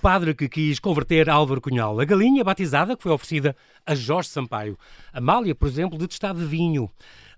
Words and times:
padre 0.00 0.34
que 0.34 0.48
quis 0.48 0.80
converter 0.80 1.28
Álvaro 1.28 1.60
Cunhal. 1.60 2.00
A 2.00 2.04
galinha 2.04 2.42
batizada 2.42 2.96
que 2.96 3.02
foi 3.02 3.12
oferecida 3.12 3.54
a 3.86 3.94
Jorge 3.94 4.30
Sampaio. 4.30 4.78
Amália, 5.12 5.54
por 5.54 5.68
exemplo, 5.68 5.98
detestava 5.98 6.40
vinho. 6.40 6.90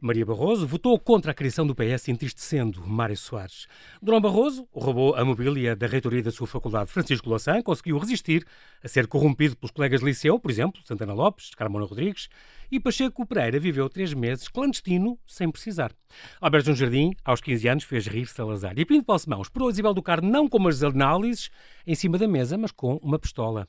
Maria 0.04 0.26
Barroso 0.26 0.66
votou 0.66 0.98
contra 0.98 1.30
a 1.30 1.34
criação 1.34 1.64
do 1.64 1.76
PS, 1.76 2.08
entristecendo 2.08 2.84
Mário 2.84 3.16
Soares. 3.16 3.68
Durão 4.02 4.20
Barroso 4.20 4.66
roubou 4.72 5.14
a 5.14 5.24
mobília 5.24 5.76
da 5.76 5.86
reitoria 5.86 6.20
da 6.20 6.32
sua 6.32 6.48
faculdade. 6.48 6.90
Francisco 6.90 7.30
Louçã 7.30 7.62
conseguiu 7.62 7.96
resistir 7.98 8.44
a 8.82 8.88
ser 8.88 9.06
corrompido 9.06 9.54
pelos 9.54 9.70
colegas 9.70 10.00
de 10.00 10.06
liceu, 10.06 10.40
por 10.40 10.50
exemplo, 10.50 10.82
Santana 10.84 11.14
Lopes, 11.14 11.50
Carmona 11.54 11.86
Rodrigues, 11.86 12.28
e 12.68 12.80
Pacheco 12.80 13.24
Pereira 13.24 13.60
viveu 13.60 13.88
três 13.88 14.12
meses 14.12 14.48
clandestino, 14.48 15.16
sem 15.24 15.48
precisar. 15.48 15.92
Alberto 16.40 16.66
João 16.66 16.76
Jardim, 16.76 17.12
aos 17.24 17.40
15 17.40 17.68
anos, 17.68 17.84
fez 17.84 18.08
rir 18.08 18.26
Salazar. 18.26 18.76
E 18.76 18.84
Pinto 18.84 19.06
Balsemão 19.06 19.40
esperou 19.40 19.70
Isabel 19.70 19.94
do 19.94 20.02
Carmo 20.02 20.28
não 20.28 20.48
com 20.48 20.66
as 20.66 20.82
análises 20.82 21.48
em 21.86 21.94
cima 21.94 22.18
da 22.18 22.26
mesa, 22.26 22.58
mas 22.58 22.72
com 22.72 22.96
uma 22.96 23.20
pistola 23.20 23.68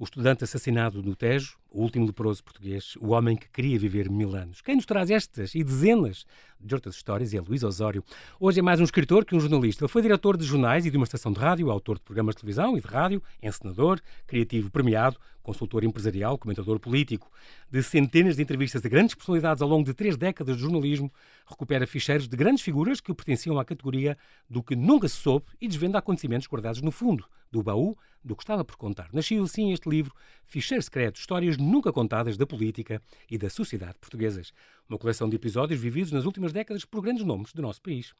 o 0.00 0.04
estudante 0.04 0.42
assassinado 0.42 1.02
no 1.02 1.14
Tejo, 1.14 1.58
o 1.70 1.82
último 1.82 2.06
leproso 2.06 2.42
português, 2.42 2.96
o 3.02 3.08
homem 3.08 3.36
que 3.36 3.50
queria 3.50 3.78
viver 3.78 4.08
mil 4.08 4.34
anos. 4.34 4.62
Quem 4.62 4.74
nos 4.74 4.86
traz 4.86 5.10
estas 5.10 5.54
e 5.54 5.62
dezenas 5.62 6.24
de 6.58 6.74
outras 6.74 6.94
histórias 6.94 7.34
é 7.34 7.40
Luís 7.40 7.62
Osório. 7.62 8.02
Hoje 8.40 8.60
é 8.60 8.62
mais 8.62 8.80
um 8.80 8.84
escritor 8.84 9.26
que 9.26 9.36
um 9.36 9.40
jornalista. 9.40 9.84
Ele 9.84 9.92
foi 9.92 10.00
diretor 10.00 10.38
de 10.38 10.44
jornais 10.46 10.86
e 10.86 10.90
de 10.90 10.96
uma 10.96 11.04
estação 11.04 11.30
de 11.30 11.38
rádio, 11.38 11.70
autor 11.70 11.98
de 11.98 12.02
programas 12.02 12.34
de 12.34 12.40
televisão 12.40 12.78
e 12.78 12.80
de 12.80 12.86
rádio, 12.86 13.22
encenador, 13.42 14.00
criativo 14.26 14.70
premiado, 14.70 15.18
consultor 15.42 15.84
empresarial, 15.84 16.38
comentador 16.38 16.80
político. 16.80 17.30
De 17.70 17.82
centenas 17.82 18.36
de 18.36 18.42
entrevistas 18.42 18.82
a 18.82 18.88
grandes 18.88 19.14
personalidades 19.14 19.60
ao 19.60 19.68
longo 19.68 19.84
de 19.84 19.92
três 19.92 20.16
décadas 20.16 20.56
de 20.56 20.62
jornalismo, 20.62 21.12
recupera 21.46 21.86
ficheiros 21.86 22.26
de 22.26 22.38
grandes 22.38 22.64
figuras 22.64 23.02
que 23.02 23.12
pertenciam 23.12 23.58
à 23.58 23.66
categoria 23.66 24.16
do 24.48 24.62
que 24.62 24.74
nunca 24.74 25.06
se 25.08 25.16
soube 25.16 25.44
e 25.60 25.68
desvenda 25.68 25.98
acontecimentos 25.98 26.48
guardados 26.48 26.80
no 26.80 26.90
fundo 26.90 27.26
do 27.50 27.62
baú 27.62 27.96
do 28.22 28.36
que 28.36 28.42
estava 28.42 28.64
por 28.64 28.76
contar. 28.76 29.08
Nasceu 29.12 29.42
assim 29.42 29.72
este 29.72 29.88
livro, 29.88 30.14
Ficheiro 30.44 30.82
Secreto, 30.82 31.18
histórias 31.18 31.56
nunca 31.56 31.92
contadas 31.92 32.36
da 32.36 32.46
política 32.46 33.02
e 33.30 33.38
da 33.38 33.48
sociedade 33.48 33.98
portuguesas. 33.98 34.52
Uma 34.88 34.98
coleção 34.98 35.28
de 35.28 35.36
episódios 35.36 35.80
vividos 35.80 36.12
nas 36.12 36.24
últimas 36.24 36.52
décadas 36.52 36.84
por 36.84 37.00
grandes 37.00 37.24
nomes 37.24 37.52
do 37.52 37.62
nosso 37.62 37.80
país. 37.80 38.12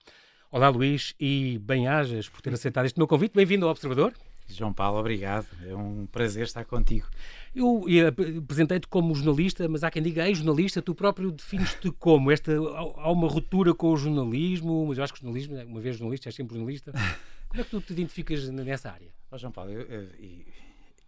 Olá 0.51 0.69
Luís 0.69 1.14
e 1.20 1.61
bem-ajas 1.62 2.28
por 2.28 2.41
ter 2.41 2.53
aceitado 2.53 2.86
este 2.86 2.98
meu 2.98 3.06
convite. 3.06 3.34
Bem-vindo 3.34 3.67
ao 3.67 3.70
Observador. 3.70 4.12
João 4.48 4.73
Paulo, 4.73 4.98
obrigado. 4.98 5.47
É 5.64 5.77
um 5.77 6.06
prazer 6.06 6.42
estar 6.42 6.64
contigo. 6.64 7.06
Eu 7.55 7.84
apresentei-te 8.42 8.89
como 8.89 9.14
jornalista, 9.14 9.69
mas 9.69 9.84
há 9.84 9.91
quem 9.91 10.03
diga 10.03 10.27
ex-jornalista, 10.27 10.83
tu 10.83 10.95
próprio 10.95 11.31
defines-te 11.31 11.91
como? 11.92 12.31
Esta, 12.33 12.53
há 12.53 13.12
uma 13.12 13.28
ruptura 13.28 13.73
com 13.75 13.92
o 13.92 13.97
jornalismo, 13.97 14.86
mas 14.89 14.98
eu 14.98 15.05
acho 15.05 15.12
que 15.12 15.20
o 15.20 15.23
jornalismo, 15.23 15.56
uma 15.64 15.81
vez 15.81 15.97
jornalista, 15.97 16.28
és 16.28 16.34
sempre 16.34 16.56
jornalista. 16.56 16.92
Como 17.50 17.60
é 17.60 17.64
que 17.64 17.70
tu 17.70 17.80
te 17.80 17.92
identificas 17.92 18.48
nessa 18.48 18.92
área? 18.92 19.12
Oh, 19.28 19.36
João 19.36 19.52
Paulo, 19.52 19.72
eu, 19.72 19.80
eu, 19.82 20.08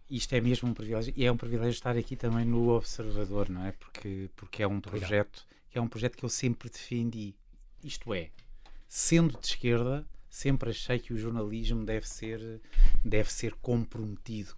isto 0.09 0.33
é 0.35 0.41
mesmo 0.41 0.69
um 0.69 0.73
privilégio 0.73 1.13
e 1.15 1.25
é 1.25 1.31
um 1.31 1.37
privilégio 1.37 1.71
estar 1.71 1.95
aqui 1.95 2.17
também 2.17 2.43
no 2.43 2.67
Observador, 2.69 3.49
não 3.49 3.65
é? 3.65 3.71
Porque, 3.71 4.29
porque 4.35 4.61
é 4.61 4.67
um 4.67 4.81
projeto 4.81 5.47
que 5.69 5.77
é 5.77 5.81
um 5.81 5.87
projeto 5.87 6.17
que 6.17 6.25
eu 6.25 6.29
sempre 6.29 6.69
defendi. 6.69 7.33
Isto 7.81 8.13
é, 8.13 8.29
sendo 8.89 9.39
de 9.39 9.47
esquerda, 9.47 10.05
sempre 10.33 10.71
achei 10.71 10.97
que 10.97 11.13
o 11.13 11.17
jornalismo 11.17 11.85
deve 11.85 12.09
ser, 12.09 12.59
deve 13.05 13.31
ser 13.31 13.53
comprometido, 13.61 14.51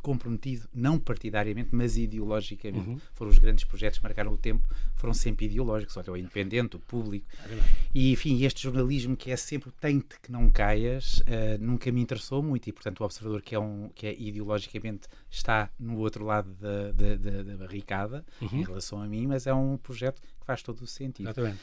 comprometido 0.00 0.68
não 0.72 1.00
partidariamente, 1.00 1.70
mas 1.72 1.96
ideologicamente. 1.96 2.90
Uhum. 2.90 3.00
Foram 3.12 3.32
os 3.32 3.38
grandes 3.38 3.64
projetos 3.64 3.98
que 3.98 4.04
marcaram 4.04 4.32
o 4.32 4.38
tempo, 4.38 4.64
foram 4.94 5.12
sempre 5.12 5.46
ideológicos, 5.46 5.96
olha, 5.96 6.12
o 6.12 6.16
independente, 6.16 6.76
o 6.76 6.78
público. 6.78 7.26
É 7.44 7.58
e, 7.92 8.12
enfim, 8.12 8.44
este 8.44 8.62
jornalismo 8.62 9.16
que 9.16 9.32
é 9.32 9.36
sempre 9.36 9.72
tente 9.80 10.14
que 10.22 10.30
não 10.30 10.48
caias, 10.48 11.18
uh, 11.18 11.58
nunca 11.58 11.90
me 11.90 12.00
interessou 12.00 12.40
muito 12.40 12.68
e, 12.68 12.72
portanto, 12.72 13.00
o 13.00 13.04
observador 13.04 13.42
que 13.42 13.56
é, 13.56 13.58
um, 13.58 13.90
que 13.92 14.06
é 14.06 14.14
ideologicamente 14.16 15.08
está 15.28 15.68
no 15.76 15.98
outro 15.98 16.24
lado 16.24 16.54
da, 16.54 16.92
da, 16.92 17.16
da, 17.16 17.42
da 17.42 17.56
barricada 17.56 18.24
uhum. 18.40 18.60
em 18.60 18.62
relação 18.62 19.02
a 19.02 19.08
mim, 19.08 19.26
mas 19.26 19.44
é 19.48 19.52
um 19.52 19.76
projeto 19.76 20.22
que 20.22 20.28
faz 20.46 20.62
todo 20.62 20.82
o 20.82 20.86
sentido. 20.86 21.26
Exatamente. 21.26 21.58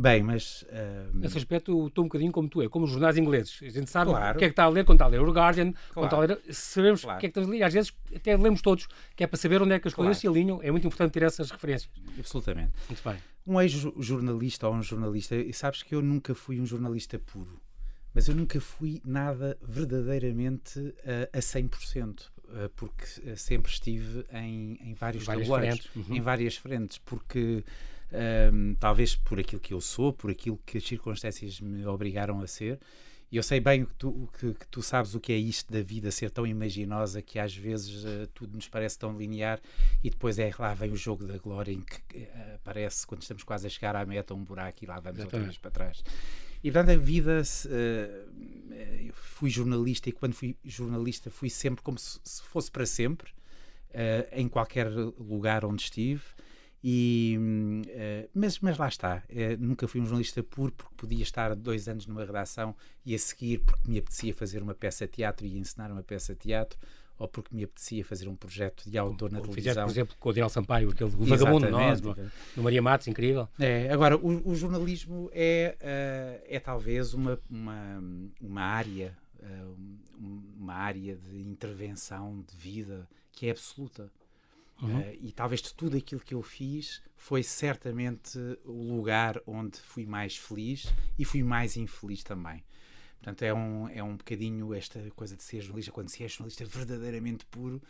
Bem, 0.00 0.22
mas. 0.22 0.62
Uh... 0.62 1.10
Nesse 1.12 1.36
aspecto, 1.36 1.88
estou 1.88 2.04
um 2.04 2.06
bocadinho 2.06 2.30
como 2.30 2.48
tu 2.48 2.62
é, 2.62 2.68
como 2.68 2.84
os 2.84 2.90
jornais 2.92 3.18
ingleses. 3.18 3.58
A 3.60 3.68
gente 3.68 3.90
sabe 3.90 4.12
claro. 4.12 4.36
o 4.36 4.38
que 4.38 4.44
é 4.44 4.48
que 4.48 4.52
está 4.52 4.62
a 4.62 4.68
ler 4.68 4.84
quando 4.84 4.94
está 4.94 5.06
a 5.06 5.08
ler 5.08 5.20
o 5.20 5.32
Guardian, 5.32 5.72
claro. 5.72 5.86
quando 5.92 6.04
está 6.04 6.16
a 6.16 6.20
ler. 6.20 6.54
Sabemos 6.54 7.00
claro. 7.00 7.16
o 7.16 7.20
que 7.20 7.26
é 7.26 7.28
que 7.28 7.30
estamos 7.32 7.48
a 7.48 7.52
ler. 7.52 7.62
Às 7.64 7.74
vezes 7.74 7.92
até 8.14 8.36
lemos 8.36 8.62
todos, 8.62 8.86
que 9.16 9.24
é 9.24 9.26
para 9.26 9.36
saber 9.36 9.60
onde 9.60 9.72
é 9.72 9.80
que 9.80 9.88
as 9.88 9.94
coisas 9.94 10.16
se 10.18 10.28
alinham. 10.28 10.60
É 10.62 10.70
muito 10.70 10.86
importante 10.86 11.10
ter 11.10 11.24
essas 11.24 11.50
referências. 11.50 11.90
Absolutamente. 12.16 12.70
Muito 12.88 13.02
bem. 13.02 13.16
Um 13.44 13.60
ex-jornalista 13.60 14.68
ou 14.68 14.74
um 14.74 14.82
jornalista, 14.84 15.34
e 15.34 15.52
sabes 15.52 15.82
que 15.82 15.96
eu 15.96 16.00
nunca 16.00 16.32
fui 16.32 16.60
um 16.60 16.66
jornalista 16.66 17.18
puro, 17.18 17.60
mas 18.14 18.28
eu 18.28 18.36
nunca 18.36 18.60
fui 18.60 19.02
nada 19.04 19.58
verdadeiramente 19.60 20.78
uh, 20.78 21.28
a 21.32 21.38
100%. 21.38 22.20
Uh, 22.48 22.70
porque 22.76 23.04
uh, 23.04 23.36
sempre 23.36 23.70
estive 23.70 24.24
em, 24.32 24.78
em 24.80 24.94
vários 24.94 25.26
tabuleiros, 25.26 25.90
uhum. 25.94 26.16
em 26.16 26.20
várias 26.20 26.56
frentes, 26.56 26.96
porque 26.96 27.62
um, 28.12 28.74
talvez 28.74 29.14
por 29.14 29.38
aquilo 29.38 29.60
que 29.60 29.74
eu 29.74 29.80
sou, 29.80 30.12
por 30.12 30.30
aquilo 30.30 30.58
que 30.64 30.78
as 30.78 30.84
circunstâncias 30.84 31.60
me 31.60 31.84
obrigaram 31.86 32.40
a 32.40 32.46
ser. 32.46 32.78
E 33.30 33.36
eu 33.36 33.42
sei 33.42 33.60
bem 33.60 33.84
que 33.84 33.94
tu, 33.94 34.28
que, 34.38 34.54
que 34.54 34.66
tu 34.68 34.82
sabes 34.82 35.14
o 35.14 35.20
que 35.20 35.32
é 35.32 35.36
isto 35.36 35.70
da 35.70 35.82
vida 35.82 36.10
ser 36.10 36.30
tão 36.30 36.46
imaginosa 36.46 37.20
que 37.20 37.38
às 37.38 37.54
vezes 37.54 38.02
uh, 38.04 38.26
tudo 38.32 38.56
nos 38.56 38.68
parece 38.68 38.98
tão 38.98 39.16
linear 39.18 39.60
e 40.02 40.08
depois 40.08 40.38
é 40.38 40.50
lá 40.58 40.72
vem 40.72 40.90
o 40.92 40.96
jogo 40.96 41.26
da 41.26 41.36
glória 41.36 41.72
em 41.72 41.82
que 41.82 42.20
uh, 42.20 42.54
aparece 42.54 43.06
quando 43.06 43.20
estamos 43.20 43.42
quase 43.42 43.66
a 43.66 43.70
chegar 43.70 43.94
à 43.94 44.06
meta 44.06 44.32
um 44.32 44.42
buraco 44.42 44.82
e 44.82 44.86
lá 44.86 44.98
vamos 44.98 45.20
outra 45.20 45.40
vez 45.40 45.58
para 45.58 45.70
trás. 45.70 46.02
E 46.64 46.72
portanto 46.72 46.96
a 46.96 46.96
vida, 46.96 47.42
uh, 47.42 49.12
fui 49.12 49.50
jornalista 49.50 50.08
e 50.08 50.12
quando 50.12 50.32
fui 50.32 50.56
jornalista 50.64 51.30
fui 51.30 51.50
sempre 51.50 51.82
como 51.82 51.98
se, 51.98 52.18
se 52.24 52.42
fosse 52.42 52.70
para 52.70 52.86
sempre, 52.86 53.30
em 54.32 54.48
qualquer 54.48 54.86
lugar 54.90 55.64
onde 55.64 55.82
estive. 55.82 56.22
E, 56.82 57.36
uh, 57.38 58.30
mas, 58.32 58.60
mas 58.60 58.78
lá 58.78 58.86
está, 58.86 59.24
uh, 59.28 59.56
nunca 59.58 59.88
fui 59.88 60.00
um 60.00 60.04
jornalista 60.04 60.42
puro 60.42 60.72
porque 60.72 60.94
podia 60.96 61.22
estar 61.22 61.54
dois 61.56 61.88
anos 61.88 62.06
numa 62.06 62.24
redação 62.24 62.74
e 63.04 63.14
a 63.14 63.18
seguir 63.18 63.58
porque 63.58 63.90
me 63.90 63.98
apetecia 63.98 64.32
fazer 64.32 64.62
uma 64.62 64.74
peça 64.74 65.06
de 65.06 65.12
teatro 65.12 65.44
e 65.44 65.58
ensinar 65.58 65.90
uma 65.90 66.02
peça 66.02 66.34
de 66.34 66.40
teatro 66.40 66.78
ou 67.18 67.26
porque 67.26 67.52
me 67.52 67.64
apetecia 67.64 68.04
fazer 68.04 68.28
um 68.28 68.36
projeto 68.36 68.88
de 68.88 68.96
autor 68.96 69.32
na 69.32 69.40
Como 69.40 69.50
televisão. 69.50 69.72
Fizeste, 69.72 69.84
por 69.84 69.90
exemplo, 69.90 70.16
com 70.20 70.28
o 70.28 70.30
Adriel 70.30 70.48
Sampaio, 70.48 70.90
aquele 70.90 71.10
o 71.10 71.24
vagabundo 71.24 71.68
nós, 71.68 72.00
no, 72.00 72.16
no 72.56 72.62
Maria 72.62 72.80
Matos, 72.80 73.08
incrível. 73.08 73.48
É, 73.58 73.90
agora, 73.90 74.16
o, 74.16 74.48
o 74.48 74.54
jornalismo 74.54 75.28
é, 75.32 75.76
uh, 75.80 76.46
é 76.48 76.60
talvez 76.60 77.14
uma, 77.14 77.36
uma, 77.50 78.00
uma 78.40 78.62
área, 78.62 79.18
uma 80.16 80.74
área 80.74 81.16
de 81.16 81.40
intervenção 81.40 82.44
de 82.48 82.56
vida 82.56 83.08
que 83.32 83.48
é 83.48 83.50
absoluta. 83.50 84.12
Uhum. 84.80 85.00
Uh, 85.00 85.18
e 85.20 85.32
talvez 85.32 85.60
de 85.60 85.74
tudo 85.74 85.96
aquilo 85.96 86.20
que 86.20 86.34
eu 86.34 86.42
fiz 86.42 87.02
foi 87.16 87.42
certamente 87.42 88.38
o 88.64 88.94
lugar 88.94 89.40
onde 89.46 89.78
fui 89.78 90.06
mais 90.06 90.36
feliz 90.36 90.86
e 91.18 91.24
fui 91.24 91.42
mais 91.42 91.76
infeliz 91.76 92.22
também. 92.22 92.62
Portanto, 93.16 93.42
é 93.42 93.52
um, 93.52 93.88
é 93.88 94.02
um 94.02 94.16
bocadinho 94.16 94.72
esta 94.72 95.00
coisa 95.10 95.36
de 95.36 95.42
ser 95.42 95.60
jornalista, 95.60 95.90
quando 95.90 96.08
se 96.08 96.22
é 96.22 96.28
jornalista 96.28 96.64
verdadeiramente 96.64 97.44
puro, 97.46 97.82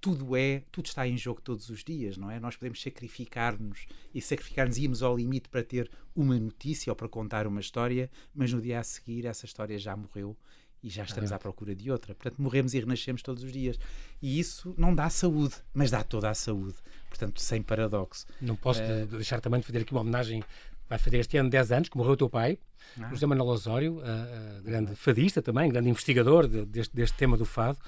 tudo 0.00 0.36
é, 0.36 0.64
tudo 0.72 0.86
está 0.86 1.06
em 1.06 1.16
jogo 1.16 1.40
todos 1.40 1.68
os 1.70 1.84
dias, 1.84 2.16
não 2.16 2.28
é? 2.28 2.40
Nós 2.40 2.56
podemos 2.56 2.82
sacrificar-nos 2.82 3.86
e 4.12 4.20
sacrificar-nos, 4.20 4.76
íamos 4.76 5.00
ao 5.00 5.16
limite 5.16 5.48
para 5.48 5.62
ter 5.62 5.88
uma 6.14 6.36
notícia 6.40 6.90
ou 6.90 6.96
para 6.96 7.08
contar 7.08 7.46
uma 7.46 7.60
história, 7.60 8.10
mas 8.34 8.52
no 8.52 8.60
dia 8.60 8.80
a 8.80 8.82
seguir 8.82 9.24
essa 9.26 9.46
história 9.46 9.78
já 9.78 9.96
morreu 9.96 10.36
e 10.82 10.88
já 10.88 11.04
estamos 11.04 11.30
à 11.30 11.38
procura 11.38 11.74
de 11.74 11.90
outra. 11.90 12.14
Portanto, 12.14 12.40
morremos 12.42 12.74
e 12.74 12.80
renascemos 12.80 13.22
todos 13.22 13.44
os 13.44 13.52
dias. 13.52 13.78
E 14.20 14.38
isso 14.38 14.74
não 14.76 14.94
dá 14.94 15.08
saúde, 15.08 15.54
mas 15.72 15.90
dá 15.90 16.02
toda 16.02 16.28
a 16.28 16.34
saúde. 16.34 16.76
Portanto, 17.08 17.40
sem 17.40 17.62
paradoxo. 17.62 18.26
Não 18.40 18.56
posso 18.56 18.82
uh, 18.82 19.06
deixar 19.06 19.40
também 19.40 19.60
de 19.60 19.66
fazer 19.66 19.80
aqui 19.80 19.92
uma 19.92 20.00
homenagem. 20.00 20.42
Vai 20.88 20.98
fazer 20.98 21.18
este 21.18 21.36
ano 21.36 21.48
10 21.48 21.72
anos 21.72 21.88
que 21.88 21.96
morreu 21.96 22.12
o 22.12 22.16
teu 22.16 22.28
pai, 22.28 22.58
ah. 23.00 23.08
José 23.10 23.24
Manuel 23.26 23.48
Osório, 23.48 23.94
uh, 23.94 24.00
uh, 24.00 24.62
grande 24.62 24.94
fadista 24.96 25.40
também, 25.40 25.70
grande 25.70 25.88
investigador 25.88 26.48
de, 26.48 26.66
deste, 26.66 26.94
deste 26.94 27.16
tema 27.16 27.36
do 27.36 27.44
fado, 27.44 27.78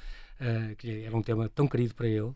que 0.78 1.04
era 1.04 1.16
um 1.16 1.22
tema 1.22 1.48
tão 1.48 1.66
querido 1.66 1.94
para 1.94 2.08
ele 2.08 2.34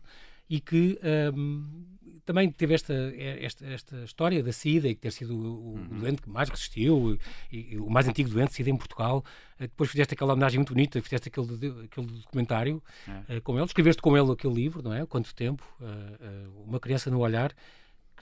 e 0.49 0.59
que 0.59 0.99
um, 1.33 1.85
também 2.29 2.51
teve 2.51 2.75
esta, 2.75 2.93
esta, 3.39 3.65
esta 3.65 4.03
história 4.03 4.43
da 4.43 4.51
SIDA 4.51 4.87
e 4.87 4.93
ter 4.93 5.11
sido 5.11 5.35
o, 5.35 5.73
uhum. 5.73 5.99
doente 5.99 6.21
que 6.21 6.29
mais 6.29 6.47
resistiu 6.47 7.17
e, 7.51 7.73
e, 7.73 7.77
o 7.79 7.89
mais 7.89 8.07
antigo 8.07 8.29
doente, 8.29 8.53
SIDA 8.53 8.69
em 8.69 8.77
Portugal. 8.77 9.25
Uh, 9.55 9.61
depois 9.61 9.89
fizeste 9.89 10.13
aquela 10.13 10.33
homenagem 10.33 10.59
muito 10.59 10.73
bonita, 10.73 11.01
fizeste 11.01 11.29
aquele, 11.29 11.85
aquele 11.85 12.05
documentário 12.05 12.83
é. 13.27 13.37
uh, 13.37 13.41
com 13.41 13.55
ele, 13.55 13.65
escreveste 13.65 13.99
com 13.99 14.15
ele 14.15 14.31
aquele 14.31 14.53
livro, 14.53 14.83
não 14.83 14.93
é? 14.93 15.05
Quanto 15.07 15.33
tempo? 15.33 15.63
Uh, 15.81 16.63
uma 16.67 16.79
criança 16.79 17.09
no 17.09 17.19
olhar. 17.19 17.51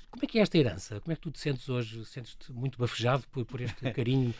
Como 0.10 0.24
é 0.24 0.28
que 0.28 0.40
é 0.40 0.42
esta 0.42 0.58
herança? 0.58 1.02
Como 1.02 1.12
é 1.12 1.16
que 1.16 1.22
tu 1.22 1.30
te 1.30 1.42
sentes 1.42 1.68
hoje? 1.68 2.06
Sentes-te 2.06 2.54
muito 2.54 2.80
bafejado 2.80 3.26
por, 3.28 3.46
por 3.46 3.60
este 3.60 3.82
carinho 3.92 4.34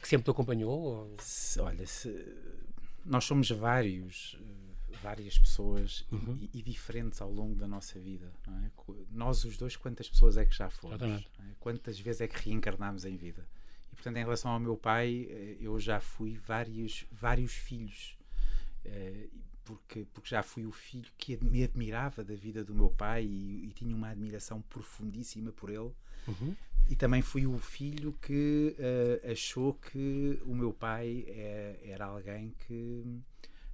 que 0.00 0.08
sempre 0.08 0.24
te 0.24 0.30
acompanhou? 0.30 0.72
Ou... 0.72 1.16
Olha, 1.60 1.86
se... 1.86 2.12
nós 3.06 3.24
somos 3.24 3.48
vários 3.50 4.36
várias 5.02 5.38
pessoas 5.38 6.06
uhum. 6.10 6.38
e, 6.40 6.58
e, 6.58 6.62
diferentes 6.62 7.20
ao 7.20 7.30
longo 7.30 7.54
da 7.54 7.66
nossa 7.66 7.98
vida. 7.98 8.32
É? 8.48 8.70
Nós, 9.10 9.44
os 9.44 9.56
dois, 9.56 9.76
quantas 9.76 10.08
pessoas 10.08 10.36
é 10.36 10.44
que 10.44 10.54
já 10.54 10.70
fomos? 10.70 11.02
É? 11.02 11.24
Quantas 11.58 11.98
vezes 11.98 12.20
é 12.20 12.28
que 12.28 12.48
reencarnámos 12.48 13.04
em 13.04 13.16
vida? 13.16 13.46
E, 13.92 13.94
portanto, 13.94 14.16
em 14.16 14.24
relação 14.24 14.50
ao 14.50 14.60
meu 14.60 14.76
pai, 14.76 15.26
eh, 15.28 15.56
eu 15.60 15.78
já 15.78 16.00
fui 16.00 16.36
vários, 16.36 17.04
vários 17.10 17.52
filhos. 17.52 18.16
Eh, 18.84 19.28
porque, 19.64 20.06
porque 20.12 20.28
já 20.28 20.42
fui 20.42 20.66
o 20.66 20.72
filho 20.72 21.10
que 21.16 21.36
me 21.42 21.62
admirava 21.62 22.24
da 22.24 22.34
vida 22.34 22.64
do 22.64 22.74
meu 22.74 22.90
pai 22.90 23.24
e, 23.24 23.66
e 23.66 23.72
tinha 23.72 23.94
uma 23.94 24.08
admiração 24.08 24.60
profundíssima 24.62 25.52
por 25.52 25.70
ele. 25.70 25.92
Uhum. 26.26 26.54
E 26.88 26.96
também 26.96 27.22
fui 27.22 27.46
o 27.46 27.58
filho 27.58 28.12
que 28.20 28.76
uh, 28.78 29.30
achou 29.30 29.74
que 29.74 30.40
o 30.44 30.54
meu 30.54 30.72
pai 30.72 31.24
é, 31.28 31.78
era 31.84 32.06
alguém 32.06 32.54
que, 32.66 33.04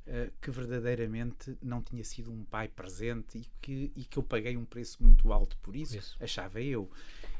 uh, 0.08 0.32
que 0.40 0.50
verdadeiramente 0.50 1.56
não 1.62 1.82
tinha 1.82 2.02
sido 2.02 2.32
um 2.32 2.44
pai 2.44 2.68
presente 2.68 3.38
e 3.38 3.46
que, 3.60 3.92
e 3.94 4.04
que 4.04 4.18
eu 4.18 4.22
paguei 4.22 4.56
um 4.56 4.64
preço 4.64 5.02
muito 5.02 5.32
alto 5.32 5.56
por 5.58 5.76
isso, 5.76 5.96
isso. 5.96 6.16
achava 6.20 6.60
eu. 6.60 6.90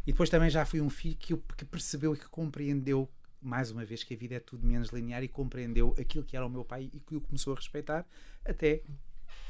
E 0.06 0.12
depois 0.12 0.30
também 0.30 0.48
já 0.48 0.64
fui 0.64 0.80
um 0.80 0.90
filho 0.90 1.16
que, 1.16 1.36
que 1.36 1.64
percebeu 1.64 2.14
e 2.14 2.18
que 2.18 2.28
compreendeu 2.28 3.08
mais 3.40 3.70
uma 3.70 3.84
vez 3.84 4.02
que 4.02 4.14
a 4.14 4.16
vida 4.16 4.34
é 4.34 4.40
tudo 4.40 4.66
menos 4.66 4.88
linear 4.90 5.22
e 5.22 5.28
compreendeu 5.28 5.94
aquilo 5.98 6.24
que 6.24 6.36
era 6.36 6.44
o 6.44 6.50
meu 6.50 6.64
pai 6.64 6.90
e 6.92 7.00
que 7.00 7.16
o 7.16 7.20
começou 7.20 7.52
a 7.52 7.56
respeitar 7.56 8.06
até 8.44 8.82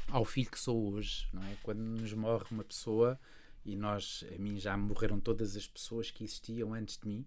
ao 0.07 0.25
filho 0.25 0.49
que 0.49 0.59
sou 0.59 0.93
hoje, 0.93 1.27
não 1.33 1.43
é? 1.43 1.55
Quando 1.63 1.79
nos 1.79 2.13
morre 2.13 2.45
uma 2.51 2.63
pessoa 2.63 3.19
e 3.65 3.75
nós, 3.75 4.23
a 4.33 4.37
mim 4.39 4.59
já 4.59 4.75
morreram 4.77 5.19
todas 5.19 5.55
as 5.55 5.67
pessoas 5.67 6.11
que 6.11 6.23
existiam 6.23 6.73
antes 6.73 6.97
de 6.97 7.07
mim, 7.07 7.25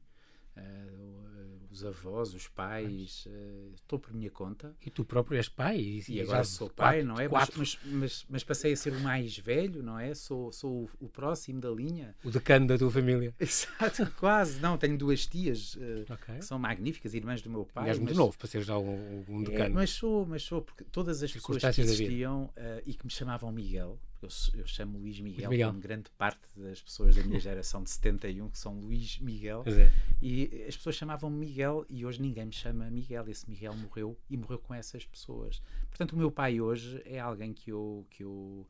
Uh, 0.57 1.33
os 1.71 1.85
avós, 1.85 2.35
os 2.35 2.47
pais, 2.49 3.27
uh, 3.27 3.73
estou 3.75 3.99
por 3.99 4.13
minha 4.13 4.31
conta. 4.31 4.77
E 4.85 4.91
tu 4.91 5.05
próprio 5.05 5.39
és 5.39 5.49
pai? 5.49 5.79
E, 5.79 6.05
e 6.09 6.21
agora 6.21 6.45
sou 6.45 6.69
pai, 6.69 7.03
quatro, 7.03 7.09
não 7.09 7.19
é? 7.19 7.29
Mas, 7.29 7.51
mas, 7.57 7.79
mas, 7.85 8.27
mas, 8.29 8.45
passei 8.45 8.75
a 8.75 8.77
ser 8.77 8.93
o 8.93 9.01
mais 9.01 9.39
velho, 9.39 9.83
não 9.83 9.99
é? 9.99 10.15
Sou, 10.15 10.53
sou 10.53 10.85
o, 11.01 11.07
o 11.07 11.09
próximo 11.09 11.61
da 11.61 11.71
linha. 11.71 12.15
O 12.23 12.31
decano 12.31 12.67
da 12.67 12.77
tua 12.77 12.91
família. 12.91 13.35
Exato, 13.41 14.13
quase. 14.19 14.61
Não, 14.61 14.77
tenho 14.77 14.99
duas 14.99 15.27
tias 15.27 15.75
uh, 15.77 16.13
okay. 16.13 16.37
que 16.37 16.45
são 16.45 16.59
magníficas, 16.59 17.15
irmãs 17.15 17.41
do 17.41 17.49
meu 17.49 17.65
pai. 17.65 17.89
És 17.89 17.99
muito 17.99 18.15
novo 18.15 18.37
para 18.37 18.49
ser 18.49 18.63
já 18.63 18.77
um, 18.77 19.25
um 19.27 19.41
é, 19.41 19.45
decano. 19.45 19.65
É, 19.65 19.69
mas 19.71 19.91
sou, 19.91 20.27
mas 20.27 20.43
sou, 20.43 20.61
porque 20.61 20.85
todas 20.85 21.23
as 21.23 21.33
pessoas 21.33 21.63
que 21.75 21.81
existiam 21.81 22.53
e 22.85 22.93
que 22.93 23.07
me 23.07 23.11
chamavam 23.11 23.51
Miguel, 23.51 23.99
eu, 24.25 24.61
eu 24.61 24.67
chamo 24.67 24.99
Luís 24.99 25.19
Miguel, 25.21 25.51
Miguel. 25.51 25.69
como 25.69 25.81
grande 25.81 26.11
parte 26.11 26.41
das 26.57 26.81
pessoas 26.81 27.17
da 27.17 27.23
minha 27.23 27.41
geração 27.41 27.83
de 27.83 27.91
71 27.91 28.51
que 28.51 28.59
são 28.59 28.79
Luís 28.79 29.19
Miguel. 29.19 29.65
É. 29.67 29.91
E 30.21 30.65
as 30.69 30.77
pessoas 30.77 30.97
chamavam-me 30.97 31.37
Miguel 31.37 31.85
e 31.89 32.05
hoje 32.05 32.21
ninguém 32.21 32.47
me 32.47 32.53
chama 32.53 32.91
Miguel. 32.91 33.29
Esse 33.29 33.49
Miguel 33.49 33.75
morreu 33.77 34.17
e 34.29 34.37
morreu 34.37 34.59
com 34.59 34.75
essas 34.75 35.05
pessoas. 35.05 35.63
Portanto, 35.89 36.13
o 36.13 36.17
meu 36.17 36.31
pai 36.31 36.61
hoje 36.61 37.03
é 37.05 37.19
alguém 37.19 37.53
que 37.53 37.71
eu. 37.71 38.07
Que 38.11 38.25
eu 38.25 38.67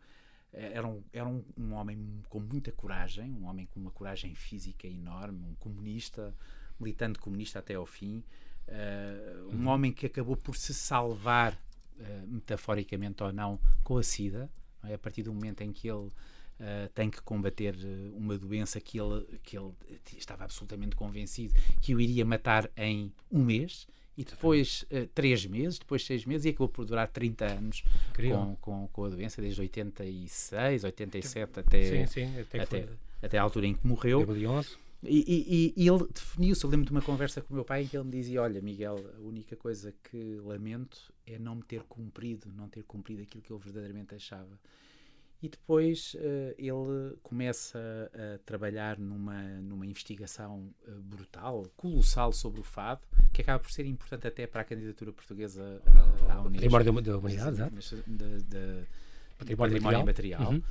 eh, 0.53 0.73
era 0.75 0.87
um, 0.87 1.03
era 1.13 1.27
um, 1.27 1.43
um 1.57 1.73
homem 1.73 2.23
com 2.29 2.41
muita 2.41 2.71
coragem, 2.73 3.31
um 3.31 3.47
homem 3.47 3.67
com 3.67 3.81
uma 3.81 3.91
coragem 3.91 4.35
física 4.35 4.87
enorme, 4.87 5.45
um 5.45 5.55
comunista, 5.55 6.35
militante 6.79 7.19
comunista 7.19 7.59
até 7.59 7.75
ao 7.75 7.87
fim, 7.87 8.23
uh, 8.69 9.49
um 9.55 9.61
uhum. 9.61 9.69
homem 9.69 9.93
que 9.93 10.07
acabou 10.07 10.37
por 10.37 10.57
se 10.57 10.75
salvar, 10.75 11.55
uh, 11.55 12.27
metaforicamente 12.27 13.23
ou 13.23 13.33
não, 13.33 13.59
com 13.83 13.99
a 13.99 14.03
SIDA. 14.03 14.51
É? 14.85 14.95
A 14.95 14.99
partir 14.99 15.23
do 15.23 15.33
momento 15.33 15.63
em 15.63 15.73
que 15.73 15.89
ele 15.89 16.09
uh, 16.63 16.89
tem 16.95 17.11
que 17.11 17.21
combater 17.23 17.75
eh, 17.75 18.11
uma 18.15 18.37
doença 18.39 18.81
que 18.81 18.99
ele, 19.01 19.27
que 19.43 19.57
ele 19.57 19.73
estava 20.17 20.45
absolutamente 20.45 20.97
convencido 20.97 21.55
que 21.81 21.95
o 21.95 22.01
iria 22.01 22.25
matar 22.25 22.71
em 22.77 23.13
um 23.31 23.45
mês, 23.45 23.87
e 24.17 24.25
depois 24.25 24.85
uh, 24.91 25.07
três 25.15 25.47
meses, 25.47 25.79
depois 25.79 26.05
seis 26.05 26.25
meses, 26.25 26.45
e 26.45 26.51
acabou 26.51 26.69
por 26.69 26.85
durar 26.85 27.09
30 27.09 27.45
anos 27.47 27.83
com, 28.15 28.57
com, 28.57 28.89
com, 28.89 29.05
a 29.05 29.09
doença, 29.09 29.41
desde 29.41 29.61
86, 29.61 30.85
87 30.85 31.61
até, 31.61 31.83
sim, 31.83 32.07
sim, 32.07 32.41
até, 32.41 32.61
até, 32.61 32.89
até, 33.23 33.39
a 33.39 33.43
altura 33.43 33.67
em 33.67 33.75
que 33.75 33.87
morreu. 33.87 34.21
E, 35.05 35.73
e, 35.77 35.83
e, 35.83 35.89
ele 35.89 36.07
definiu-se. 36.15 36.63
Eu 36.63 36.71
lembro 36.71 36.87
de 36.87 36.93
uma 36.93 37.03
conversa 37.03 37.41
com 37.41 37.53
o 37.53 37.57
meu 37.57 37.65
pai 37.65 37.83
em 37.83 37.89
que 37.89 37.97
ele 37.97 38.05
me 38.05 38.13
dizia: 38.13 38.41
Olha, 38.41 38.61
Miguel, 38.61 39.05
a 39.17 39.21
única 39.21 39.57
coisa 39.57 39.93
que 40.05 40.37
lamento 40.45 41.12
é 41.27 41.39
não 41.39 41.57
me 41.57 41.63
ter 41.63 41.83
cumprido, 41.83 42.51
não 42.55 42.69
ter 42.69 42.83
cumprido 42.85 43.23
aquilo 43.23 43.43
que 43.43 43.51
eu 43.51 43.59
verdadeiramente 43.59 44.15
achava. 44.15 44.59
E 45.43 45.49
depois 45.49 46.15
uh, 46.15 46.55
ele 46.57 47.17
começa 47.21 47.79
a 48.15 48.39
trabalhar 48.47 48.97
numa, 48.97 49.43
numa 49.61 49.85
investigação 49.85 50.73
uh, 50.87 51.01
brutal, 51.03 51.67
colossal 51.77 52.33
sobre 52.33 52.61
o 52.61 52.63
fado, 52.63 53.01
que 53.33 53.43
acaba 53.43 53.59
por 53.59 53.73
ser 53.73 53.85
importante 53.85 54.29
até 54.29 54.47
para 54.47 54.61
a 54.61 54.65
candidatura 54.65 55.13
portuguesa 55.13 55.83
à, 56.29 56.35
à 56.35 56.43
Unesco. 56.43 56.71
Património 56.71 57.13
da 57.13 57.19
Humanidade, 57.19 57.57
exato. 57.57 57.75
Património, 59.37 59.75
património 59.75 60.07
material. 60.07 60.53
Uhum. 60.53 60.63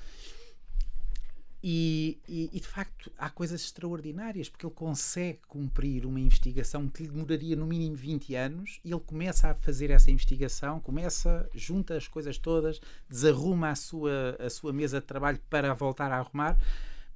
E, 1.64 2.18
e, 2.28 2.50
e, 2.54 2.60
de 2.60 2.68
facto 2.68 3.12
há 3.16 3.30
coisas 3.30 3.62
extraordinárias 3.62 4.50
porque 4.50 4.66
ele 4.66 4.74
consegue 4.74 5.40
cumprir 5.48 6.08
uma 6.08 6.20
investigação 6.20 6.88
que 6.88 7.04
lhe 7.04 7.10
demoraria 7.10 7.56
no 7.56 7.68
mínimo 7.68 7.96
20 7.96 8.34
anos 8.34 8.80
e 8.84 8.92
ele 8.92 9.00
começa 9.00 9.52
a 9.52 9.54
fazer 9.54 9.92
essa 9.92 10.10
investigação, 10.10 10.80
começa, 10.80 11.48
junta 11.54 11.96
as 11.96 12.08
coisas 12.08 12.40
todas, 12.40 12.82
desarruma 13.08 13.70
a 13.70 13.76
sua, 13.76 14.36
a 14.40 14.50
sua 14.50 14.74
mesa 14.74 15.00
de 15.00 15.06
trabalho 15.06 15.40
para 15.52 15.72
voltar 15.76 16.12
a 16.12 16.18
arrumar, 16.18 16.58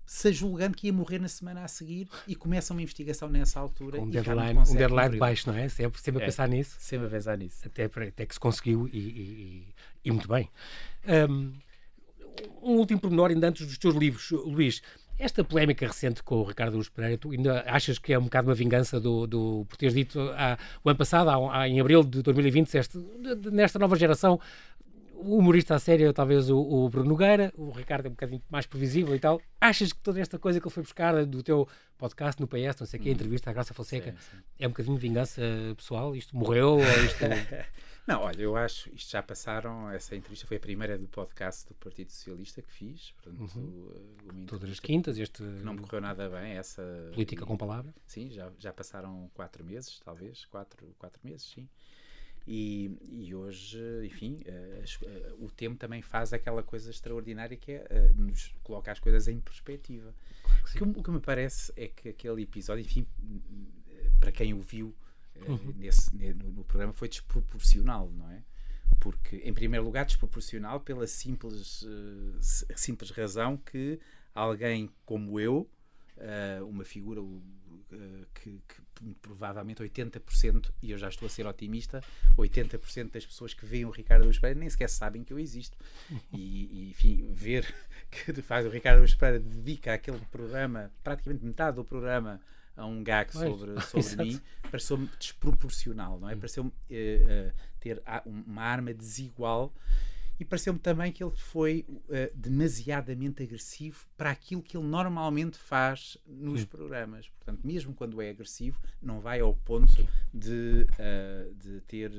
se 0.06 0.32
julgando 0.32 0.78
que 0.78 0.88
ia 0.88 0.94
morrer 0.94 1.18
na 1.18 1.28
semana 1.28 1.64
a 1.64 1.68
seguir 1.68 2.08
e 2.28 2.36
começa 2.36 2.72
uma 2.72 2.82
investigação 2.84 3.28
nessa 3.28 3.60
altura. 3.60 4.00
Um 4.00 4.10
deadline, 4.10 4.60
um 4.60 4.76
deadline 4.76 5.18
baixo, 5.18 5.50
não 5.50 5.58
é? 5.58 5.68
Sempre, 5.68 6.00
sempre 6.00 6.22
a 6.22 6.24
é, 6.24 6.26
pensar 6.28 6.48
nisso. 6.48 6.76
Sempre 6.80 7.08
a 7.08 7.10
pensar 7.10 7.38
nisso. 7.38 7.62
Até, 7.66 7.86
até 7.86 8.26
que 8.26 8.34
se 8.34 8.40
conseguiu 8.40 8.88
e, 8.94 9.00
e, 9.00 9.68
e 10.06 10.12
muito 10.12 10.28
bem. 10.28 10.50
Um, 11.30 11.52
um 12.62 12.78
último 12.78 13.00
pormenor 13.00 13.30
ainda 13.30 13.48
antes 13.48 13.66
dos 13.66 13.78
teus 13.78 13.96
livros, 13.96 14.32
Luís. 14.32 14.82
Esta 15.18 15.44
polémica 15.46 15.88
recente 15.88 16.22
com 16.22 16.36
o 16.36 16.44
Ricardo 16.44 16.76
Luz 16.76 16.90
Pereira, 16.90 17.18
tu 17.18 17.32
ainda 17.32 17.64
achas 17.68 17.98
que 17.98 18.12
é 18.12 18.20
um 18.20 18.24
bocado 18.24 18.50
uma 18.50 18.56
vingança 18.56 19.00
do, 19.00 19.26
do 19.26 19.66
por 19.70 19.78
teres 19.78 19.96
dito 19.96 20.20
há, 20.36 20.58
o 20.84 20.90
ano 20.90 20.98
passado, 20.98 21.30
há, 21.30 21.70
em 21.70 21.80
abril 21.80 22.04
de 22.04 22.22
2020, 22.22 22.66
disseste, 22.66 22.98
nesta 23.52 23.80
nova 23.80 23.96
geração, 23.96 24.40
o 25.18 25.38
humorista 25.38 25.76
a 25.76 25.80
sério 25.80 26.10
é 26.10 26.14
talvez 26.14 26.50
o, 26.50 26.58
o, 26.58 26.90
Bruno 26.90 27.10
Nogueira, 27.10 27.54
o 27.58 27.72
Ricardo 27.72 28.06
é 28.06 28.10
um 28.10 28.12
bocadinho 28.12 28.42
mais 28.50 28.66
previsível 28.66 29.16
e 29.16 29.20
tal. 29.20 29.42
Achas 29.60 29.94
que 29.94 30.00
toda 30.00 30.20
esta 30.20 30.38
coisa 30.38 30.60
que 30.60 30.68
ele 30.68 30.74
foi 30.74 30.84
buscar 30.84 31.26
do 31.26 31.42
teu 31.42 31.68
podcast 31.98 32.40
no 32.42 32.48
PS, 32.48 32.80
não 32.80 32.88
sei 32.88 33.00
o 33.00 33.04
que, 33.04 33.10
a 33.10 33.12
hum. 33.12 33.16
entrevista 33.16 33.50
à 33.50 33.54
Graça 33.54 33.74
Fonseca, 33.74 34.12
sim, 34.12 34.38
sim. 34.38 34.44
é 34.60 34.68
um 34.68 34.72
bocadinho 34.72 34.98
vingança 34.98 35.42
pessoal? 35.76 36.16
Isto 36.16 36.36
morreu? 36.36 36.80
Isto... 37.06 37.26
Não, 38.08 38.22
olha, 38.22 38.40
eu 38.40 38.56
acho, 38.56 38.94
isto 38.94 39.12
já 39.12 39.24
passaram, 39.24 39.90
essa 39.90 40.16
entrevista 40.16 40.46
foi 40.46 40.58
a 40.58 40.60
primeira 40.60 40.96
do 40.96 41.08
podcast 41.08 41.68
do 41.68 41.74
Partido 41.74 42.12
Socialista 42.12 42.62
que 42.62 42.72
fiz, 42.72 43.12
portanto, 43.14 43.52
uhum. 43.58 44.46
todas 44.46 44.70
as 44.70 44.80
quintas, 44.80 45.18
este 45.18 45.42
não 45.42 45.74
me 45.74 45.82
correu 45.82 46.02
nada 46.02 46.30
bem, 46.30 46.52
essa 46.52 46.84
política 47.12 47.48
com 47.48 47.58
palavra. 47.58 47.92
Sim, 48.06 48.30
já, 48.30 48.51
já 48.60 48.72
passaram 48.72 49.28
quatro 49.34 49.63
meses, 49.66 50.00
talvez, 50.06 50.46
quatro, 50.46 50.86
quatro 51.00 51.20
meses, 51.24 51.48
sim. 51.48 51.68
E, 52.48 52.92
e 53.02 53.34
hoje, 53.34 53.80
enfim, 54.06 54.44
uh, 54.46 55.06
uh, 55.06 55.46
o 55.46 55.50
tempo 55.50 55.78
também 55.78 56.02
faz 56.02 56.32
aquela 56.32 56.62
coisa 56.62 56.92
extraordinária 56.92 57.58
que 57.58 57.72
é 57.72 57.88
uh, 57.90 58.22
nos 58.22 58.54
coloca 58.64 58.92
as 58.92 59.00
coisas 59.00 59.28
em 59.28 59.40
perspectiva. 59.40 60.14
Claro 60.44 60.64
que 60.64 60.84
o, 60.84 60.94
que, 60.94 61.00
o 61.00 61.04
que 61.04 61.12
me 61.12 61.20
parece 61.20 61.74
é 61.75 61.88
que 61.88 62.10
aquele 62.10 62.44
episódio, 62.44 62.82
enfim, 62.82 63.08
para 64.20 64.32
quem 64.32 64.54
o 64.54 64.62
viu, 64.62 64.96
uhum. 65.48 65.74
nesse, 65.75 66.16
no, 66.16 66.52
no, 66.52 66.64
programa 66.64 66.94
foi 66.94 67.10
desproporcional, 67.10 68.12
não 68.12 68.30
é? 68.32 68.44
Porque, 69.00 69.38
em 69.38 69.54
primeiro 69.54 69.84
lugar, 69.84 70.06
desproporcional 70.06 70.80
pela 70.80 71.08
simples, 71.08 71.82
uh, 71.82 72.38
simples 72.75 73.10
razão 73.10 73.58
que 73.58 74.00
alguém 74.34 74.90
como 75.06 75.40
eu, 75.40 75.68
uh, 76.17 76.65
uma 76.65 76.84
figura 76.84 77.22
uh, 77.22 77.41
que, 78.34 78.62
que, 78.67 79.15
provavelmente 79.22 79.84
80%, 79.84 80.72
e 80.81 80.91
eu 80.91 80.98
já 80.98 81.10
estou 81.10 81.25
a 81.25 81.29
ser 81.29 81.45
otimista, 81.45 82.01
80% 82.38 83.12
das 83.12 83.25
pessoas 83.25 83.53
que 83.53 83.65
veem 83.65 83.86
o 83.86 83.89
Ricardo 83.89 84.25
Luz 84.25 84.39
Pereira 84.39 84.60
nem 84.60 84.69
sequer 84.69 84.89
sabem 84.89 85.24
que 85.24 85.34
eu 85.34 85.39
existo. 85.39 85.77
E, 86.31 86.69
e 86.72 86.89
enfim, 86.89 87.31
ver 87.34 87.74
que 88.10 88.31
de 88.31 88.41
facto 88.41 88.67
o 88.67 88.72
Ricardo 88.72 89.01
Luz 89.01 89.13
Pereira 89.13 89.39
dedica 89.39 89.93
aquele 89.93 90.19
programa, 90.31 90.91
praticamente 91.03 91.45
metade 91.45 91.75
do 91.75 91.86
programa, 91.86 92.41
a 92.77 92.86
um 92.86 93.03
gag 93.03 93.31
sobre, 93.31 93.79
sobre 94.01 94.25
mim, 94.25 94.41
pareceu-me 94.69 95.10
desproporcional, 95.19 96.19
não 96.19 96.29
é? 96.29 96.36
Hum. 96.36 96.39
Pareceu-me 96.39 96.69
uh, 96.69 96.74
uh, 96.74 97.53
ter 97.79 98.01
uma 98.25 98.63
arma 98.63 98.93
desigual 98.93 99.74
e 100.39 100.46
pareceu-me 100.46 100.80
também 100.80 101.12
que 101.12 101.24
ele 101.24 101.36
foi 101.36 101.86
uh, 101.89 102.36
demasiadamente 102.36 103.44
agressivo 103.44 104.06
para 104.18 104.32
aquilo 104.32 104.62
que 104.62 104.77
ele 104.77 104.86
normalmente 104.86 105.58
faz 105.58 106.18
nos 106.27 106.62
Sim. 106.62 106.68
programas. 106.68 107.27
Portanto, 107.30 107.65
mesmo 107.65 107.94
quando 107.94 108.22
é 108.22 108.30
agressivo, 108.30 108.80
não 109.01 109.20
vai 109.20 109.39
ao 109.39 109.54
ponto 109.54 109.96
de, 110.34 110.88
de 111.58 111.82
ter. 111.82 112.12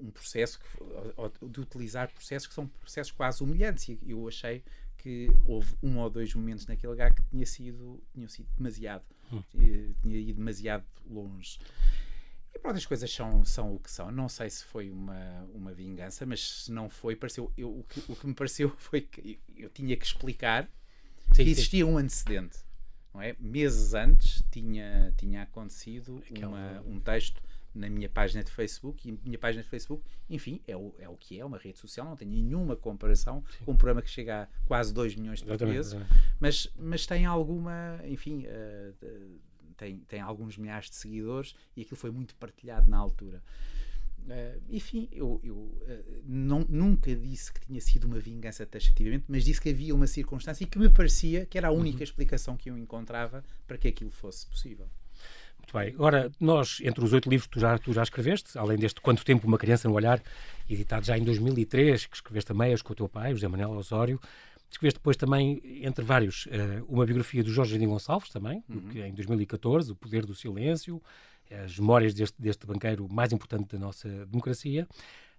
um 0.00 0.10
processo 0.10 0.60
que, 0.60 1.48
de 1.48 1.60
utilizar 1.60 2.08
processos 2.12 2.46
que 2.46 2.54
são 2.54 2.68
processos 2.68 3.10
quase 3.10 3.42
humilhantes 3.42 3.88
e 3.88 3.98
eu 4.10 4.28
achei 4.28 4.62
que 5.02 5.32
houve 5.46 5.74
um 5.82 5.98
ou 5.98 6.08
dois 6.08 6.32
momentos 6.32 6.64
naquele 6.66 6.92
lugar 6.92 7.12
que 7.12 7.22
tinha 7.24 7.44
sido, 7.44 8.00
tinham 8.14 8.28
sido 8.28 8.48
demasiado, 8.56 9.04
hum. 9.32 9.42
tinha 9.50 10.16
ido 10.16 10.34
demasiado 10.34 10.84
longe. 11.10 11.58
E 12.54 12.58
pronto, 12.58 12.76
as 12.76 12.86
coisas 12.86 13.10
são, 13.10 13.44
são 13.44 13.74
o 13.74 13.78
que 13.78 13.90
são. 13.90 14.10
Não 14.12 14.28
sei 14.28 14.50
se 14.50 14.64
foi 14.64 14.90
uma, 14.90 15.48
uma 15.54 15.72
vingança, 15.72 16.26
mas 16.26 16.64
se 16.64 16.72
não 16.72 16.88
foi, 16.88 17.16
pareceu, 17.16 17.50
eu, 17.56 17.70
o, 17.70 17.84
que, 17.84 18.12
o 18.12 18.16
que 18.16 18.26
me 18.26 18.34
pareceu 18.34 18.70
foi 18.76 19.00
que 19.00 19.40
eu 19.56 19.70
tinha 19.70 19.96
que 19.96 20.04
explicar 20.04 20.68
sim, 21.32 21.44
que 21.44 21.50
existia 21.50 21.84
sim. 21.84 21.90
um 21.90 21.96
antecedente. 21.96 22.58
Não 23.14 23.20
é? 23.20 23.34
Meses 23.38 23.94
antes 23.94 24.42
tinha, 24.50 25.12
tinha 25.16 25.42
acontecido 25.42 26.22
uma, 26.30 26.82
um 26.86 26.98
texto 26.98 27.42
na 27.74 27.88
minha 27.88 28.08
página 28.08 28.44
de 28.44 28.50
Facebook 28.50 29.08
e 29.08 29.12
a 29.12 29.16
minha 29.24 29.38
página 29.38 29.62
de 29.62 29.68
Facebook, 29.68 30.04
enfim, 30.28 30.60
é 30.66 30.76
o, 30.76 30.94
é 30.98 31.08
o 31.08 31.16
que 31.16 31.38
é, 31.38 31.44
uma 31.44 31.58
rede 31.58 31.78
social, 31.78 32.06
não 32.06 32.16
tem 32.16 32.28
nenhuma 32.28 32.76
comparação 32.76 33.42
Sim. 33.50 33.64
com 33.64 33.72
um 33.72 33.76
programa 33.76 34.02
que 34.02 34.10
chega 34.10 34.42
a 34.42 34.48
quase 34.66 34.92
2 34.92 35.16
milhões 35.16 35.40
de 35.40 35.46
portugueses, 35.46 35.96
mas, 36.38 36.70
mas 36.76 37.06
tem 37.06 37.24
alguma, 37.24 37.98
enfim, 38.04 38.44
uh, 38.46 39.40
tem, 39.72 39.98
tem 40.08 40.20
alguns 40.20 40.56
milhares 40.56 40.90
de 40.90 40.96
seguidores 40.96 41.54
e 41.76 41.82
aquilo 41.82 41.96
foi 41.96 42.10
muito 42.10 42.34
partilhado 42.36 42.90
na 42.90 42.98
altura. 42.98 43.42
Uh, 44.26 44.62
enfim, 44.70 45.08
eu, 45.10 45.40
eu 45.42 45.54
uh, 45.54 46.22
não, 46.24 46.64
nunca 46.68 47.14
disse 47.14 47.52
que 47.52 47.60
tinha 47.60 47.80
sido 47.80 48.04
uma 48.04 48.20
vingança 48.20 48.64
taxativamente, 48.64 49.24
mas 49.28 49.44
disse 49.44 49.60
que 49.60 49.70
havia 49.70 49.92
uma 49.92 50.06
circunstância 50.06 50.62
e 50.62 50.66
que 50.66 50.78
me 50.78 50.88
parecia 50.88 51.44
que 51.44 51.58
era 51.58 51.68
a 51.68 51.72
única 51.72 51.98
uhum. 51.98 52.04
explicação 52.04 52.56
que 52.56 52.70
eu 52.70 52.78
encontrava 52.78 53.44
para 53.66 53.76
que 53.76 53.88
aquilo 53.88 54.12
fosse 54.12 54.46
possível. 54.46 54.88
Muito 55.58 55.78
bem. 55.78 55.94
Agora, 55.94 56.30
nós, 56.40 56.80
entre 56.82 57.04
os 57.04 57.12
oito 57.12 57.28
livros 57.28 57.46
que 57.46 57.54
tu 57.54 57.60
já, 57.60 57.78
tu 57.78 57.92
já 57.92 58.02
escreveste, 58.02 58.58
além 58.58 58.76
deste 58.76 59.00
Quanto 59.00 59.24
Tempo 59.24 59.46
Uma 59.46 59.58
Criança 59.58 59.88
no 59.88 59.94
Olhar, 59.94 60.20
editado 60.68 61.06
já 61.06 61.16
em 61.16 61.24
2003, 61.24 62.06
que 62.06 62.16
escreveste 62.16 62.52
a 62.52 62.54
meias 62.54 62.82
com 62.82 62.92
o 62.92 62.96
teu 62.96 63.08
pai, 63.08 63.32
José 63.32 63.48
Manuel 63.48 63.70
Osório, 63.70 64.20
escreveste 64.72 64.98
depois 64.98 65.16
também, 65.16 65.60
entre 65.82 66.04
vários, 66.04 66.46
uh, 66.46 66.84
uma 66.88 67.04
biografia 67.04 67.42
do 67.42 67.50
Jorge 67.50 67.72
Jardim 67.72 67.86
Gonçalves, 67.86 68.30
também, 68.30 68.62
uhum. 68.68 68.88
que, 68.88 69.00
em 69.00 69.14
2014, 69.14 69.92
O 69.92 69.96
Poder 69.96 70.26
do 70.26 70.34
Silêncio, 70.34 71.00
as 71.64 71.78
memórias 71.78 72.14
deste, 72.14 72.40
deste 72.40 72.66
banqueiro 72.66 73.06
mais 73.10 73.32
importante 73.32 73.72
da 73.72 73.78
nossa 73.78 74.08
democracia. 74.26 74.86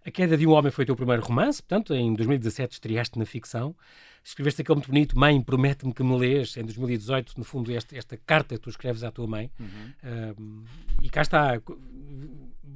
A 0.05 0.11
Queda 0.11 0.37
de 0.37 0.45
um 0.45 0.51
Homem 0.51 0.69
foi 0.69 0.83
o 0.83 0.85
teu 0.85 0.95
primeiro 0.95 1.23
romance, 1.23 1.63
portanto, 1.63 1.93
em 1.93 2.13
2017 2.13 2.73
estreaste 2.73 3.17
na 3.17 3.25
ficção. 3.25 3.75
Escreveste 4.23 4.61
aquele 4.61 4.75
muito 4.75 4.89
bonito, 4.89 5.17
Mãe, 5.17 5.41
promete-me 5.41 5.93
que 5.93 6.03
me 6.03 6.17
lês, 6.17 6.55
em 6.57 6.63
2018, 6.63 7.33
no 7.37 7.43
fundo, 7.43 7.71
esta, 7.71 7.97
esta 7.97 8.17
carta 8.17 8.55
que 8.55 8.61
tu 8.61 8.69
escreves 8.69 9.03
à 9.03 9.11
tua 9.11 9.27
mãe. 9.27 9.49
Uhum. 9.59 10.65
e 11.01 11.09
cá 11.09 11.21
está, 11.21 11.61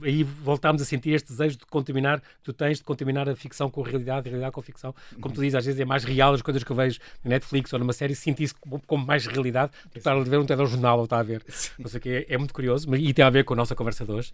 aí 0.04 0.24
voltámos 0.24 0.82
a 0.82 0.86
sentir 0.86 1.12
este 1.12 1.30
desejo 1.30 1.58
de 1.58 1.66
contaminar, 1.66 2.20
que 2.20 2.44
tu 2.44 2.54
tens 2.54 2.78
de 2.78 2.84
contaminar 2.84 3.28
a 3.30 3.36
ficção 3.36 3.70
com 3.70 3.84
a 3.84 3.88
realidade, 3.88 4.28
a 4.28 4.30
realidade 4.30 4.52
com 4.52 4.60
a 4.60 4.64
ficção. 4.64 4.94
Como 5.20 5.34
tu 5.34 5.42
dizes, 5.42 5.56
às 5.56 5.66
vezes 5.66 5.80
é 5.80 5.86
mais 5.86 6.04
real 6.04 6.34
as 6.34 6.42
coisas 6.42 6.64
que 6.64 6.72
eu 6.72 6.76
vejo 6.76 7.00
na 7.24 7.32
Netflix 7.32 7.72
ou 7.74 7.80
numa 7.80 7.94
série, 7.94 8.16
sinto 8.16 8.42
isso 8.42 8.56
como, 8.60 8.82
como 8.86 9.06
mais 9.06 9.26
realidade 9.26 9.72
do 9.86 9.92
que 9.92 9.98
estar 10.00 10.16
a 10.16 10.20
ver 10.20 10.40
um 10.40 10.46
telejornal 10.46 10.98
ou 10.98 11.04
estar 11.06 11.20
a 11.20 11.24
ver. 11.24 11.44
Não 11.78 11.88
sei 11.88 11.98
o 11.98 12.02
que, 12.02 12.10
é, 12.10 12.26
é 12.30 12.38
muito 12.38 12.54
curioso, 12.54 12.90
mas, 12.90 13.00
e 13.02 13.14
tem 13.14 13.24
a 13.24 13.30
ver 13.30 13.44
com 13.44 13.54
a 13.54 13.58
nossa 13.58 13.76
conversa 13.76 14.06
de 14.06 14.12
hoje. 14.12 14.32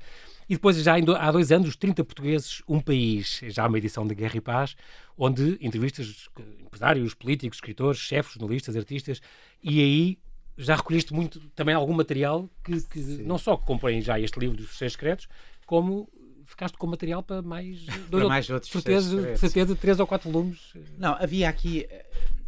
E 0.49 0.55
depois, 0.55 0.77
já 0.77 0.97
em, 0.99 1.05
há 1.17 1.31
dois 1.31 1.51
anos, 1.51 1.69
os 1.69 1.75
30 1.75 2.03
portugueses, 2.03 2.61
um 2.67 2.79
país, 2.79 3.41
já 3.47 3.67
uma 3.67 3.77
edição 3.77 4.05
de 4.05 4.13
Guerra 4.15 4.37
e 4.37 4.41
Paz, 4.41 4.75
onde 5.17 5.57
entrevistas 5.61 6.29
empresários, 6.65 7.13
políticos, 7.13 7.57
escritores, 7.57 7.99
chefes, 7.99 8.33
jornalistas, 8.33 8.75
artistas, 8.75 9.21
e 9.61 9.79
aí 9.79 10.17
já 10.57 10.75
recolheste 10.75 11.13
muito 11.13 11.39
também 11.55 11.73
algum 11.73 11.93
material 11.93 12.49
que, 12.63 12.81
que 12.81 12.99
não 13.23 13.37
só 13.37 13.57
compõem 13.57 14.01
já 14.01 14.19
este 14.19 14.39
livro 14.39 14.57
dos 14.57 14.77
seis 14.77 14.93
secretos, 14.93 15.27
como 15.73 16.07
ficaste 16.45 16.77
com 16.77 16.85
material 16.85 17.23
para 17.23 17.41
mais 17.41 17.83
dois 18.11 18.21
para 18.21 18.27
mais 18.27 18.47
outros 18.47 18.71
certeza, 18.71 19.37
certeza 19.37 19.75
três 19.75 19.99
ou 19.99 20.05
quatro 20.05 20.29
volumes. 20.29 20.71
Não, 20.99 21.15
havia 21.15 21.49
aqui 21.49 21.87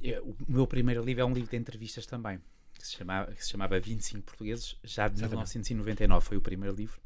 eh, 0.03 0.21
o 0.21 0.35
meu 0.47 0.67
primeiro 0.67 1.03
livro 1.03 1.23
é 1.23 1.25
um 1.25 1.33
livro 1.33 1.49
de 1.49 1.57
entrevistas 1.57 2.05
também 2.05 2.39
que 2.77 2.85
se 2.85 2.97
chamava, 2.97 3.31
que 3.31 3.43
se 3.43 3.49
chamava 3.49 3.79
25 3.79 4.21
portugueses, 4.21 4.77
já 4.83 5.07
de 5.07 5.15
Exatamente. 5.15 5.57
1999 5.57 6.23
foi 6.23 6.37
o 6.37 6.41
primeiro 6.41 6.75
livro 6.75 7.01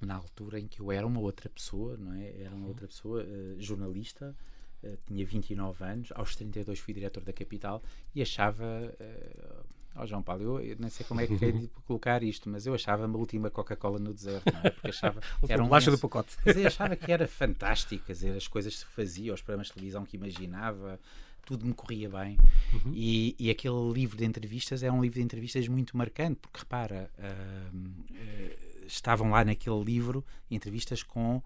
na 0.00 0.14
altura 0.14 0.58
em 0.58 0.66
que 0.66 0.80
eu 0.80 0.90
era 0.90 1.06
uma 1.06 1.20
outra 1.20 1.50
pessoa, 1.50 1.98
não 1.98 2.14
é? 2.14 2.40
Era 2.40 2.54
uma 2.54 2.66
outra 2.66 2.86
pessoa, 2.86 3.22
uh, 3.22 3.60
jornalista, 3.60 4.34
uh, 4.82 4.96
tinha 5.06 5.26
29 5.26 5.84
anos, 5.84 6.08
aos 6.14 6.34
32 6.36 6.78
fui 6.78 6.94
diretor 6.94 7.22
da 7.22 7.34
Capital 7.34 7.82
e 8.14 8.22
achava 8.22 8.64
uh, 8.64 9.66
Oh, 9.96 10.06
João 10.06 10.22
Paulo, 10.22 10.42
eu, 10.42 10.60
eu 10.60 10.76
nem 10.78 10.90
sei 10.90 11.06
como 11.06 11.20
é 11.20 11.26
que 11.26 11.44
é 11.44 11.52
de 11.52 11.68
colocar 11.86 12.22
isto, 12.22 12.48
mas 12.48 12.66
eu 12.66 12.74
achava-me 12.74 13.14
a 13.14 13.18
última 13.18 13.50
Coca-Cola 13.50 13.98
no 13.98 14.12
deserto, 14.12 14.52
não 14.52 14.60
é? 14.60 14.70
Porque 14.70 14.88
achava 14.88 15.20
era 15.48 15.62
um 15.62 15.68
do 15.68 15.98
pacote. 15.98 16.36
Eu 16.44 16.66
achava 16.66 16.96
que 16.96 17.12
era 17.12 17.28
fantástico, 17.28 18.04
quer 18.04 18.12
dizer, 18.12 18.36
as 18.36 18.48
coisas 18.48 18.74
que 18.74 18.80
se 18.80 18.86
fazia, 18.86 19.32
os 19.32 19.40
programas 19.40 19.68
de 19.68 19.74
televisão 19.74 20.04
que 20.04 20.16
imaginava, 20.16 20.98
tudo 21.46 21.64
me 21.64 21.74
corria 21.74 22.08
bem. 22.08 22.38
Uhum. 22.72 22.92
E, 22.92 23.36
e, 23.38 23.50
aquele 23.50 23.92
livro 23.92 24.16
de 24.16 24.24
entrevistas 24.24 24.82
é 24.82 24.90
um 24.90 25.00
livro 25.00 25.18
de 25.18 25.24
entrevistas 25.24 25.68
muito 25.68 25.96
marcante, 25.96 26.40
porque 26.40 26.58
repara, 26.58 27.10
uh, 27.18 27.76
uh, 27.76 28.86
estavam 28.86 29.30
lá 29.30 29.44
naquele 29.44 29.82
livro 29.82 30.24
entrevistas 30.50 31.02
com 31.02 31.42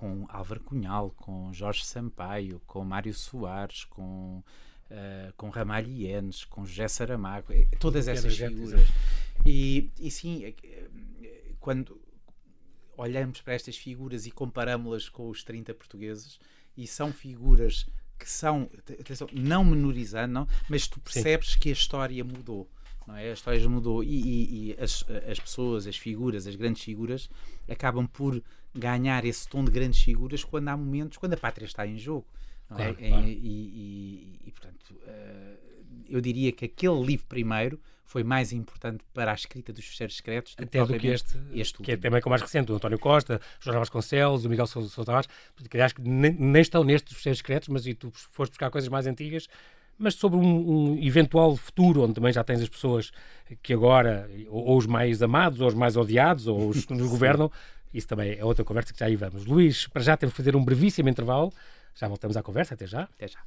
com 0.00 0.24
Álvaro 0.30 0.60
Cunhal, 0.60 1.10
com 1.10 1.52
Jorge 1.52 1.84
Sampaio, 1.84 2.62
com 2.66 2.82
Mário 2.82 3.12
Soares, 3.12 3.84
com 3.84 4.42
uh, 4.90 5.32
com 5.36 5.48
Ramalho 5.48 5.90
Ienes, 5.90 6.44
com 6.44 6.64
José 6.64 6.88
Saramago, 6.88 7.52
eh, 7.52 7.66
todas 7.78 8.08
essas 8.08 8.36
figuras. 8.36 8.88
E, 9.46 9.90
e 9.98 10.10
sim, 10.10 10.44
eh, 10.44 10.88
quando 11.58 12.00
olhamos 12.96 13.40
para 13.40 13.54
estas 13.54 13.76
figuras 13.76 14.26
e 14.26 14.30
comparamos-las 14.30 15.08
com 15.08 15.28
os 15.28 15.42
30 15.42 15.72
portugueses, 15.74 16.38
e 16.76 16.86
são 16.86 17.12
figuras 17.12 17.86
que 18.18 18.28
são, 18.28 18.68
atenção, 19.00 19.26
não 19.32 19.64
menorizando, 19.64 20.32
não, 20.32 20.48
mas 20.68 20.86
tu 20.86 21.00
percebes 21.00 21.52
sim. 21.52 21.58
que 21.58 21.68
a 21.70 21.72
história 21.72 22.22
mudou. 22.22 22.68
Não 23.06 23.16
é? 23.16 23.30
A 23.30 23.32
história 23.32 23.66
mudou 23.68 24.04
e, 24.04 24.08
e, 24.08 24.70
e 24.70 24.76
as, 24.78 25.04
as 25.28 25.40
pessoas, 25.40 25.86
as 25.86 25.96
figuras, 25.96 26.46
as 26.46 26.54
grandes 26.54 26.82
figuras, 26.82 27.30
acabam 27.68 28.06
por 28.06 28.42
ganhar 28.74 29.24
esse 29.24 29.48
tom 29.48 29.64
de 29.64 29.70
grandes 29.70 30.00
figuras 30.00 30.44
quando 30.44 30.68
há 30.68 30.76
momentos, 30.76 31.16
quando 31.16 31.32
a 31.32 31.36
pátria 31.36 31.64
está 31.64 31.86
em 31.86 31.98
jogo. 31.98 32.26
Claro, 32.74 32.96
é? 33.00 33.08
claro. 33.08 33.26
E, 33.26 33.30
e, 33.32 34.38
e, 34.46 34.50
portanto, 34.52 34.90
uh, 34.92 35.58
eu 36.08 36.20
diria 36.20 36.52
que 36.52 36.64
aquele 36.64 37.02
livro 37.02 37.26
primeiro 37.26 37.80
foi 38.04 38.24
mais 38.24 38.52
importante 38.52 39.04
para 39.14 39.30
a 39.30 39.34
escrita 39.34 39.72
dos 39.72 39.84
fecheiros 39.84 40.16
secretos 40.16 40.56
do 40.56 40.64
Até 40.64 40.84
que, 40.84 40.92
do 40.92 40.98
que 40.98 41.06
este, 41.06 41.38
este 41.54 41.82
que 41.82 41.92
é 41.92 41.96
também 41.96 42.20
com 42.20 42.28
mais 42.28 42.42
recente, 42.42 42.72
o 42.72 42.74
António 42.74 42.98
Costa, 42.98 43.40
o 43.60 43.64
Jorge 43.64 43.78
Vasconcelos, 43.78 44.44
o 44.44 44.48
Miguel 44.48 44.66
Sousa 44.66 45.04
Tavares, 45.04 45.28
que 45.68 45.80
acho 45.80 45.94
que 45.94 46.02
nem, 46.02 46.32
nem, 46.32 46.60
estão 46.60 46.82
nestes 46.82 47.16
fecheiros 47.16 47.38
secretos, 47.38 47.68
mas 47.68 47.86
e 47.86 47.94
tu 47.94 48.10
foste 48.10 48.50
buscar 48.52 48.68
coisas 48.68 48.88
mais 48.88 49.06
antigas, 49.06 49.46
mas 49.96 50.14
sobre 50.14 50.38
um, 50.38 50.42
um, 50.92 50.98
eventual 51.00 51.56
futuro 51.56 52.02
onde 52.02 52.14
também 52.14 52.32
já 52.32 52.42
tens 52.42 52.60
as 52.60 52.68
pessoas 52.68 53.12
que 53.62 53.72
agora, 53.72 54.28
ou, 54.48 54.64
ou 54.64 54.78
os 54.78 54.86
mais 54.86 55.22
amados, 55.22 55.60
ou 55.60 55.68
os 55.68 55.74
mais 55.74 55.96
odiados, 55.96 56.48
ou 56.48 56.68
os 56.68 56.84
que 56.84 56.94
nos 56.94 57.06
governam, 57.10 57.50
isso 57.94 58.08
também 58.08 58.36
é 58.36 58.44
outra 58.44 58.64
conversa 58.64 58.92
que 58.92 58.98
já 58.98 59.06
aí 59.06 59.14
vamos. 59.14 59.46
Luís, 59.46 59.86
para 59.86 60.02
já 60.02 60.16
temos 60.16 60.32
que 60.32 60.36
fazer 60.36 60.56
um 60.56 60.64
brevíssimo 60.64 61.08
intervalo, 61.08 61.52
já 61.94 62.08
voltamos 62.08 62.36
à 62.36 62.42
conversa, 62.42 62.74
até 62.74 62.86
já. 62.86 63.02
Até 63.02 63.28
já. 63.28 63.40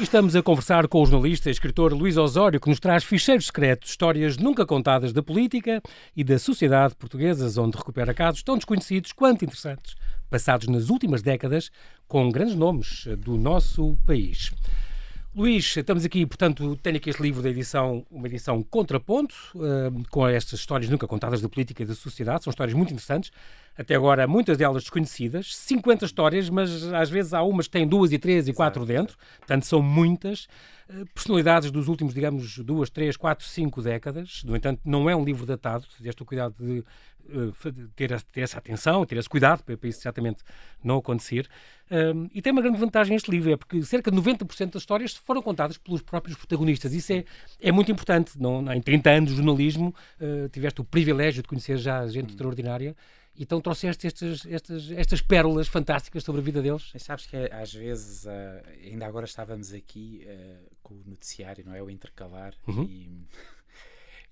Estamos 0.00 0.34
a 0.34 0.42
conversar 0.42 0.88
com 0.88 1.02
o 1.02 1.06
jornalista 1.06 1.48
e 1.48 1.52
escritor 1.52 1.92
Luís 1.92 2.16
Osório, 2.16 2.58
que 2.58 2.68
nos 2.68 2.80
traz 2.80 3.04
ficheiros 3.04 3.46
secretos, 3.46 3.90
histórias 3.90 4.36
nunca 4.38 4.66
contadas 4.66 5.12
da 5.12 5.22
política 5.22 5.80
e 6.16 6.24
da 6.24 6.38
sociedade 6.38 6.96
portuguesas, 6.96 7.56
onde 7.56 7.76
recupera 7.76 8.12
casos 8.12 8.42
tão 8.42 8.56
desconhecidos 8.56 9.12
quanto 9.12 9.44
interessantes, 9.44 9.94
passados 10.28 10.66
nas 10.66 10.90
últimas 10.90 11.22
décadas, 11.22 11.70
com 12.08 12.28
grandes 12.28 12.56
nomes 12.56 13.06
do 13.18 13.36
nosso 13.36 13.96
país. 14.04 14.50
Luís, 15.32 15.76
estamos 15.76 16.04
aqui, 16.04 16.26
portanto, 16.26 16.76
tenho 16.82 16.96
aqui 16.96 17.08
este 17.08 17.22
livro 17.22 17.40
da 17.40 17.48
edição, 17.48 18.04
uma 18.10 18.26
edição 18.26 18.64
contraponto, 18.64 19.36
uh, 19.54 20.02
com 20.10 20.26
estas 20.26 20.58
histórias 20.58 20.90
nunca 20.90 21.06
contadas 21.06 21.40
da 21.40 21.48
política 21.48 21.84
e 21.84 21.86
da 21.86 21.94
sociedade. 21.94 22.42
São 22.42 22.50
histórias 22.50 22.76
muito 22.76 22.92
interessantes, 22.92 23.30
até 23.80 23.94
agora 23.94 24.26
muitas 24.26 24.58
delas 24.58 24.82
desconhecidas. 24.82 25.56
50 25.56 26.04
histórias, 26.04 26.50
mas 26.50 26.92
às 26.92 27.08
vezes 27.08 27.32
há 27.32 27.42
umas 27.42 27.66
que 27.66 27.72
têm 27.72 27.88
duas 27.88 28.12
e 28.12 28.18
três 28.18 28.46
e 28.46 28.52
quatro 28.52 28.84
dentro, 28.84 29.16
portanto 29.38 29.64
são 29.64 29.80
muitas. 29.80 30.46
Uh, 30.90 31.06
personalidades 31.14 31.70
dos 31.70 31.88
últimos, 31.88 32.12
digamos, 32.12 32.58
duas, 32.58 32.90
três, 32.90 33.16
quatro, 33.16 33.46
cinco 33.46 33.80
décadas. 33.80 34.42
No 34.44 34.54
entanto, 34.54 34.82
não 34.84 35.08
é 35.08 35.16
um 35.16 35.24
livro 35.24 35.46
datado, 35.46 35.86
tiveste 35.96 36.22
o 36.22 36.26
cuidado 36.26 36.54
de 36.58 36.80
uh, 36.80 37.52
ter, 37.96 38.20
ter, 38.20 38.42
essa 38.42 38.58
atenção, 38.58 39.06
ter 39.06 39.16
esse 39.16 39.28
cuidado 39.28 39.62
para, 39.62 39.78
para 39.78 39.88
isso 39.88 40.00
exatamente 40.00 40.42
não 40.84 40.98
acontecer. 40.98 41.48
Um, 41.90 42.28
e 42.34 42.42
tem 42.42 42.52
uma 42.52 42.60
grande 42.60 42.78
vantagem 42.78 43.16
este 43.16 43.30
livro, 43.30 43.50
é 43.50 43.56
porque 43.56 43.82
cerca 43.82 44.10
de 44.10 44.16
90% 44.16 44.72
das 44.72 44.82
histórias 44.82 45.14
foram 45.14 45.40
contadas 45.40 45.78
pelos 45.78 46.02
próprios 46.02 46.36
protagonistas. 46.36 46.92
Isso 46.92 47.12
é, 47.14 47.24
é 47.60 47.72
muito 47.72 47.90
importante. 47.90 48.32
Não, 48.38 48.70
em 48.74 48.80
30 48.82 49.10
anos 49.10 49.30
de 49.30 49.36
jornalismo, 49.36 49.94
uh, 50.20 50.48
tiveste 50.50 50.82
o 50.82 50.84
privilégio 50.84 51.42
de 51.42 51.48
conhecer 51.48 51.78
já 51.78 52.06
gente 52.08 52.26
hum. 52.26 52.30
extraordinária. 52.30 52.94
Então 53.42 53.58
trouxeste 53.58 54.06
estas, 54.06 54.44
estas, 54.44 54.90
estas 54.90 55.22
pérolas 55.22 55.66
fantásticas 55.66 56.22
sobre 56.22 56.42
a 56.42 56.44
vida 56.44 56.60
deles? 56.60 56.90
Mas 56.92 57.02
sabes 57.02 57.24
que 57.24 57.36
às 57.36 57.72
vezes, 57.72 58.26
uh, 58.26 58.28
ainda 58.84 59.06
agora 59.06 59.24
estávamos 59.24 59.72
aqui 59.72 60.26
uh, 60.26 60.76
com 60.82 60.92
o 60.92 61.02
noticiário, 61.06 61.64
não 61.64 61.74
é? 61.74 61.82
O 61.82 61.88
intercalar, 61.88 62.54
uhum. 62.68 62.84
e 62.84 63.26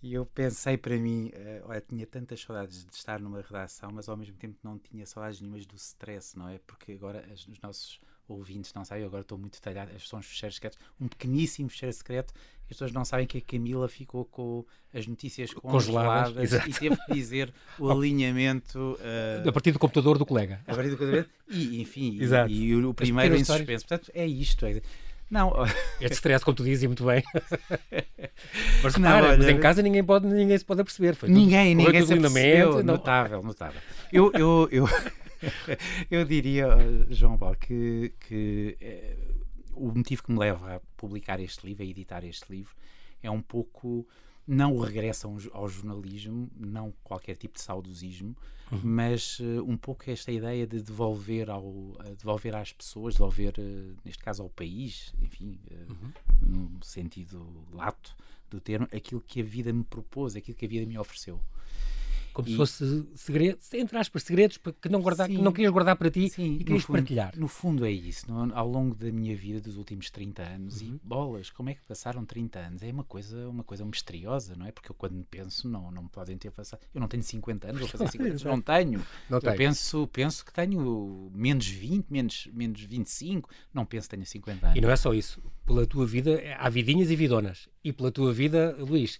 e 0.00 0.14
eu 0.14 0.24
pensei 0.24 0.76
para 0.76 0.96
mim, 0.96 1.32
uh, 1.34 1.68
olha, 1.68 1.80
tinha 1.80 2.06
tantas 2.06 2.40
saudades 2.40 2.84
de 2.84 2.94
estar 2.94 3.18
numa 3.18 3.40
redação, 3.40 3.90
mas 3.92 4.08
ao 4.08 4.16
mesmo 4.16 4.36
tempo 4.36 4.56
não 4.62 4.78
tinha 4.78 5.04
saudades 5.04 5.40
nenhumas 5.40 5.66
do 5.66 5.74
stress, 5.74 6.38
não 6.38 6.48
é? 6.48 6.58
Porque 6.58 6.92
agora 6.92 7.26
as, 7.32 7.48
os 7.48 7.58
nossos 7.60 8.00
ouvintes 8.28 8.72
não 8.74 8.84
sabem, 8.84 9.02
eu 9.02 9.08
agora 9.08 9.22
estou 9.22 9.36
muito 9.36 9.54
detalhado, 9.54 9.90
estes 9.90 10.08
são 10.08 10.20
os 10.20 10.26
fecheiros 10.26 10.56
secretos, 10.56 10.78
um 11.00 11.08
pequeníssimo 11.08 11.68
fecheiro 11.68 11.92
secreto, 11.92 12.32
as 12.68 12.76
pessoas 12.76 12.92
não 12.92 13.02
sabem 13.02 13.26
que 13.26 13.38
a 13.38 13.40
Camila 13.40 13.88
ficou 13.88 14.26
com 14.26 14.62
as 14.92 15.06
notícias 15.06 15.54
congeladas, 15.54 16.34
congeladas 16.34 16.66
e 16.66 16.78
teve 16.78 16.96
que 16.96 17.12
dizer 17.14 17.52
o 17.80 17.90
alinhamento 17.90 18.98
uh, 19.00 19.48
a 19.48 19.52
partir 19.52 19.72
do 19.72 19.78
computador 19.78 20.18
do 20.18 20.26
colega. 20.26 20.60
A 20.66 20.74
partir 20.74 20.90
do 20.90 20.98
computador 20.98 21.26
e 21.48 21.80
enfim, 21.80 22.18
e, 22.20 22.52
e, 22.52 22.76
o, 22.76 22.92
primeiro 22.92 23.34
em 23.34 23.42
suspenso. 23.42 23.86
Portanto, 23.86 24.12
é 24.14 24.26
isto. 24.26 24.66
É, 24.66 24.82
Não. 25.30 25.50
Este 25.98 26.16
stress, 26.16 26.44
como 26.44 26.54
tu 26.54 26.62
dizes, 26.62 26.84
muito 26.84 27.06
bem. 27.06 27.22
mas 28.82 28.96
não, 28.96 29.16
olha, 29.16 29.38
mas 29.38 29.48
em 29.48 29.58
casa 29.58 29.80
ninguém, 29.80 30.04
pode, 30.04 30.26
ninguém 30.26 30.58
se 30.58 30.64
pode 30.64 30.84
perceber. 30.84 31.14
Foi 31.14 31.30
ninguém, 31.30 31.74
tudo, 31.74 31.86
ninguém 31.86 32.06
se 32.06 32.18
percebeu. 32.18 32.84
Notável, 32.84 33.42
notável. 33.42 33.80
Eu, 34.12 34.30
eu, 34.34 34.68
eu, 34.70 34.88
eu 36.10 36.24
diria, 36.26 36.66
João 37.08 37.38
Paulo, 37.38 37.56
que, 37.58 38.12
que 38.20 38.76
é, 38.78 39.16
o 39.78 39.94
motivo 39.94 40.22
que 40.22 40.32
me 40.32 40.38
leva 40.38 40.76
a 40.76 40.80
publicar 40.96 41.40
este 41.40 41.66
livro, 41.66 41.82
a 41.82 41.86
editar 41.86 42.24
este 42.24 42.50
livro, 42.50 42.74
é 43.22 43.30
um 43.30 43.40
pouco 43.40 44.06
não 44.48 44.74
o 44.74 44.80
regresso 44.80 45.28
ao 45.52 45.68
jornalismo, 45.68 46.50
não 46.56 46.92
qualquer 47.04 47.36
tipo 47.36 47.54
de 47.54 47.60
saudosismo, 47.60 48.34
uhum. 48.72 48.80
mas 48.82 49.38
uh, 49.40 49.62
um 49.66 49.76
pouco 49.76 50.10
esta 50.10 50.32
ideia 50.32 50.66
de 50.66 50.80
devolver, 50.80 51.50
ao, 51.50 51.62
uh, 51.62 52.16
devolver 52.16 52.56
às 52.56 52.72
pessoas, 52.72 53.14
devolver, 53.14 53.52
uh, 53.58 53.96
neste 54.02 54.22
caso 54.22 54.42
ao 54.42 54.48
país, 54.48 55.12
enfim, 55.20 55.60
uhum. 55.90 56.70
no 56.70 56.82
sentido 56.82 57.46
lato 57.72 58.16
do 58.48 58.58
termo, 58.58 58.88
aquilo 58.90 59.20
que 59.20 59.42
a 59.42 59.44
vida 59.44 59.70
me 59.70 59.84
propôs, 59.84 60.34
aquilo 60.34 60.56
que 60.56 60.64
a 60.64 60.68
vida 60.68 60.86
me 60.86 60.96
ofereceu. 60.96 61.38
Como 62.38 62.46
e... 62.46 62.52
se 62.52 62.56
fosse 62.56 63.04
segredos, 63.16 63.74
entre 63.74 63.98
aspas, 63.98 64.22
segredos 64.22 64.60
que 64.80 64.88
não, 64.88 65.02
guardar, 65.02 65.26
que 65.26 65.36
não 65.36 65.50
querias 65.50 65.72
guardar 65.72 65.96
para 65.96 66.08
ti 66.08 66.30
sim, 66.30 66.54
e 66.54 66.58
querias 66.62 66.84
fundo, 66.84 66.96
partilhar. 66.96 67.36
No 67.36 67.48
fundo 67.48 67.84
é 67.84 67.90
isso. 67.90 68.30
No, 68.30 68.54
ao 68.54 68.68
longo 68.68 68.94
da 68.94 69.10
minha 69.10 69.36
vida, 69.36 69.60
dos 69.60 69.76
últimos 69.76 70.08
30 70.08 70.42
anos, 70.44 70.80
uhum. 70.80 70.94
e 70.94 71.00
bolas, 71.02 71.50
como 71.50 71.70
é 71.70 71.74
que 71.74 71.82
passaram 71.82 72.24
30 72.24 72.60
anos? 72.60 72.82
É 72.84 72.92
uma 72.92 73.02
coisa, 73.02 73.48
uma 73.48 73.64
coisa 73.64 73.84
misteriosa, 73.84 74.54
não 74.54 74.66
é? 74.66 74.70
Porque 74.70 74.88
eu 74.88 74.94
quando 74.94 75.20
penso, 75.28 75.68
não, 75.68 75.90
não 75.90 76.04
me 76.04 76.08
podem 76.08 76.38
ter 76.38 76.52
passado. 76.52 76.86
Eu 76.94 77.00
não 77.00 77.08
tenho 77.08 77.24
50 77.24 77.70
anos, 77.70 77.80
vou 77.80 77.88
fazer 77.88 78.06
50 78.12 78.30
anos, 78.30 78.44
não 78.44 78.60
tenho. 78.60 79.04
Não 79.28 79.38
eu 79.38 79.56
penso, 79.56 80.06
penso 80.06 80.44
que 80.44 80.52
tenho 80.52 81.32
menos 81.34 81.66
20, 81.66 82.06
menos, 82.08 82.48
menos 82.52 82.80
25, 82.80 83.50
não 83.74 83.84
penso 83.84 84.08
que 84.08 84.14
tenho 84.14 84.24
50 84.24 84.64
anos. 84.64 84.78
E 84.78 84.80
não 84.80 84.90
é 84.90 84.96
só 84.96 85.12
isso. 85.12 85.42
Pela 85.66 85.84
tua 85.84 86.06
vida, 86.06 86.40
há 86.56 86.68
vidinhas 86.68 87.10
e 87.10 87.16
vidonas. 87.16 87.68
E 87.82 87.92
pela 87.92 88.12
tua 88.12 88.32
vida, 88.32 88.76
Luís, 88.78 89.18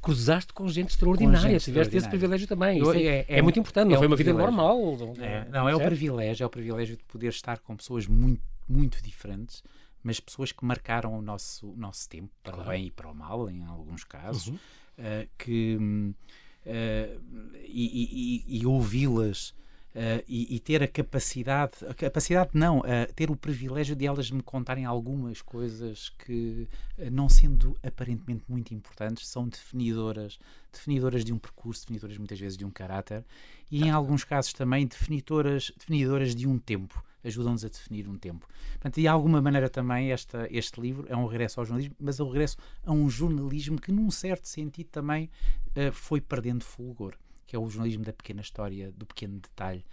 cruzaste 0.00 0.52
com 0.52 0.66
gente 0.68 0.90
extraordinária, 0.90 1.42
com 1.42 1.48
gente 1.52 1.64
tiveste 1.64 1.96
esse 1.96 2.08
privilégio 2.08 2.46
também. 2.46 2.78
Eu, 2.78 2.92
é, 2.92 3.02
é, 3.02 3.26
é, 3.28 3.42
muito 3.42 3.58
importante, 3.58 3.88
não 3.88 3.94
é 3.94 3.98
foi 3.98 4.06
uma 4.06 4.16
vida 4.16 4.32
normal. 4.32 4.78
É, 5.18 5.46
não, 5.50 5.68
é 5.68 5.74
o 5.74 5.80
privilégio, 5.80 6.44
é 6.44 6.46
o 6.46 6.50
privilégio 6.50 6.96
de 6.96 7.04
poder 7.04 7.28
estar 7.28 7.58
com 7.58 7.76
pessoas 7.76 8.06
muito, 8.06 8.42
muito 8.68 9.02
diferentes, 9.02 9.62
mas 10.02 10.18
pessoas 10.18 10.52
que 10.52 10.64
marcaram 10.64 11.18
o 11.18 11.22
nosso, 11.22 11.70
o 11.70 11.76
nosso 11.76 12.08
tempo, 12.08 12.30
para 12.42 12.54
claro. 12.54 12.68
o 12.68 12.72
bem 12.72 12.86
e 12.86 12.90
para 12.90 13.08
o 13.08 13.14
mal, 13.14 13.50
em 13.50 13.64
alguns 13.64 14.04
casos, 14.04 14.48
uhum. 14.48 14.54
uh, 14.54 15.28
que, 15.36 15.76
uh, 15.76 17.20
e, 17.66 18.44
e, 18.48 18.60
e 18.60 18.66
ouvi-las 18.66 19.54
Uh, 19.92 20.22
e, 20.28 20.54
e, 20.54 20.60
ter 20.60 20.84
a 20.84 20.86
capacidade, 20.86 21.84
a 21.88 21.92
capacidade 21.92 22.50
não, 22.54 22.78
uh, 22.78 23.12
ter 23.16 23.28
o 23.28 23.34
privilégio 23.34 23.96
de 23.96 24.06
elas 24.06 24.30
me 24.30 24.40
contarem 24.40 24.84
algumas 24.84 25.42
coisas 25.42 26.10
que, 26.10 26.68
uh, 26.96 27.10
não 27.10 27.28
sendo 27.28 27.76
aparentemente 27.82 28.44
muito 28.48 28.72
importantes, 28.72 29.26
são 29.26 29.48
definidoras, 29.48 30.38
definidoras 30.72 31.24
de 31.24 31.32
um 31.32 31.38
percurso, 31.38 31.82
definidoras 31.82 32.16
muitas 32.18 32.38
vezes 32.38 32.56
de 32.56 32.64
um 32.64 32.70
caráter 32.70 33.24
e 33.68 33.82
em 33.82 33.90
alguns 33.90 34.22
casos 34.22 34.52
também 34.52 34.86
definidoras, 34.86 35.72
definidoras 35.76 36.36
de 36.36 36.46
um 36.46 36.56
tempo, 36.56 37.04
ajudam-nos 37.24 37.64
a 37.64 37.68
definir 37.68 38.08
um 38.08 38.16
tempo. 38.16 38.46
Portanto, 38.74 38.94
de 38.94 39.08
alguma 39.08 39.42
maneira 39.42 39.68
também 39.68 40.12
esta, 40.12 40.46
este 40.52 40.80
livro 40.80 41.04
é 41.08 41.16
um 41.16 41.26
regresso 41.26 41.58
ao 41.58 41.66
jornalismo, 41.66 41.96
mas 41.98 42.20
é 42.20 42.22
um 42.22 42.28
regresso 42.28 42.56
a 42.86 42.92
um 42.92 43.10
jornalismo 43.10 43.80
que 43.80 43.90
num 43.90 44.08
certo 44.08 44.46
sentido 44.46 44.86
também 44.86 45.28
foi 45.92 46.20
perdendo 46.20 46.62
fulgor 46.62 47.16
que 47.50 47.56
é 47.56 47.58
o 47.58 47.68
jornalismo 47.68 48.04
da 48.04 48.12
pequena 48.12 48.40
história, 48.40 48.92
do 48.92 49.04
pequeno 49.04 49.40
detalhe. 49.40 49.84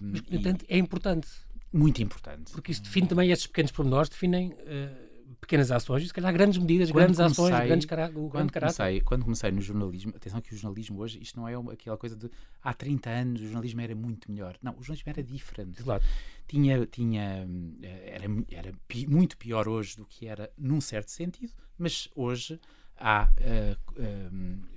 Mas, 0.00 0.20
portanto, 0.22 0.64
é 0.68 0.76
importante. 0.76 1.28
Muito 1.72 2.02
importante. 2.02 2.50
Porque 2.50 2.72
isso 2.72 2.82
define 2.82 3.06
também, 3.06 3.30
esses 3.30 3.46
pequenos 3.46 3.70
pormenores 3.70 4.08
definem 4.08 4.52
uh, 4.52 5.36
pequenas 5.40 5.70
ações 5.70 6.06
se 6.06 6.12
calhar 6.12 6.32
grandes 6.32 6.58
medidas, 6.58 6.90
quando 6.90 7.14
grandes 7.14 7.16
comecei, 7.16 7.44
ações, 7.44 7.66
grandes 7.66 7.86
cara 7.86 8.08
quando 8.10 8.28
grande 8.30 8.52
caráter. 8.52 8.76
Comecei, 8.76 9.00
quando 9.00 9.22
comecei 9.22 9.50
no 9.52 9.60
jornalismo, 9.60 10.12
atenção 10.16 10.40
que 10.40 10.52
o 10.52 10.56
jornalismo 10.56 11.00
hoje, 11.00 11.20
isto 11.22 11.38
não 11.38 11.48
é 11.48 11.54
aquela 11.72 11.96
coisa 11.96 12.16
de 12.16 12.28
há 12.62 12.74
30 12.74 13.10
anos 13.10 13.40
o 13.40 13.44
jornalismo 13.44 13.80
era 13.80 13.94
muito 13.94 14.30
melhor. 14.32 14.56
Não, 14.60 14.72
o 14.72 14.82
jornalismo 14.82 15.10
era 15.10 15.22
diferente. 15.22 15.82
Claro. 15.82 16.02
Tinha, 16.48 16.86
tinha, 16.86 17.46
eh, 17.82 18.10
era, 18.14 18.24
era 18.50 18.72
muito 19.08 19.36
pior 19.36 19.68
hoje 19.68 19.96
do 19.96 20.04
que 20.04 20.26
era 20.26 20.50
num 20.58 20.80
certo 20.80 21.10
sentido, 21.10 21.52
mas 21.78 22.08
hoje 22.14 22.60
há 22.96 23.28
uh, 23.28 24.00
uh, 24.00 24.73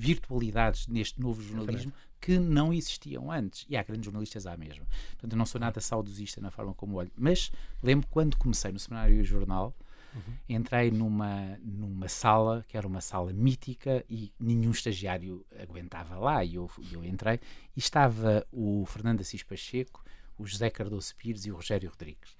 virtualidades 0.00 0.86
neste 0.86 1.20
novo 1.20 1.42
jornalismo 1.42 1.92
que 2.20 2.38
não 2.38 2.72
existiam 2.72 3.30
antes. 3.30 3.66
E 3.68 3.76
há 3.76 3.82
grandes 3.82 4.04
jornalistas 4.04 4.46
à 4.46 4.56
mesma. 4.56 4.86
Portanto, 5.12 5.32
eu 5.32 5.38
não 5.38 5.46
sou 5.46 5.60
nada 5.60 5.80
saudosista 5.80 6.40
na 6.40 6.50
forma 6.50 6.74
como 6.74 6.96
olho. 6.96 7.10
Mas 7.16 7.52
lembro 7.82 8.06
quando 8.10 8.36
comecei 8.36 8.72
no 8.72 8.78
Semanário 8.78 9.16
e 9.16 9.20
o 9.20 9.24
Jornal, 9.24 9.74
uhum. 10.14 10.34
entrei 10.48 10.90
numa, 10.90 11.58
numa 11.62 12.08
sala 12.08 12.64
que 12.68 12.76
era 12.76 12.86
uma 12.86 13.00
sala 13.00 13.32
mítica 13.32 14.04
e 14.08 14.32
nenhum 14.38 14.70
estagiário 14.70 15.44
aguentava 15.58 16.18
lá. 16.18 16.44
E 16.44 16.54
eu, 16.54 16.70
eu 16.90 17.04
entrei 17.04 17.40
e 17.76 17.78
estava 17.78 18.46
o 18.52 18.84
Fernando 18.86 19.20
Assis 19.20 19.42
Pacheco, 19.42 20.02
o 20.38 20.46
José 20.46 20.70
Cardoso 20.70 21.14
Pires 21.16 21.44
e 21.44 21.50
o 21.50 21.56
Rogério 21.56 21.90
Rodrigues. 21.90 22.36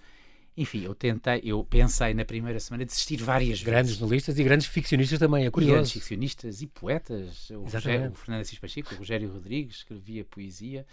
Enfim, 0.61 0.83
eu 0.83 0.95
tentei, 0.95 1.41
eu 1.43 1.65
pensei 1.65 2.13
na 2.13 2.23
primeira 2.23 2.61
semana 2.61 2.85
desistir 2.85 3.17
várias 3.17 3.63
grandes 3.63 3.63
vezes. 3.63 3.65
Grandes 3.65 3.99
novelistas 3.99 4.39
e 4.39 4.45
grandes 4.45 4.67
ficcionistas 4.67 5.19
também, 5.19 5.47
é 5.47 5.51
curioso. 5.51 5.73
grandes 5.73 5.93
ficcionistas 5.93 6.61
e 6.61 6.67
poetas. 6.67 7.49
O, 7.49 7.63
Rogério, 7.63 8.11
o 8.11 8.15
Fernando 8.15 8.43
Assis 8.43 8.59
Pacheco, 8.59 8.95
o 8.95 8.99
Rogério 8.99 9.33
Rodrigues 9.33 9.77
escrevia 9.77 10.23
poesia. 10.23 10.87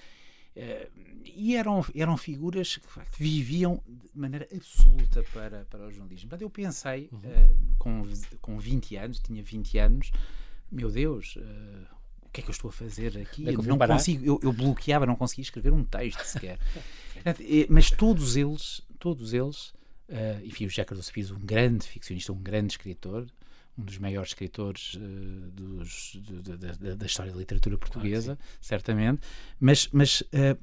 Uh, 0.55 0.89
e 1.25 1.57
eram, 1.57 1.85
eram 1.93 2.15
figuras 2.15 2.77
que 2.77 3.21
viviam 3.21 3.81
de 3.85 4.09
maneira 4.17 4.47
absoluta 4.55 5.21
para, 5.33 5.65
para 5.65 5.85
o 5.85 5.91
jornalismo. 5.91 6.29
Portanto, 6.29 6.43
eu 6.43 6.49
pensei, 6.49 7.09
uhum. 7.11 7.19
uh, 7.19 7.75
com, 7.77 8.03
com 8.41 8.57
20 8.57 8.95
anos, 8.95 9.19
tinha 9.19 9.43
20 9.43 9.77
anos, 9.79 10.11
meu 10.71 10.89
Deus, 10.89 11.35
uh, 11.35 11.97
o 12.21 12.29
que 12.29 12.39
é 12.39 12.43
que 12.43 12.49
eu 12.49 12.53
estou 12.53 12.69
a 12.69 12.71
fazer 12.71 13.17
aqui? 13.17 13.45
Eu 13.45 13.61
não 13.63 13.77
consigo, 13.77 14.25
eu, 14.25 14.39
eu, 14.41 14.53
bloqueava, 14.53 15.05
não 15.05 15.17
conseguia 15.17 15.43
escrever 15.43 15.73
um 15.73 15.83
texto 15.83 16.23
sequer. 16.23 16.57
Mas 17.69 17.91
todos 17.91 18.37
eles 18.37 18.81
todos 18.99 19.33
eles, 19.33 19.69
uh, 20.09 20.43
enfim, 20.43 20.65
o 20.65 20.69
Jacques 20.69 20.97
Cardoso 21.11 21.35
um 21.35 21.39
grande 21.39 21.85
ficcionista, 21.85 22.31
um 22.31 22.41
grande 22.41 22.73
escritor, 22.73 23.27
um 23.77 23.83
dos 23.83 23.97
maiores 23.97 24.31
escritores 24.31 24.95
uh, 24.95 25.51
dos, 25.51 26.19
de, 26.21 26.41
de, 26.41 26.57
de, 26.57 26.95
da 26.95 27.05
história 27.05 27.31
da 27.31 27.37
literatura 27.37 27.77
portuguesa, 27.77 28.37
ah, 28.41 28.57
certamente, 28.59 29.21
mas, 29.59 29.87
mas 29.91 30.21
uh, 30.21 30.57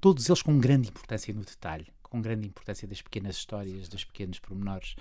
todos 0.00 0.28
eles 0.28 0.42
com 0.42 0.58
grande 0.58 0.88
importância 0.88 1.32
no 1.32 1.44
detalhe, 1.44 1.86
com 2.02 2.20
grande 2.20 2.46
importância 2.46 2.86
das 2.86 3.00
pequenas 3.00 3.36
histórias, 3.36 3.88
dos 3.88 4.04
pequenos 4.04 4.38
pormenores. 4.38 4.96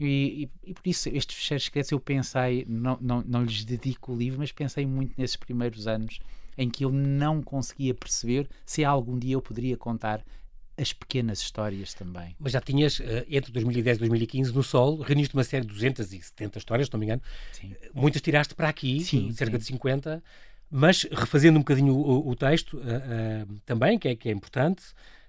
E, 0.00 0.48
e, 0.64 0.70
e, 0.70 0.74
por 0.74 0.86
isso, 0.86 1.08
estes 1.08 1.36
fecheiros 1.36 1.64
secretos, 1.64 1.90
eu 1.90 1.98
pensei, 1.98 2.64
não, 2.68 2.96
não, 3.00 3.22
não 3.26 3.42
lhes 3.42 3.64
dedico 3.64 4.12
o 4.12 4.16
livro, 4.16 4.38
mas 4.38 4.52
pensei 4.52 4.86
muito 4.86 5.14
nesses 5.18 5.36
primeiros 5.36 5.88
anos 5.88 6.20
em 6.56 6.68
que 6.68 6.84
eu 6.84 6.90
não 6.90 7.40
conseguia 7.42 7.94
perceber 7.94 8.48
se 8.66 8.84
algum 8.84 9.18
dia 9.18 9.34
eu 9.34 9.42
poderia 9.42 9.76
contar 9.76 10.24
as 10.78 10.92
pequenas 10.92 11.40
histórias 11.40 11.92
também. 11.92 12.36
Mas 12.38 12.52
já 12.52 12.60
tinhas, 12.60 13.00
eh, 13.00 13.26
entre 13.28 13.50
2010 13.52 13.96
e 13.96 14.00
2015, 14.00 14.52
no 14.54 14.62
Sol, 14.62 15.00
reuniste 15.00 15.34
uma 15.34 15.44
série 15.44 15.66
de 15.66 15.72
270 15.72 16.58
histórias, 16.58 16.86
se 16.86 16.92
não 16.92 17.00
me 17.00 17.06
engano. 17.06 17.22
Sim. 17.52 17.74
Muitas 17.92 18.22
tiraste 18.22 18.54
para 18.54 18.68
aqui, 18.68 19.00
sim, 19.00 19.32
cerca 19.32 19.56
sim. 19.56 19.58
de 19.58 19.64
50, 19.64 20.22
mas 20.70 21.04
refazendo 21.10 21.58
um 21.58 21.62
bocadinho 21.62 21.94
o, 21.94 22.28
o 22.28 22.36
texto 22.36 22.76
uh, 22.76 22.80
uh, 22.80 23.60
também, 23.66 23.98
que 23.98 24.08
é, 24.08 24.16
que 24.16 24.28
é 24.28 24.32
importante, 24.32 24.84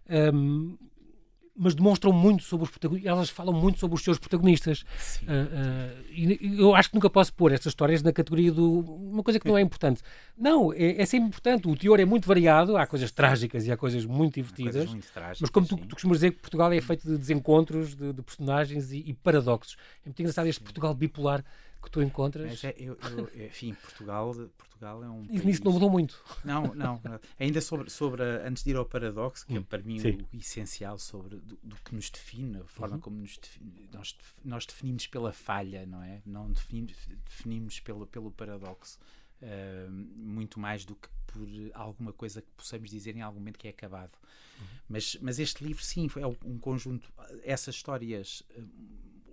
um, 0.09 0.13
ehm, 0.13 0.88
mas 1.55 1.75
demonstram 1.75 2.11
muito 2.11 2.43
sobre 2.43 2.65
os 2.65 2.71
protagonistas, 2.71 3.11
elas 3.11 3.29
falam 3.29 3.53
muito 3.53 3.79
sobre 3.79 3.95
os 3.95 4.03
seus 4.03 4.17
protagonistas. 4.17 4.81
Uh, 5.23 5.25
uh, 5.25 6.05
e 6.11 6.59
eu 6.59 6.75
acho 6.75 6.89
que 6.89 6.95
nunca 6.95 7.09
posso 7.09 7.33
pôr 7.33 7.51
estas 7.51 7.71
histórias 7.71 8.01
na 8.01 8.13
categoria 8.13 8.51
de 8.51 8.61
uma 8.61 9.23
coisa 9.23 9.39
que 9.39 9.47
não 9.47 9.57
é 9.57 9.61
importante. 9.61 10.01
Não, 10.37 10.73
é, 10.73 11.01
é, 11.01 11.05
sempre 11.05 11.27
importante. 11.27 11.67
O 11.67 11.75
teor 11.75 11.99
é 11.99 12.05
muito 12.05 12.27
variado, 12.27 12.77
há 12.77 12.87
coisas 12.87 13.11
trágicas 13.11 13.67
e 13.67 13.71
há 13.71 13.77
coisas 13.77 14.05
muito 14.05 14.35
divertidas. 14.35 14.73
Coisas 14.73 14.91
muito 14.91 15.11
trágicas, 15.11 15.41
mas 15.41 15.49
como 15.49 15.67
tu, 15.67 15.77
tu 15.77 15.95
costumas 15.95 16.17
dizer 16.17 16.31
que 16.31 16.39
Portugal 16.39 16.71
é 16.71 16.81
feito 16.81 17.07
de 17.07 17.17
desencontros, 17.17 17.95
de, 17.95 18.13
de 18.13 18.21
personagens 18.21 18.91
e, 18.91 19.03
e, 19.07 19.13
paradoxos. 19.13 19.75
É 20.03 20.09
muito 20.09 20.19
engraçado 20.21 20.47
este 20.47 20.61
Portugal 20.63 20.93
bipolar 20.93 21.43
que 21.81 21.89
tu 21.89 22.01
encontras. 22.01 22.49
Mas 22.49 22.63
é, 22.63 22.75
eu, 22.77 22.97
eu, 23.17 23.45
enfim, 23.45 23.73
Portugal, 23.73 24.33
Portugal 24.57 25.03
é 25.03 25.09
um. 25.09 25.25
País... 25.25 25.45
Isso 25.45 25.63
não 25.63 25.71
mudou 25.71 25.89
muito. 25.89 26.21
Não, 26.43 26.73
não. 26.73 27.01
Ainda 27.39 27.61
sobre, 27.61 27.89
sobre 27.89 28.23
antes 28.23 28.63
de 28.63 28.71
ir 28.71 28.75
ao 28.75 28.85
paradoxo, 28.85 29.45
que 29.45 29.55
é 29.55 29.59
hum, 29.59 29.63
para 29.63 29.81
mim 29.81 29.99
Sim. 29.99 30.25
o 30.33 30.37
essencial 30.37 30.97
sobre 30.97 31.37
do, 31.37 31.57
do, 31.61 31.75
que 31.77 31.93
nos 31.93 32.09
define, 32.09 32.59
a 32.59 32.63
forma 32.65 32.95
uhum. 32.95 33.01
como 33.01 33.17
nos 33.17 33.37
define, 33.37 33.89
nós, 33.93 34.15
nós 34.43 34.65
definimos 34.65 35.07
pela 35.07 35.31
falha, 35.31 35.85
não 35.85 36.03
é? 36.03 36.21
Não 36.25 36.51
definimos, 36.51 36.93
definimos 37.25 37.79
pelo, 37.79 38.05
pelo 38.07 38.31
paradoxo. 38.31 38.99
Uh, 39.41 39.89
muito 39.89 40.59
mais 40.59 40.83
do 40.83 40.95
que 40.95 41.07
por 41.27 41.47
alguma 41.73 42.11
coisa 42.11 42.41
que 42.41 42.47
possamos 42.57 42.89
dizer 42.89 43.15
em 43.15 43.21
algum 43.21 43.39
momento 43.39 43.57
que 43.57 43.67
é 43.67 43.71
acabado. 43.71 44.11
Uhum. 44.59 44.65
Mas, 44.89 45.17
mas 45.21 45.39
este 45.39 45.63
livro, 45.63 45.83
sim, 45.83 46.09
é 46.17 46.27
um 46.27 46.57
conjunto. 46.57 47.11
Essas 47.43 47.75
histórias 47.75 48.43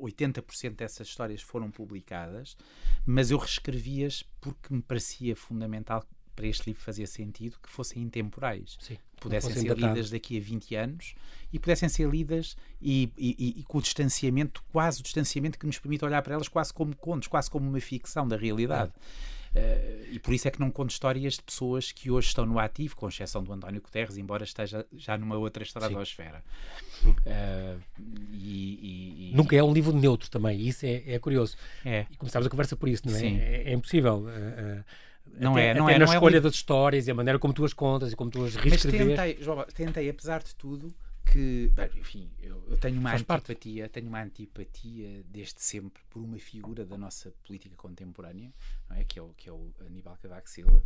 80% 0.01 0.77
dessas 0.77 1.09
histórias 1.09 1.43
foram 1.43 1.71
publicadas, 1.71 2.57
mas 3.05 3.31
eu 3.31 3.39
reescrevi-as 3.39 4.23
porque 4.41 4.73
me 4.73 4.83
parecia 4.83 5.35
fundamental 5.35 6.05
para 6.37 6.47
este 6.47 6.67
livro 6.67 6.83
fazer 6.83 7.07
sentido 7.07 7.57
que 7.63 7.69
fossem 7.69 8.03
intemporais. 8.03 8.77
Sim. 8.79 8.99
pudessem 9.19 9.55
ser 9.55 9.69
datado. 9.69 9.95
lidas 9.95 10.11
daqui 10.11 10.37
a 10.37 10.41
20 10.41 10.75
anos 10.75 11.15
e 11.51 11.59
pudessem 11.59 11.89
ser 11.89 12.09
lidas 12.09 12.55
e, 12.81 13.11
e, 13.17 13.61
e, 13.61 13.63
com 13.65 13.79
o 13.79 13.83
distanciamento, 13.83 14.63
quase 14.71 15.01
o 15.01 15.03
distanciamento 15.03 15.59
que 15.59 15.67
nos 15.67 15.79
permite 15.79 16.05
olhar 16.05 16.21
para 16.23 16.35
elas 16.35 16.47
quase 16.47 16.73
como 16.73 16.95
contos, 16.95 17.27
quase 17.27 17.51
como 17.51 17.67
uma 17.69 17.81
ficção 17.81 18.29
da 18.29 18.37
realidade. 18.37 18.93
É. 18.95 19.36
Uh, 19.55 20.13
e 20.13 20.19
por 20.19 20.35
isso 20.35 20.49
é 20.49 20.51
que 20.51 20.61
não 20.61 20.71
conto 20.71 20.91
histórias 20.91 21.35
de 21.35 21.43
pessoas 21.43 21.93
que 21.93 22.11
hoje 22.11 22.29
estão 22.29 22.45
no 22.45 22.59
ativo, 22.59 22.97
com 22.97 23.09
exceção 23.09 23.43
do 23.43 23.53
António 23.53 23.81
Guterres, 23.81 24.17
embora 24.17 24.45
esteja 24.45 24.85
já 24.93 25.17
numa 25.17 25.37
outra 25.37 25.63
estratosfera. 25.63 26.43
Uh, 27.05 27.81
e, 28.33 29.31
e, 29.31 29.33
Nunca 29.35 29.57
é 29.57 29.63
um 29.63 29.73
livro 29.73 29.93
neutro 29.97 30.31
também, 30.31 30.61
isso 30.61 30.85
é, 30.85 31.03
é 31.07 31.19
curioso. 31.19 31.57
É. 31.85 32.07
E 32.11 32.17
começámos 32.17 32.47
a 32.47 32.51
conversa 32.51 32.77
por 32.77 32.89
isso, 32.89 33.03
não 33.07 33.17
é? 33.17 33.27
É, 33.27 33.63
é, 33.71 33.73
impossível. 33.73 34.27
Uh, 34.27 34.85
não 35.39 35.53
até, 35.53 35.69
é, 35.69 35.75
não 35.75 35.85
até 35.85 35.95
é, 35.95 35.99
na 35.99 36.07
não 36.07 36.13
escolha 36.13 36.37
é 36.37 36.41
das 36.41 36.55
histórias 36.55 37.09
e 37.09 37.11
a 37.11 37.15
maneira 37.15 37.39
como 37.39 37.53
tu 37.53 37.65
as 37.65 37.73
contas 37.73 38.13
e 38.13 38.17
como 38.17 38.31
tu 38.31 38.45
as 38.45 38.55
reescreves. 38.55 39.07
Mas 39.07 39.17
tentei, 39.17 39.43
João, 39.43 39.67
tentei, 39.75 40.09
apesar 40.09 40.43
de 40.43 40.55
tudo, 40.55 40.95
que, 41.31 41.73
bem, 41.75 41.91
enfim, 41.99 42.31
eu, 42.41 42.65
eu, 42.69 42.77
tenho 42.77 42.99
uma 42.99 43.11
Faz 43.11 43.21
antipatia, 43.21 43.83
parte. 43.85 43.93
tenho 43.93 44.09
uma 44.09 44.23
antipatia 44.23 45.25
desde 45.29 45.61
sempre 45.61 46.03
por 46.09 46.23
uma 46.23 46.39
figura 46.39 46.85
da 46.85 46.97
nossa 46.97 47.33
política 47.45 47.75
contemporânea, 47.77 48.53
é? 48.91 49.05
que, 49.05 49.19
é 49.19 49.23
o, 49.23 49.29
que 49.37 49.49
é 49.49 49.53
o 49.53 49.73
Aníbal 49.87 50.17
Cavaco 50.23 50.49
Silva. 50.49 50.83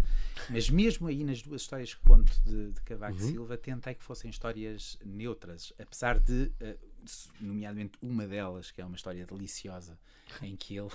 Mas 0.49 0.71
mesmo 0.71 1.07
aí 1.07 1.23
nas 1.23 1.43
duas 1.43 1.63
histórias 1.63 1.95
que 1.95 2.01
conto 2.05 2.33
de, 2.43 2.73
de 2.73 2.81
Cavaco 2.83 3.21
uhum. 3.21 3.29
Silva, 3.29 3.57
tentei 3.57 3.95
que 3.95 4.03
fossem 4.03 4.31
histórias 4.31 4.99
neutras, 5.05 5.73
apesar 5.79 6.19
de, 6.19 6.53
uh, 6.61 6.90
nomeadamente 7.41 7.93
uma 8.01 8.27
delas, 8.27 8.71
que 8.71 8.81
é 8.81 8.85
uma 8.85 8.97
história 8.97 9.27
deliciosa, 9.27 9.99
em 10.43 10.57
que 10.57 10.77
ele 10.77 10.91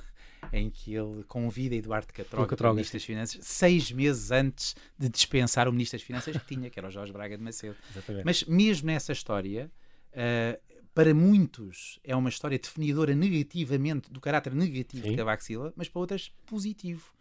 em 0.54 0.70
que 0.70 0.94
ele 0.94 1.24
convida 1.24 1.76
Eduardo 1.76 2.13
Catroga, 2.13 2.56
o 2.56 2.74
Ministro 2.74 2.98
das 2.98 3.06
Finanças, 3.06 3.46
seis 3.46 3.91
meses 3.91 4.32
antes 4.32 4.76
de 4.98 5.10
dispensar 5.10 5.68
o 5.68 5.72
Ministro 5.72 5.98
das 5.98 6.06
Finanças 6.06 6.38
que 6.38 6.46
tinha, 6.46 6.70
que 6.70 6.80
era 6.80 6.88
o 6.88 6.91
Jorge 6.91 7.12
Braga 7.12 7.38
de 7.38 7.44
Macedo. 7.44 7.76
Exatamente. 7.91 8.26
Mas 8.26 8.44
mesmo 8.44 8.88
nessa 8.88 9.12
história, 9.12 9.72
uh, 10.12 10.76
para 10.94 11.13
muitos 11.13 12.00
é 12.04 12.15
uma 12.15 12.30
história 12.30 12.58
definidora 12.58 13.15
negativamente, 13.15 14.12
do 14.12 14.22
caráter 14.22 14.54
negativo 14.54 15.04
Sim. 15.04 15.12
de 15.12 15.18
Cavaco 15.18 15.44
Silva, 15.44 15.74
mas 15.76 15.89
para 15.89 16.00
outras 16.00 16.32
positivo. 16.46 17.13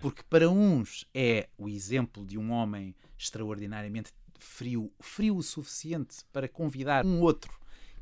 Porque 0.00 0.22
para 0.22 0.48
uns 0.48 1.06
é 1.14 1.48
o 1.56 1.68
exemplo 1.68 2.24
de 2.24 2.38
um 2.38 2.50
homem 2.50 2.94
extraordinariamente 3.16 4.10
frio, 4.38 4.90
frio 5.00 5.36
o 5.36 5.42
suficiente 5.42 6.16
para 6.32 6.48
convidar 6.48 7.04
um 7.04 7.20
outro 7.20 7.52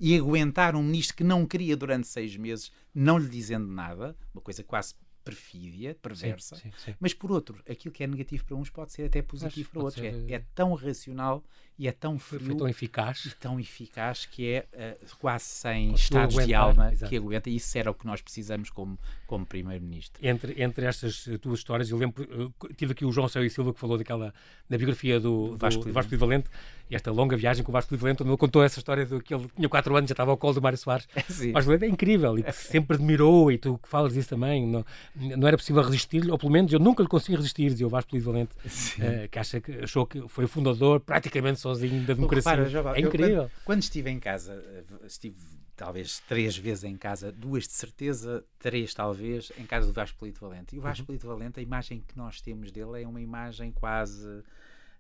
e 0.00 0.16
aguentar 0.16 0.74
um 0.74 0.82
ministro 0.82 1.16
que 1.16 1.22
não 1.22 1.46
queria 1.46 1.76
durante 1.76 2.08
seis 2.08 2.34
meses, 2.36 2.72
não 2.94 3.18
lhe 3.18 3.28
dizendo 3.28 3.66
nada, 3.66 4.16
uma 4.34 4.40
coisa 4.40 4.64
quase 4.64 4.94
perfídia, 5.34 5.96
perversa, 6.00 6.56
sim, 6.56 6.70
sim, 6.70 6.72
sim. 6.86 6.94
mas 7.00 7.14
por 7.14 7.30
outro, 7.32 7.62
aquilo 7.68 7.92
que 7.92 8.04
é 8.04 8.06
negativo 8.06 8.44
para 8.44 8.56
uns 8.56 8.70
pode 8.70 8.92
ser 8.92 9.04
até 9.04 9.22
positivo 9.22 9.68
mas 9.72 9.72
para 9.72 9.82
outros. 9.82 10.02
Ser... 10.02 10.30
É, 10.30 10.34
é, 10.34 10.44
tão 10.54 10.74
racional 10.74 11.42
e 11.78 11.88
é 11.88 11.92
tão 11.92 12.18
frio, 12.18 12.44
foi 12.44 12.54
tão 12.56 12.68
eficaz, 12.68 13.36
tão 13.40 13.58
eficaz 13.58 14.26
que 14.26 14.46
é 14.50 14.66
uh, 14.74 15.16
quase 15.16 15.44
sem 15.44 15.94
estados 15.94 16.34
aguentar, 16.34 16.46
de 16.46 16.54
alma 16.54 16.92
exatamente. 16.92 17.08
que 17.08 17.16
aguenta. 17.16 17.48
E 17.48 17.56
isso 17.56 17.78
era 17.78 17.90
o 17.90 17.94
que 17.94 18.06
nós 18.06 18.20
precisamos 18.20 18.68
como, 18.68 18.98
como 19.26 19.46
primeiro-ministro. 19.46 20.20
Entre, 20.22 20.62
entre 20.62 20.84
estas 20.84 21.26
duas 21.40 21.60
histórias, 21.60 21.88
eu 21.88 21.96
lembro, 21.96 22.22
uh, 22.22 22.74
tive 22.74 22.92
aqui 22.92 23.06
o 23.06 23.10
João 23.10 23.28
Céu 23.28 23.42
e 23.42 23.48
Silva 23.48 23.72
que 23.72 23.80
falou 23.80 23.96
daquela 23.96 24.34
na 24.68 24.76
biografia 24.76 25.18
do, 25.18 25.48
do 25.48 25.56
Vasco, 25.56 25.84
do, 25.84 25.92
Vasco 25.92 26.16
Valente 26.18 26.50
e 26.90 26.94
esta 26.94 27.10
longa 27.10 27.36
viagem 27.36 27.64
com 27.64 27.70
o 27.70 27.72
Vasco 27.72 27.96
Valente, 27.96 28.22
onde 28.22 28.30
ele 28.30 28.38
contou 28.38 28.62
essa 28.62 28.78
história 28.78 29.06
de 29.06 29.20
que 29.20 29.32
ele 29.32 29.48
tinha 29.56 29.68
4 29.68 29.96
anos 29.96 30.08
já 30.08 30.12
estava 30.12 30.32
ao 30.32 30.36
colo 30.36 30.54
do 30.54 30.62
Mário 30.62 30.76
Soares. 30.76 31.08
Sim. 31.30 31.52
Vasco 31.52 31.66
Valente 31.66 31.86
é 31.86 31.88
incrível 31.88 32.38
e 32.38 32.42
que 32.42 32.52
sempre 32.52 32.96
admirou, 32.96 33.50
e 33.50 33.56
tu 33.56 33.78
que 33.78 33.88
falas 33.88 34.12
disso 34.12 34.28
também, 34.28 34.66
não, 34.66 34.84
não 35.20 35.46
era 35.46 35.56
possível 35.56 35.82
resistir-lhe, 35.82 36.30
ou 36.30 36.38
pelo 36.38 36.50
menos 36.50 36.72
eu 36.72 36.78
nunca 36.78 37.02
lhe 37.02 37.08
consegui 37.08 37.36
resistir, 37.36 37.68
dizia 37.70 37.86
o 37.86 37.90
Vasco 37.90 38.18
Valente, 38.18 38.52
uh, 38.54 39.28
que 39.30 39.38
acha 39.38 39.60
que 39.60 39.72
achou 39.72 40.06
que 40.06 40.26
foi 40.28 40.44
o 40.44 40.48
fundador 40.48 41.00
praticamente 41.00 41.60
sozinho 41.60 42.04
da 42.06 42.14
democracia. 42.14 42.64
Repara, 42.64 42.98
é 42.98 43.00
incrível. 43.00 43.28
Eu, 43.28 43.42
quando, 43.42 43.64
quando, 43.64 43.82
estive 43.82 44.10
em 44.10 44.18
casa, 44.18 44.52
eh, 44.52 45.06
estive 45.06 45.36
talvez 45.76 46.20
três 46.28 46.56
vezes 46.56 46.84
em 46.84 46.96
casa, 46.96 47.32
duas 47.32 47.66
de 47.66 47.72
certeza, 47.72 48.44
três 48.58 48.92
talvez, 48.92 49.50
em 49.58 49.64
casa 49.64 49.86
do 49.86 49.92
Vasco 49.92 50.18
Polito 50.18 50.40
Valente. 50.40 50.76
E 50.76 50.78
o 50.78 50.82
Vasco 50.82 51.02
uhum. 51.02 51.06
Polito 51.06 51.26
Valente, 51.26 51.58
a 51.58 51.62
imagem 51.62 52.04
que 52.06 52.16
nós 52.16 52.40
temos 52.40 52.70
dele 52.70 53.02
é 53.02 53.08
uma 53.08 53.20
imagem 53.20 53.72
quase. 53.72 54.26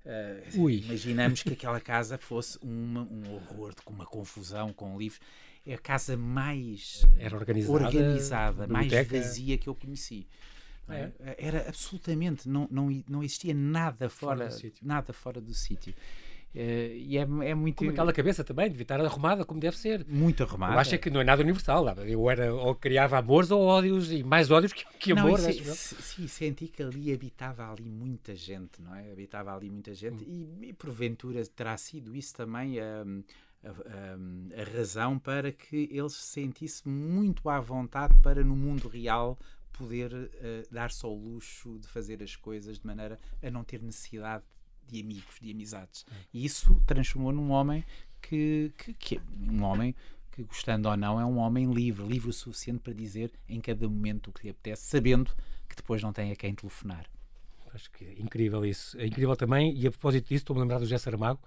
Uh, 0.02 0.70
imaginamos 0.70 1.42
que 1.42 1.52
aquela 1.52 1.78
casa 1.78 2.16
fosse 2.16 2.58
uma, 2.62 3.02
um 3.02 3.34
horror, 3.34 3.74
com 3.84 3.92
uma 3.92 4.06
confusão, 4.06 4.72
com 4.72 4.98
livros. 4.98 5.20
É 5.70 5.74
a 5.74 5.78
casa 5.78 6.16
mais 6.16 7.06
Era 7.16 7.36
organizada, 7.36 7.84
organizada 7.84 8.66
mais 8.66 8.92
vazia 9.08 9.56
que 9.56 9.68
eu 9.68 9.74
conheci. 9.74 10.26
É? 10.88 11.12
Era 11.38 11.68
absolutamente, 11.68 12.48
não, 12.48 12.66
não, 12.68 13.02
não 13.08 13.22
existia 13.22 13.54
nada 13.54 14.08
fora, 14.08 14.50
fora 14.50 14.72
nada 14.82 15.12
fora 15.12 15.40
do 15.40 15.54
sítio. 15.54 15.94
Uh, 16.52 16.58
e 16.96 17.16
é, 17.16 17.20
é 17.20 17.54
muito. 17.54 17.76
Como 17.76 17.90
aquela 17.90 18.12
cabeça 18.12 18.42
também, 18.42 18.68
devia 18.68 18.82
estar 18.82 19.00
arrumada 19.00 19.44
como 19.44 19.60
deve 19.60 19.78
ser. 19.78 20.04
Muito 20.08 20.42
arrumada. 20.42 20.74
Eu 20.74 20.78
acho 20.80 20.96
é 20.96 20.98
que 20.98 21.08
não 21.08 21.20
é 21.20 21.24
nada 21.24 21.42
universal. 21.42 21.86
Eu 21.98 22.28
era, 22.28 22.52
ou 22.52 22.74
criava 22.74 23.18
amores 23.18 23.52
ou 23.52 23.62
ódios, 23.62 24.10
e 24.10 24.24
mais 24.24 24.50
ódios 24.50 24.72
que, 24.72 24.84
que 24.98 25.12
amor. 25.12 25.38
Não, 25.38 25.52
sim, 25.52 26.26
senti 26.26 26.66
que 26.66 26.82
ali 26.82 27.12
habitava 27.12 27.70
ali 27.70 27.88
muita 27.88 28.34
gente, 28.34 28.82
não 28.82 28.92
é? 28.96 29.12
Habitava 29.12 29.54
ali 29.54 29.70
muita 29.70 29.94
gente, 29.94 30.24
hum. 30.24 30.58
e, 30.60 30.70
e, 30.70 30.72
porventura 30.72 31.40
terá 31.46 31.76
sido 31.76 32.16
isso 32.16 32.34
também 32.34 32.80
a, 32.80 33.04
a, 33.64 33.68
a, 33.68 34.62
a 34.62 34.76
razão 34.76 35.18
para 35.18 35.52
que 35.52 35.88
ele 35.90 36.08
se 36.08 36.22
sentisse 36.22 36.88
muito 36.88 37.48
à 37.48 37.60
vontade 37.60 38.14
para 38.22 38.42
no 38.42 38.56
mundo 38.56 38.88
real 38.88 39.38
poder 39.72 40.12
uh, 40.12 40.28
dar-se 40.70 41.04
ao 41.04 41.14
luxo 41.14 41.78
de 41.78 41.88
fazer 41.88 42.22
as 42.22 42.36
coisas 42.36 42.78
de 42.78 42.86
maneira 42.86 43.18
a 43.42 43.50
não 43.50 43.64
ter 43.64 43.82
necessidade 43.82 44.44
de 44.86 45.00
amigos, 45.00 45.36
de 45.40 45.50
amizades. 45.50 46.04
É. 46.10 46.14
E 46.34 46.44
isso 46.44 46.80
transformou 46.86 47.32
num 47.32 47.50
homem 47.50 47.84
que, 48.20 48.72
que, 48.76 48.92
que 48.94 49.16
é 49.16 49.20
um 49.50 49.62
homem 49.62 49.94
que, 50.30 50.42
gostando 50.42 50.88
ou 50.88 50.96
não, 50.96 51.20
é 51.20 51.24
um 51.24 51.38
homem 51.38 51.72
livre, 51.72 52.06
livre 52.06 52.30
o 52.30 52.32
suficiente 52.32 52.80
para 52.80 52.92
dizer 52.92 53.32
em 53.48 53.60
cada 53.60 53.88
momento 53.88 54.28
o 54.28 54.32
que 54.32 54.44
lhe 54.44 54.50
apetece, 54.50 54.82
sabendo 54.82 55.34
que 55.68 55.76
depois 55.76 56.02
não 56.02 56.12
tem 56.12 56.30
a 56.32 56.36
quem 56.36 56.54
telefonar. 56.54 57.06
Acho 57.72 57.90
que 57.92 58.04
é 58.04 58.20
incrível 58.20 58.64
isso. 58.64 58.98
É 58.98 59.06
incrível 59.06 59.36
também, 59.36 59.76
e 59.76 59.86
a 59.86 59.90
propósito 59.90 60.28
disso, 60.28 60.42
estou-me 60.42 60.60
a 60.60 60.62
lembrar 60.64 60.78
do 60.78 60.84
José 60.84 60.98
Saramago. 60.98 61.40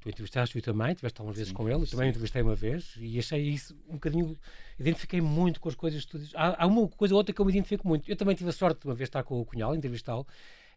Tu 0.00 0.08
entrevistaste-o 0.08 0.62
também, 0.62 0.92
estiveste 0.92 1.20
algumas 1.20 1.36
vezes 1.36 1.52
com 1.52 1.68
ele, 1.68 1.84
sim. 1.84 1.90
também 1.90 2.08
entrevistei 2.08 2.40
uma 2.40 2.54
vez 2.54 2.94
e 2.98 3.18
achei 3.18 3.42
isso 3.42 3.76
um 3.88 3.94
bocadinho. 3.94 4.38
Identifiquei 4.78 5.20
muito 5.20 5.60
com 5.60 5.68
as 5.68 5.74
coisas 5.74 6.04
que 6.04 6.10
tu 6.10 6.18
dizes. 6.18 6.32
Há, 6.36 6.62
há 6.62 6.66
uma 6.66 6.86
coisa 6.88 7.14
ou 7.14 7.18
outra 7.18 7.34
que 7.34 7.40
eu 7.40 7.44
me 7.44 7.50
identifico 7.50 7.86
muito. 7.86 8.08
Eu 8.08 8.14
também 8.14 8.36
tive 8.36 8.48
a 8.50 8.52
sorte 8.52 8.80
de 8.80 8.86
uma 8.86 8.94
vez 8.94 9.08
estar 9.08 9.24
com 9.24 9.40
o 9.40 9.44
Cunhal, 9.44 9.74
entrevistá-lo, 9.74 10.24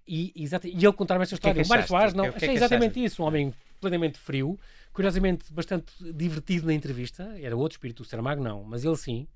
e, 0.07 0.33
exata, 0.35 0.67
e 0.67 0.75
ele 0.75 0.93
contar-me 0.93 1.21
esta 1.21 1.35
história. 1.35 1.53
Que 1.53 1.59
é 1.61 1.63
que 1.63 1.67
o 1.67 1.69
Mário 1.69 1.87
Soares 1.87 2.13
não. 2.13 2.31
Que, 2.31 2.37
achei 2.37 2.55
exatamente 2.55 2.99
achaste? 2.99 3.05
isso, 3.05 3.23
um 3.23 3.27
homem 3.27 3.53
plenamente 3.79 4.17
frio, 4.17 4.59
curiosamente 4.91 5.53
bastante 5.53 5.93
divertido 6.13 6.65
na 6.65 6.73
entrevista. 6.73 7.23
Era 7.39 7.55
outro 7.55 7.75
espírito, 7.75 8.01
o 8.01 8.05
Saramago 8.05 8.43
não, 8.43 8.63
mas 8.63 8.83
ele 8.83 8.97
sim 8.97 9.27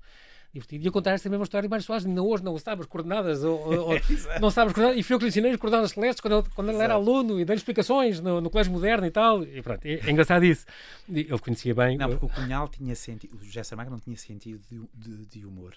divertido. 0.52 0.84
E 0.84 0.88
a 0.88 0.90
contar 0.90 1.12
esta 1.12 1.28
mesma 1.28 1.44
história, 1.44 1.68
Mário 1.68 1.84
Soares 1.84 2.06
ainda 2.06 2.22
hoje 2.22 2.44
não 2.44 2.58
sabe 2.58 2.82
as 2.82 2.86
coordenadas, 2.86 3.44
ou, 3.44 3.58
ou 3.58 4.00
não 4.40 4.50
sabe 4.50 4.68
as 4.68 4.74
coordenadas, 4.74 4.98
e 4.98 5.02
foi 5.02 5.14
eu 5.14 5.18
que 5.18 5.24
lhe 5.24 5.28
ensinei 5.28 5.50
as 5.52 5.56
coordenadas 5.56 5.92
celestes 5.92 6.20
quando 6.20 6.38
ele, 6.38 6.46
quando 6.54 6.70
ele 6.70 6.82
era 6.82 6.94
aluno 6.94 7.40
e 7.40 7.44
dei-lhe 7.44 7.58
explicações 7.58 8.20
no, 8.20 8.40
no 8.40 8.50
Colégio 8.50 8.72
Moderno 8.72 9.06
e 9.06 9.10
tal. 9.10 9.42
E 9.42 9.62
pronto, 9.62 9.84
é, 9.84 9.94
é 9.94 10.10
engraçado 10.10 10.44
isso. 10.44 10.64
Ele 11.08 11.38
conhecia 11.38 11.74
bem. 11.74 11.96
Não, 11.96 12.08
porque 12.08 12.26
o 12.26 12.28
Cunhal 12.28 12.68
tinha 12.68 12.94
sentido, 12.94 13.36
o 13.36 13.44
José 13.44 13.62
Saramago 13.62 13.90
não 13.90 14.00
tinha 14.00 14.16
sentido 14.16 14.60
de, 14.70 14.80
de, 14.94 15.26
de 15.26 15.46
humor. 15.46 15.74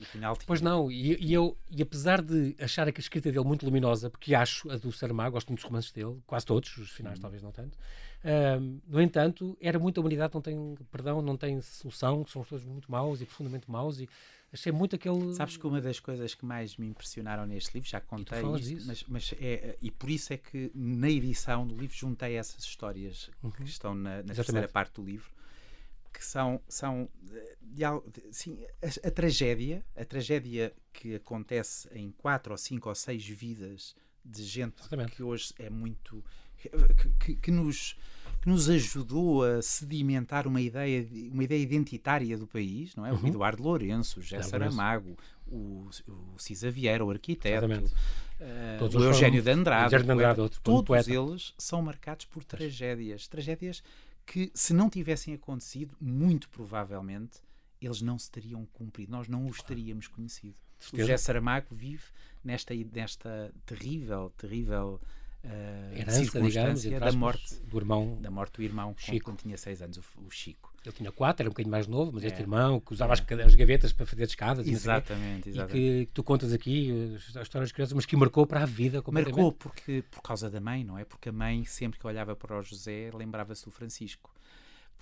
O 0.00 0.04
final 0.04 0.36
tinha... 0.36 0.46
Pois 0.46 0.60
não, 0.60 0.90
e, 0.90 1.16
e, 1.20 1.32
eu, 1.32 1.56
e 1.70 1.82
apesar 1.82 2.22
de 2.22 2.54
achar 2.60 2.86
a 2.86 2.90
escrita 2.90 3.30
dele 3.30 3.44
muito 3.44 3.64
luminosa, 3.64 4.10
porque 4.10 4.34
acho 4.34 4.70
a 4.70 4.76
do 4.76 4.92
Saramago, 4.92 5.32
gosto 5.32 5.48
muito 5.48 5.60
dos 5.60 5.66
romances 5.66 5.92
dele, 5.92 6.20
quase 6.26 6.46
todos, 6.46 6.76
os 6.76 6.90
finais 6.90 7.16
uhum. 7.16 7.22
talvez 7.22 7.42
não 7.42 7.52
tanto, 7.52 7.76
uh, 7.76 8.80
no 8.86 9.00
entanto, 9.00 9.56
era 9.60 9.78
muita 9.78 10.00
humanidade, 10.00 10.34
não 10.34 10.40
tem 10.40 10.74
perdão, 10.90 11.22
não 11.22 11.36
tem 11.36 11.60
solução, 11.60 12.26
são 12.26 12.44
todos 12.44 12.64
muito 12.64 12.90
maus 12.90 13.20
e 13.20 13.26
profundamente 13.26 13.70
maus, 13.70 14.00
e 14.00 14.08
achei 14.52 14.70
muito 14.72 14.96
aquele... 14.96 15.34
Sabes 15.34 15.56
que 15.56 15.66
uma 15.66 15.80
das 15.80 15.98
coisas 15.98 16.34
que 16.34 16.44
mais 16.44 16.76
me 16.76 16.86
impressionaram 16.86 17.46
neste 17.46 17.72
livro, 17.74 17.88
já 17.88 18.00
contei 18.00 18.42
isto, 18.56 18.86
mas, 18.86 19.04
mas 19.08 19.34
é, 19.40 19.76
e 19.80 19.90
por 19.90 20.10
isso 20.10 20.32
é 20.32 20.36
que 20.36 20.70
na 20.74 21.10
edição 21.10 21.66
do 21.66 21.74
livro 21.74 21.96
juntei 21.96 22.36
essas 22.36 22.62
histórias 22.62 23.30
uhum. 23.42 23.50
que 23.50 23.62
estão 23.64 23.94
na, 23.94 24.22
na 24.22 24.34
terceira 24.34 24.68
parte 24.68 24.94
do 24.94 25.04
livro, 25.04 25.30
que 26.12 26.24
são, 26.24 26.60
são 26.68 27.08
de, 27.22 27.40
de, 27.62 27.84
sim, 28.30 28.58
a, 28.82 29.08
a, 29.08 29.10
tragédia, 29.10 29.84
a 29.96 30.04
tragédia 30.04 30.72
que 30.92 31.14
acontece 31.14 31.88
em 31.92 32.10
quatro 32.12 32.52
ou 32.52 32.58
cinco 32.58 32.88
ou 32.88 32.94
seis 32.94 33.26
vidas 33.26 33.96
de 34.24 34.44
gente 34.44 34.78
Exatamente. 34.78 35.12
que 35.12 35.22
hoje 35.22 35.52
é 35.58 35.68
muito 35.68 36.24
que, 36.56 36.68
que, 37.18 37.34
que, 37.36 37.50
nos 37.50 37.96
que 38.40 38.48
nos 38.48 38.68
ajudou 38.68 39.44
a 39.44 39.62
sedimentar 39.62 40.46
uma 40.46 40.60
ideia 40.60 41.06
uma 41.32 41.44
ideia 41.44 41.60
identitária 41.60 42.36
do 42.38 42.46
país, 42.46 42.94
não 42.94 43.04
é? 43.04 43.12
Uhum. 43.12 43.24
O 43.24 43.28
Eduardo 43.28 43.62
Lourenço, 43.62 44.20
o 44.20 44.22
José 44.22 44.42
Saramago, 44.42 45.16
o, 45.46 45.88
o 46.06 46.38
Cisa 46.38 46.70
Vieira, 46.70 47.04
o 47.04 47.10
arquiteto, 47.10 47.66
uh, 47.66 48.98
o 48.98 49.04
Eugênio 49.04 49.42
de 49.42 49.50
Andrade, 49.50 50.02
de 50.02 50.10
Andrade 50.10 50.40
outro, 50.40 50.60
todos 50.62 51.08
eles 51.08 51.54
são 51.58 51.82
marcados 51.82 52.26
por 52.26 52.44
tragédias, 52.44 53.26
tragédias 53.26 53.82
que, 54.26 54.50
se 54.54 54.72
não 54.72 54.88
tivessem 54.88 55.34
acontecido, 55.34 55.96
muito 56.00 56.48
provavelmente 56.48 57.40
eles 57.80 58.00
não 58.00 58.18
se 58.18 58.30
teriam 58.30 58.64
cumprido, 58.66 59.10
nós 59.10 59.28
não 59.28 59.46
os 59.46 59.60
teríamos 59.62 60.06
conhecido. 60.06 60.54
O 60.92 60.96
José 60.96 61.16
Saramago 61.16 61.74
vive 61.74 62.04
nesta, 62.42 62.74
nesta 62.74 63.52
terrível, 63.66 64.32
terrível 64.36 65.00
uh, 65.44 65.98
Herança, 65.98 66.40
digamos, 66.40 66.84
da 66.84 67.12
morte 67.12 67.54
do 67.64 67.76
irmão, 67.78 68.18
da 68.20 68.30
morte 68.30 68.56
do 68.56 68.62
irmão 68.62 68.94
Chico. 68.96 69.24
quando 69.24 69.38
tinha 69.38 69.56
seis 69.56 69.82
anos, 69.82 69.98
o, 69.98 70.02
o, 70.26 70.30
Chico. 70.30 70.72
Ele 70.84 70.94
tinha 70.94 71.12
quatro, 71.12 71.42
era 71.42 71.48
um 71.48 71.52
bocadinho 71.52 71.70
mais 71.70 71.86
novo, 71.86 72.12
mas 72.12 72.24
é. 72.24 72.26
este 72.28 72.40
irmão 72.40 72.80
que 72.80 72.92
usava 72.92 73.12
é. 73.12 73.42
as, 73.44 73.54
gavetas 73.54 73.92
para 73.92 74.06
fazer 74.06 74.24
escadas 74.24 74.66
exatamente, 74.66 75.48
e, 75.48 75.52
exatamente. 75.52 75.78
e 75.78 76.00
que, 76.00 76.06
que, 76.06 76.12
tu 76.12 76.22
contas 76.22 76.52
aqui 76.52 77.16
a 77.36 77.42
história 77.42 77.64
das 77.64 77.72
crianças, 77.72 77.92
mas 77.92 78.06
que 78.06 78.16
marcou 78.16 78.46
para 78.46 78.62
a 78.62 78.66
vida 78.66 79.02
Marcou 79.10 79.52
porque, 79.52 80.04
por 80.10 80.22
causa 80.22 80.50
da 80.50 80.60
mãe, 80.60 80.82
não 80.84 80.98
é? 80.98 81.04
Porque 81.04 81.28
a 81.28 81.32
mãe, 81.32 81.64
sempre 81.64 81.98
que 81.98 82.06
olhava 82.06 82.34
para 82.34 82.58
o 82.58 82.62
José, 82.62 83.10
lembrava-se 83.14 83.64
do 83.64 83.70
Francisco 83.70 84.30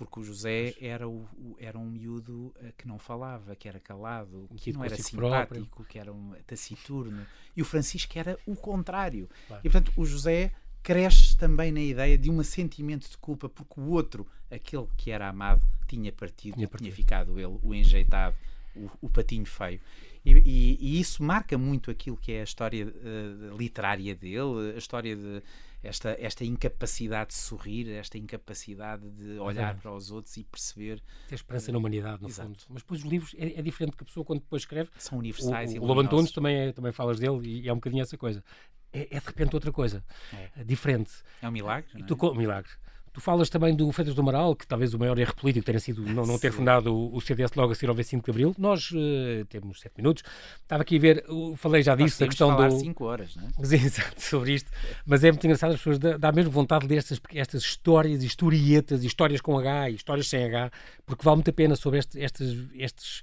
porque 0.01 0.19
o 0.19 0.23
José 0.23 0.75
era, 0.81 1.07
o, 1.07 1.29
era 1.59 1.79
um 1.79 1.85
miúdo 1.85 2.55
uh, 2.57 2.73
que 2.79 2.89
não 2.89 2.99
falava, 2.99 3.55
que 3.55 3.69
era 3.69 3.79
calado, 3.79 4.49
que 4.57 4.73
não 4.73 4.83
era 4.83 4.97
simpático, 4.97 5.55
próprio. 5.55 5.85
que 5.87 5.99
era 5.99 6.11
um 6.11 6.33
taciturno. 6.47 7.27
E 7.55 7.61
o 7.61 7.67
Francisco 7.67 8.19
era 8.19 8.39
o 8.47 8.57
contrário. 8.57 9.29
Claro. 9.47 9.61
E 9.63 9.69
portanto 9.69 9.93
o 9.95 10.07
José 10.07 10.53
cresce 10.83 11.37
também 11.37 11.71
na 11.71 11.83
ideia 11.83 12.17
de 12.17 12.31
um 12.31 12.43
sentimento 12.43 13.11
de 13.11 13.19
culpa 13.19 13.47
porque 13.47 13.79
o 13.79 13.91
outro, 13.91 14.27
aquele 14.51 14.87
que 14.97 15.11
era 15.11 15.29
amado, 15.29 15.61
tinha 15.87 16.11
partido, 16.11 16.55
tinha, 16.55 16.67
partido. 16.67 16.87
tinha 16.87 16.97
ficado 16.97 17.39
ele, 17.39 17.59
o 17.63 17.75
enjeitado, 17.75 18.35
o, 18.75 18.91
o 19.03 19.11
patinho 19.11 19.45
feio. 19.45 19.83
E, 20.25 20.33
e, 20.33 20.79
e, 20.81 20.99
isso 20.99 21.23
marca 21.23 21.59
muito 21.59 21.91
aquilo 21.91 22.17
que 22.17 22.33
é 22.33 22.41
a 22.41 22.45
história 22.45 22.87
uh, 22.87 23.55
literária 23.55 24.15
dele, 24.15 24.73
a 24.75 24.79
história 24.79 25.15
de 25.15 25.43
esta, 25.83 26.17
esta 26.21 26.45
incapacidade 26.45 27.31
de 27.31 27.37
sorrir, 27.37 27.91
esta 27.91 28.19
incapacidade 28.19 29.09
de 29.11 29.39
olhar 29.39 29.77
para 29.77 29.93
os 29.93 30.11
outros 30.11 30.37
e 30.37 30.45
perceber. 30.45 31.03
Ter 31.29 31.35
esperança 31.37 31.73
na 31.73 31.79
humanidade, 31.79 32.23
no 32.23 32.29
exato. 32.29 32.49
fundo. 32.49 32.65
Mas 32.69 32.83
depois 32.83 33.01
os 33.01 33.07
livros 33.07 33.35
é, 33.39 33.59
é, 33.59 33.63
diferente 33.63 33.97
que 33.97 34.03
a 34.03 34.07
pessoa 34.07 34.25
quando 34.25 34.41
depois 34.41 34.63
escreve. 34.63 34.91
São 34.99 35.19
universais 35.19 35.73
o, 35.73 35.77
e 35.77 35.79
O 35.79 35.85
Lobo 35.85 36.01
Antunes 36.01 36.33
também, 36.33 36.57
é, 36.57 36.73
também 36.73 36.93
falas 36.93 37.19
dele 37.19 37.63
e 37.63 37.69
é 37.69 37.73
um 37.73 37.77
bocadinho 37.77 38.03
essa 38.03 38.17
coisa. 38.17 38.45
É, 38.93 39.17
é 39.17 39.21
de 39.21 39.27
repente 39.27 39.55
outra 39.55 39.73
coisa. 39.73 40.05
É. 40.33 40.65
Diferente. 40.65 41.13
É 41.41 41.49
um 41.49 41.53
milagre. 41.53 41.91
E 41.97 42.03
tu, 42.03 42.17
um 42.23 42.35
milagre. 42.35 42.71
Tu 43.13 43.21
falas 43.21 43.49
também 43.49 43.75
do 43.75 43.91
Freitas 43.91 44.15
do 44.15 44.21
Amaral, 44.21 44.55
que 44.55 44.67
talvez 44.67 44.95
o 44.95 44.99
maior 44.99 45.19
erro 45.19 45.35
político 45.35 45.67
tenha 45.67 45.81
sido 45.81 46.03
não, 46.03 46.25
não 46.25 46.39
ter 46.39 46.53
fundado 46.53 46.95
o, 46.95 47.21
CDS 47.21 47.53
logo 47.57 47.73
a 47.73 47.75
seguir 47.75 47.89
ao 47.89 47.95
25 47.95 48.25
de 48.25 48.31
Abril. 48.31 48.55
Nós 48.57 48.91
uh, 48.93 49.45
temos 49.49 49.81
sete 49.81 49.95
minutos. 49.99 50.23
Estava 50.63 50.83
aqui 50.83 50.97
a 50.97 51.01
ver, 51.01 51.25
falei 51.57 51.83
já 51.83 51.97
disso, 51.97 52.23
a 52.23 52.27
questão 52.29 52.51
falar 52.51 52.69
do... 52.69 52.79
cinco 52.79 53.05
horas, 53.05 53.35
não 53.35 53.45
é? 53.45 53.49
Exato, 53.75 54.23
sobre 54.23 54.55
isto. 54.55 54.71
Mas 55.05 55.25
é 55.25 55.31
muito 55.31 55.45
engraçado, 55.45 55.73
as 55.73 55.79
pessoas 55.79 55.99
dá, 55.99 56.31
mesmo 56.33 56.51
vontade 56.51 56.87
de 56.87 56.95
ler 56.95 56.99
estas, 56.99 57.21
estas 57.35 57.63
histórias, 57.63 58.23
historietas, 58.23 59.03
histórias 59.03 59.41
com 59.41 59.59
H 59.59 59.91
e 59.91 59.95
histórias 59.97 60.29
sem 60.29 60.45
H, 60.45 60.71
porque 61.05 61.25
vale 61.25 61.37
muito 61.37 61.51
a 61.51 61.53
pena 61.53 61.75
sobre 61.75 61.99
este, 61.99 62.19
estes, 62.21 62.67
estes 62.75 63.23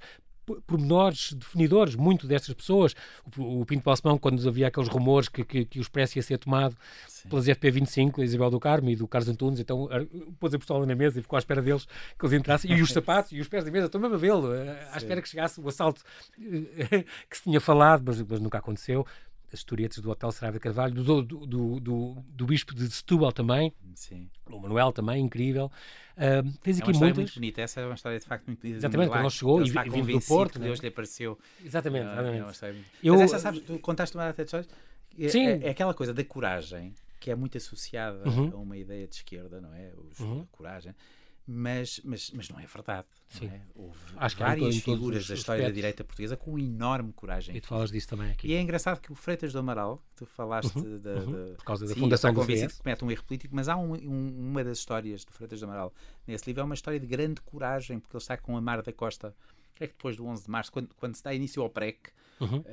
pormenores 0.66 1.34
definidores, 1.34 1.96
muito 1.96 2.28
destas 2.28 2.54
pessoas. 2.54 2.96
O, 3.38 3.62
o 3.62 3.66
Pinto 3.66 3.84
Balsemão, 3.84 4.18
quando 4.18 4.48
havia 4.48 4.68
aqueles 4.68 4.90
rumores 4.90 5.30
que, 5.30 5.44
que, 5.44 5.66
que 5.66 5.80
o 5.80 5.82
Expresso 5.82 6.18
ia 6.18 6.24
ser 6.24 6.38
tomado 6.38 6.76
Sim. 7.08 7.30
pelas 7.30 7.46
FP25, 7.46 8.20
a 8.20 8.24
Isabel 8.24 8.50
do 8.50 8.60
Carmo 8.60 8.90
e 8.90 8.96
do 8.96 9.08
Carlos 9.08 9.30
Antunes, 9.30 9.60
então 9.60 9.90
pôs 10.40 10.54
a 10.54 10.58
pistola 10.58 10.86
na 10.86 10.96
mesa 10.96 11.20
e 11.20 11.22
ficou 11.22 11.38
à 11.38 11.40
espera 11.40 11.62
deles 11.62 11.86
que 11.86 12.26
eles 12.26 12.34
entrassem. 12.34 12.72
E 12.72 12.82
os 12.82 12.92
sapatos 12.94 13.32
e 13.32 13.40
os 13.40 13.48
pés 13.48 13.64
da 13.64 13.72
mesa, 13.72 13.88
estou 13.88 14.00
mesmo 14.00 14.16
a 14.16 14.20
vê-lo, 14.20 14.54
eh, 14.54 14.88
à 14.92 14.98
espera 14.98 15.22
que 15.22 15.30
chegasse 15.30 15.60
o 15.60 15.68
assalto 15.68 16.02
eh, 16.40 17.04
que 17.30 17.38
se 17.38 17.44
tinha 17.44 17.60
falado, 17.60 18.04
mas, 18.06 18.22
mas 18.22 18.40
nunca 18.40 18.58
aconteceu 18.58 19.06
as 19.52 19.60
historietas 19.60 20.00
do 20.00 20.10
Hotel 20.10 20.32
Saraiva 20.32 20.60
Carvalho, 20.60 20.94
do, 20.94 21.22
do, 21.22 21.46
do, 21.46 21.80
do, 21.80 22.24
do 22.28 22.46
Bispo 22.46 22.74
de 22.74 22.90
Setúbal 22.90 23.32
também, 23.32 23.74
Sim. 23.96 24.30
o 24.50 24.60
Manuel 24.60 24.92
também, 24.92 25.24
incrível. 25.24 25.72
Uh, 26.18 26.52
tens 26.62 26.78
é 26.78 26.82
aqui 26.82 26.90
uma 26.90 26.92
história 26.92 27.14
muito 27.14 27.34
bonita, 27.34 27.62
essa 27.62 27.82
é 27.82 27.86
uma 27.86 27.96
história 27.96 28.20
de 28.20 28.26
facto 28.26 28.48
muito 28.48 28.62
bonita. 28.62 28.80
Exatamente, 28.80 29.10
quando 29.10 29.22
ele 29.22 29.30
chegou 29.30 29.62
ele 29.62 29.70
e 29.70 29.90
vindo 29.90 30.20
do 30.20 30.22
Porto. 30.22 30.60
Deus 30.60 30.80
lhe 30.80 30.88
apareceu. 30.88 31.38
Exatamente, 31.64 32.06
exatamente. 32.06 32.40
É 32.40 32.44
uma 32.44 32.52
história... 32.52 32.76
Eu... 33.04 33.14
Mas 33.14 33.22
essa, 33.22 33.40
sabes, 33.40 33.62
tu 33.62 33.80
contaste 33.80 34.16
uma 34.18 34.26
data 34.26 34.44
de 34.44 34.48
histórias, 34.48 34.70
é, 35.20 35.30
Sim. 35.30 35.48
É, 35.48 35.68
é, 35.68 35.70
aquela 35.70 35.94
coisa 35.94 36.14
da 36.14 36.24
coragem 36.24 36.94
que 37.20 37.32
é 37.32 37.36
muito 37.36 37.58
associada 37.58 38.30
uhum. 38.30 38.52
a 38.54 38.58
uma 38.58 38.78
ideia 38.78 39.08
de 39.08 39.16
esquerda, 39.16 39.60
não 39.60 39.74
é? 39.74 39.92
Os, 39.98 40.20
uhum. 40.20 40.42
A 40.42 40.46
coragem 40.56 40.94
mas, 41.48 42.02
mas, 42.04 42.30
mas 42.32 42.50
não 42.50 42.60
é 42.60 42.66
verdade. 42.66 43.08
Não 43.42 43.48
é? 43.48 43.62
Houve 43.74 43.98
Acho 44.18 44.38
várias 44.38 44.78
figuras 44.78 45.28
da 45.28 45.34
história 45.34 45.64
da 45.64 45.72
direita 45.72 46.04
portuguesa 46.04 46.36
com 46.36 46.60
enorme 46.60 47.14
coragem. 47.14 47.56
E 47.56 47.62
tu 47.62 47.68
falas 47.68 47.90
disso 47.90 48.10
também 48.10 48.32
aqui. 48.32 48.50
E 48.50 48.54
é 48.54 48.62
engraçado 48.62 49.00
que 49.00 49.12
o 49.14 49.16
Freitas 49.16 49.54
do 49.54 49.60
Amaral, 49.60 50.04
tu 50.18 50.26
falaste 50.26 50.76
uhum, 50.78 51.00
da, 51.00 51.12
uhum. 51.12 51.56
por 51.56 51.64
causa 51.64 51.88
da 51.88 51.94
sim, 51.94 52.00
fundação 52.02 52.34
do 52.34 52.46
que 52.46 52.68
comete 52.80 53.06
um 53.06 53.10
erro 53.10 53.24
político, 53.24 53.56
mas 53.56 53.70
há 53.70 53.78
um, 53.78 53.94
um, 53.94 54.50
uma 54.50 54.62
das 54.62 54.80
histórias 54.80 55.24
do 55.24 55.32
Freitas 55.32 55.62
do 55.62 55.66
Amaral 55.66 55.94
nesse 56.28 56.46
livro 56.48 56.62
é 56.62 56.66
uma 56.66 56.76
história 56.76 57.00
de 57.00 57.08
grande 57.08 57.40
coragem, 57.40 57.98
porque 57.98 58.18
ele 58.18 58.22
está 58.22 58.36
com 58.36 58.58
a 58.58 58.62
Mar 58.62 58.82
da 58.82 58.92
Costa, 58.92 59.34
que 59.74 59.86
é 59.86 59.88
que 59.88 59.94
depois 59.94 60.18
do 60.18 60.26
11 60.26 60.44
de 60.44 60.52
março, 60.52 60.72
quando, 60.72 60.90
quando 60.96 61.16
se 61.16 61.24
dá 61.24 61.34
início 61.34 61.64
ao 61.64 61.70
PREC, 61.70 62.10
uhum. 62.42 62.60
uh, 62.60 62.64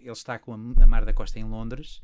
ele 0.00 0.10
está 0.10 0.36
com 0.36 0.52
a, 0.52 0.56
a 0.56 0.86
Mar 0.86 1.04
da 1.04 1.12
Costa 1.12 1.38
em 1.38 1.44
Londres 1.44 2.02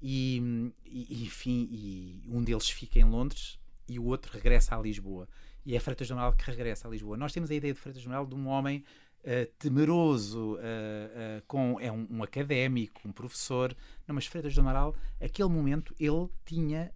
e, 0.00 0.72
e, 0.86 1.24
enfim, 1.24 1.68
e 1.70 2.22
um 2.28 2.42
deles 2.42 2.70
fica 2.70 2.98
em 2.98 3.04
Londres 3.04 3.58
e 3.88 3.98
o 3.98 4.04
outro 4.04 4.32
regressa 4.32 4.76
a 4.76 4.80
Lisboa. 4.80 5.28
E 5.64 5.76
é 5.76 5.80
Freitas 5.80 6.08
do 6.08 6.14
Amaral 6.14 6.32
que 6.32 6.44
regressa 6.44 6.86
a 6.86 6.90
Lisboa. 6.90 7.16
Nós 7.16 7.32
temos 7.32 7.50
a 7.50 7.54
ideia 7.54 7.72
de 7.72 7.78
Freitas 7.78 8.02
do 8.02 8.06
Amaral 8.06 8.26
de 8.26 8.34
um 8.34 8.46
homem 8.48 8.84
uh, 9.24 9.46
temeroso, 9.58 10.54
uh, 10.54 10.56
uh, 10.56 11.42
com, 11.46 11.78
é 11.80 11.90
um, 11.90 12.06
um, 12.10 12.22
académico, 12.22 13.06
um 13.06 13.12
professor. 13.12 13.74
Não, 14.06 14.14
mas 14.14 14.26
Freitas 14.26 14.54
do 14.54 14.60
Amaral, 14.60 14.94
aquele 15.20 15.48
momento, 15.48 15.94
ele 15.98 16.28
tinha 16.44 16.92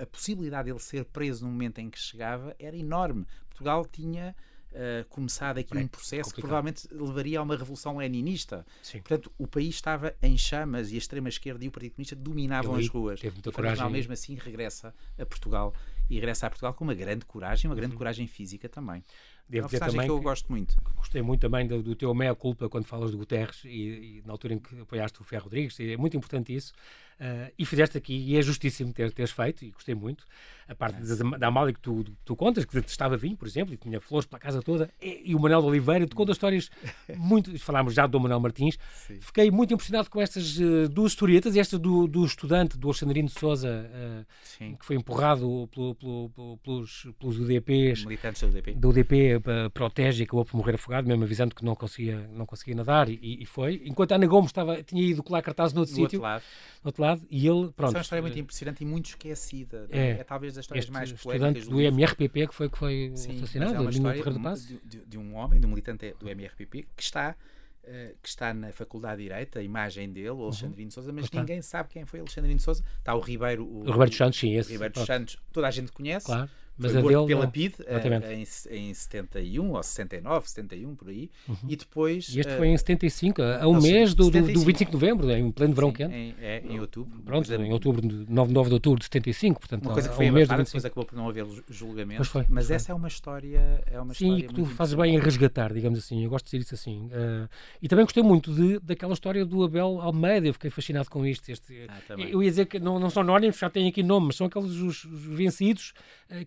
a 0.00 0.06
possibilidade 0.06 0.66
de 0.66 0.72
ele 0.72 0.78
ser 0.78 1.04
preso 1.04 1.44
no 1.44 1.50
momento 1.50 1.78
em 1.78 1.90
que 1.90 1.98
chegava 1.98 2.54
era 2.58 2.76
enorme. 2.76 3.26
Portugal 3.48 3.84
tinha 3.86 4.34
uh, 4.72 5.04
começado 5.08 5.58
aqui 5.58 5.76
um 5.76 5.86
processo 5.86 6.30
complicado. 6.30 6.34
que 6.34 6.40
provavelmente 6.40 6.88
levaria 6.92 7.38
a 7.38 7.42
uma 7.42 7.56
revolução 7.56 7.96
leninista. 7.96 8.66
Sim. 8.82 8.98
Portanto, 8.98 9.32
o 9.38 9.46
país 9.46 9.74
estava 9.74 10.14
em 10.22 10.36
chamas 10.36 10.92
e 10.92 10.94
a 10.94 10.98
extrema-esquerda 10.98 11.64
e 11.64 11.68
o 11.68 11.70
Partido 11.70 11.92
Comunista 11.92 12.16
dominavam 12.16 12.74
as 12.74 12.88
ruas. 12.88 13.20
Teve 13.20 13.34
muita 13.34 13.52
coragem. 13.52 13.90
mesmo 13.90 14.12
assim, 14.12 14.34
regressa 14.34 14.94
a 15.18 15.26
Portugal 15.26 15.74
e 16.08 16.14
regressa 16.14 16.46
a 16.46 16.50
Portugal 16.50 16.74
com 16.74 16.84
uma 16.84 16.94
grande 16.94 17.24
coragem, 17.24 17.70
uma 17.70 17.76
grande 17.76 17.92
uhum. 17.92 17.98
coragem 17.98 18.26
física 18.26 18.68
também. 18.68 19.04
Devo 19.48 19.66
uma 19.66 19.80
também 19.80 20.06
que 20.06 20.10
eu 20.10 20.20
gosto 20.20 20.50
muito. 20.50 20.76
Gostei 20.94 21.22
muito 21.22 21.40
também 21.40 21.66
do, 21.66 21.82
do 21.82 21.96
teu 21.96 22.14
meia-culpa 22.14 22.68
quando 22.68 22.84
falas 22.84 23.10
de 23.10 23.16
Guterres 23.16 23.64
e, 23.64 24.18
e, 24.18 24.22
na 24.24 24.32
altura 24.32 24.54
em 24.54 24.58
que 24.60 24.80
apoiaste 24.80 25.20
o 25.20 25.24
Ferro 25.24 25.44
Rodrigues, 25.44 25.78
é 25.80 25.96
muito 25.96 26.16
importante 26.16 26.54
isso. 26.54 26.72
Uh, 27.20 27.52
e 27.58 27.66
fizeste 27.66 27.98
aqui, 27.98 28.14
e 28.14 28.36
é 28.36 28.42
justíssimo 28.42 28.92
ter, 28.92 29.12
teres 29.12 29.32
feito, 29.32 29.64
e 29.64 29.70
gostei 29.72 29.94
muito. 29.94 30.24
A 30.70 30.74
parte 30.76 30.98
é. 31.02 31.38
da, 31.38 31.48
Amália 31.48 31.74
que 31.74 31.80
tu, 31.80 32.04
tu 32.24 32.36
contas, 32.36 32.64
que 32.64 32.78
estava 32.78 33.16
vinho, 33.16 33.36
por 33.36 33.48
exemplo, 33.48 33.74
e 33.74 33.76
tinha 33.76 34.00
flores 34.00 34.24
pela 34.24 34.38
casa 34.38 34.62
toda, 34.62 34.88
e, 35.02 35.30
e 35.30 35.34
o 35.34 35.40
Manuel 35.40 35.62
de 35.62 35.66
Oliveira, 35.66 36.06
tu 36.06 36.14
contas 36.14 36.36
histórias 36.36 36.70
muito. 37.18 37.58
Falámos 37.58 37.92
já 37.92 38.06
do 38.06 38.20
Manuel 38.20 38.38
Martins. 38.38 38.78
Sim. 39.06 39.18
Fiquei 39.20 39.50
muito 39.50 39.74
impressionado 39.74 40.08
com 40.08 40.20
estas 40.20 40.56
uh, 40.58 40.88
duas 40.88 41.10
historietas, 41.10 41.56
esta 41.56 41.76
do, 41.76 42.06
do 42.06 42.24
estudante, 42.24 42.78
do 42.78 42.86
Alexandrino 42.86 43.26
de 43.26 43.34
Souza, 43.34 43.90
uh, 43.90 44.76
que 44.76 44.86
foi 44.86 44.94
empurrado 44.94 45.68
pelo, 45.74 45.94
pelo, 45.96 46.30
pelo, 46.30 46.58
pelos, 46.58 47.08
pelos 47.18 47.40
UDPs. 47.40 48.04
Militantes 48.04 48.42
do 48.42 48.48
UDP. 48.48 48.74
Do 48.74 48.90
UDP 48.90 49.42
protege 49.74 50.22
e 50.22 50.24
acabou 50.24 50.44
por 50.44 50.56
morrer 50.56 50.76
afogado, 50.76 51.08
mesmo 51.08 51.24
avisando 51.24 51.52
que 51.52 51.64
não 51.64 51.74
conseguia, 51.74 52.30
não 52.32 52.46
conseguia 52.46 52.76
nadar, 52.76 53.08
e, 53.08 53.42
e 53.42 53.44
foi. 53.44 53.82
Enquanto 53.84 54.12
a 54.12 54.14
Ana 54.14 54.26
Gomes 54.28 54.50
estava, 54.50 54.80
tinha 54.84 55.02
ido 55.02 55.20
colar 55.20 55.42
cartazes 55.42 55.74
no 55.74 55.80
outro 55.80 55.94
sítio. 55.96 56.20
Outro 56.20 56.22
lado. 56.22 56.42
No 56.84 56.88
outro 56.88 57.02
lado 57.02 57.22
e 57.28 57.46
ele, 57.46 57.72
pronto. 57.72 57.88
Essa 57.88 57.96
é 57.96 57.98
uma 57.98 58.02
história 58.02 58.22
muito 58.22 58.38
impressionante 58.38 58.82
e 58.82 58.86
muito 58.86 59.06
esquecida. 59.06 59.88
É, 59.90 60.10
é 60.10 60.24
talvez 60.24 60.59
das 60.68 60.84
histórias 60.84 60.90
mais 60.90 61.12
poéticas 61.12 61.64
do, 61.64 61.70
do 61.70 61.80
MRPP 61.80 62.46
que 62.48 62.54
foi, 62.54 62.68
que 62.68 62.78
foi 62.78 63.12
Sim, 63.14 63.36
assassinado, 63.36 63.74
é 63.74 63.80
uma 63.80 63.90
história 63.90 64.22
de, 64.22 64.80
de, 64.84 65.06
de, 65.06 65.18
um 65.18 65.34
homem, 65.34 65.60
de 65.60 65.66
um 65.66 65.70
militante 65.70 66.14
do 66.18 66.28
MRPP, 66.28 66.86
que 66.96 67.02
está 67.02 67.36
Uh, 67.82 68.14
que 68.22 68.28
está 68.28 68.52
na 68.52 68.70
Faculdade 68.72 69.16
de 69.16 69.28
Direito, 69.28 69.58
a 69.58 69.62
imagem 69.62 70.12
dele, 70.12 70.28
o 70.28 70.42
Alexandre 70.44 70.84
uhum. 70.84 70.90
Souza, 70.90 71.12
mas 71.14 71.30
ninguém 71.30 71.62
sabe 71.62 71.88
quem 71.88 72.04
foi 72.04 72.20
Alexandre 72.20 72.56
Souza. 72.60 72.84
Está 72.98 73.14
o 73.14 73.20
Ribeiro. 73.20 73.64
O, 73.64 73.78
o 73.78 73.84
Ribeiro 73.90 74.10
dos 74.10 74.16
Santos, 74.16 74.38
sim, 74.38 74.54
esse. 74.54 74.68
O 74.68 74.72
Ribeiro 74.72 74.92
dos 74.92 75.06
Santos, 75.06 75.38
toda 75.50 75.66
a 75.66 75.70
gente 75.70 75.90
conhece. 75.90 76.26
Claro. 76.26 76.48
Mas 76.80 76.92
foi 76.92 77.14
a 77.14 77.18
dele, 77.18 77.26
pela 77.26 77.46
PID 77.46 77.74
uh, 77.80 78.70
em, 78.70 78.88
em 78.90 78.94
71 78.94 79.70
ou 79.70 79.82
69, 79.82 80.48
71 80.48 80.94
por 80.94 81.08
aí. 81.08 81.30
Uhum. 81.46 81.56
E 81.68 81.76
depois. 81.76 82.28
E 82.34 82.40
este 82.40 82.52
uh, 82.52 82.56
foi 82.56 82.68
em 82.68 82.76
75, 82.76 83.42
a 83.42 83.68
um 83.68 83.80
mês 83.80 84.14
do, 84.14 84.30
do, 84.30 84.40
do 84.40 84.60
25 84.60 84.90
de 84.90 84.92
novembro, 84.92 85.30
em 85.30 85.50
pleno 85.50 85.74
verão 85.74 85.92
quente. 85.92 86.14
Em, 86.14 86.34
é, 86.40 86.62
em 86.66 86.80
outubro. 86.80 87.20
Pronto, 87.22 87.52
em 87.52 87.72
outubro, 87.72 88.02
9, 88.02 88.52
9 88.52 88.68
de 88.68 88.74
outubro 88.74 88.98
de 88.98 89.04
75. 89.04 89.60
Portanto, 89.60 89.84
uma 89.84 89.92
coisa 89.92 90.08
que 90.08 90.14
foi 90.14 90.30
um 90.30 90.32
mês 90.32 90.48
depois 90.48 90.84
acabou 90.84 91.04
por 91.04 91.16
não 91.16 91.28
haver 91.28 91.46
julgamento. 91.68 92.24
Foi, 92.24 92.46
mas 92.48 92.66
foi. 92.66 92.76
essa 92.76 92.92
é 92.92 92.94
uma 92.94 93.08
história. 93.08 93.82
É 93.86 94.00
uma 94.00 94.14
Sim, 94.14 94.36
que 94.36 94.54
tu 94.54 94.64
fazes 94.64 94.94
bem 94.94 95.14
em 95.14 95.18
resgatar, 95.18 95.72
digamos 95.72 95.98
assim. 95.98 96.24
Eu 96.24 96.30
gosto 96.30 96.46
de 96.46 96.50
dizer 96.50 96.64
isso 96.64 96.74
assim. 96.74 97.06
Uh, 97.06 97.48
e 97.82 97.88
também 97.88 98.04
gostei 98.04 98.22
muito 98.22 98.52
de, 98.54 98.78
daquela 98.80 99.12
história 99.12 99.44
do 99.44 99.62
Abel 99.62 100.00
Almeida. 100.00 100.46
Eu 100.46 100.54
fiquei 100.54 100.70
fascinado 100.70 101.10
com 101.10 101.26
isto. 101.26 101.50
Este, 101.50 101.86
ah, 101.88 102.14
eu 102.18 102.42
ia 102.42 102.50
dizer 102.50 102.66
que 102.66 102.78
não, 102.78 102.98
não 102.98 103.10
são 103.10 103.22
anónimos, 103.22 103.58
já 103.58 103.68
têm 103.68 103.88
aqui 103.88 104.02
nome, 104.02 104.28
mas 104.28 104.36
são 104.36 104.46
aqueles 104.46 104.70
os, 104.70 105.04
os 105.04 105.24
vencidos 105.24 105.92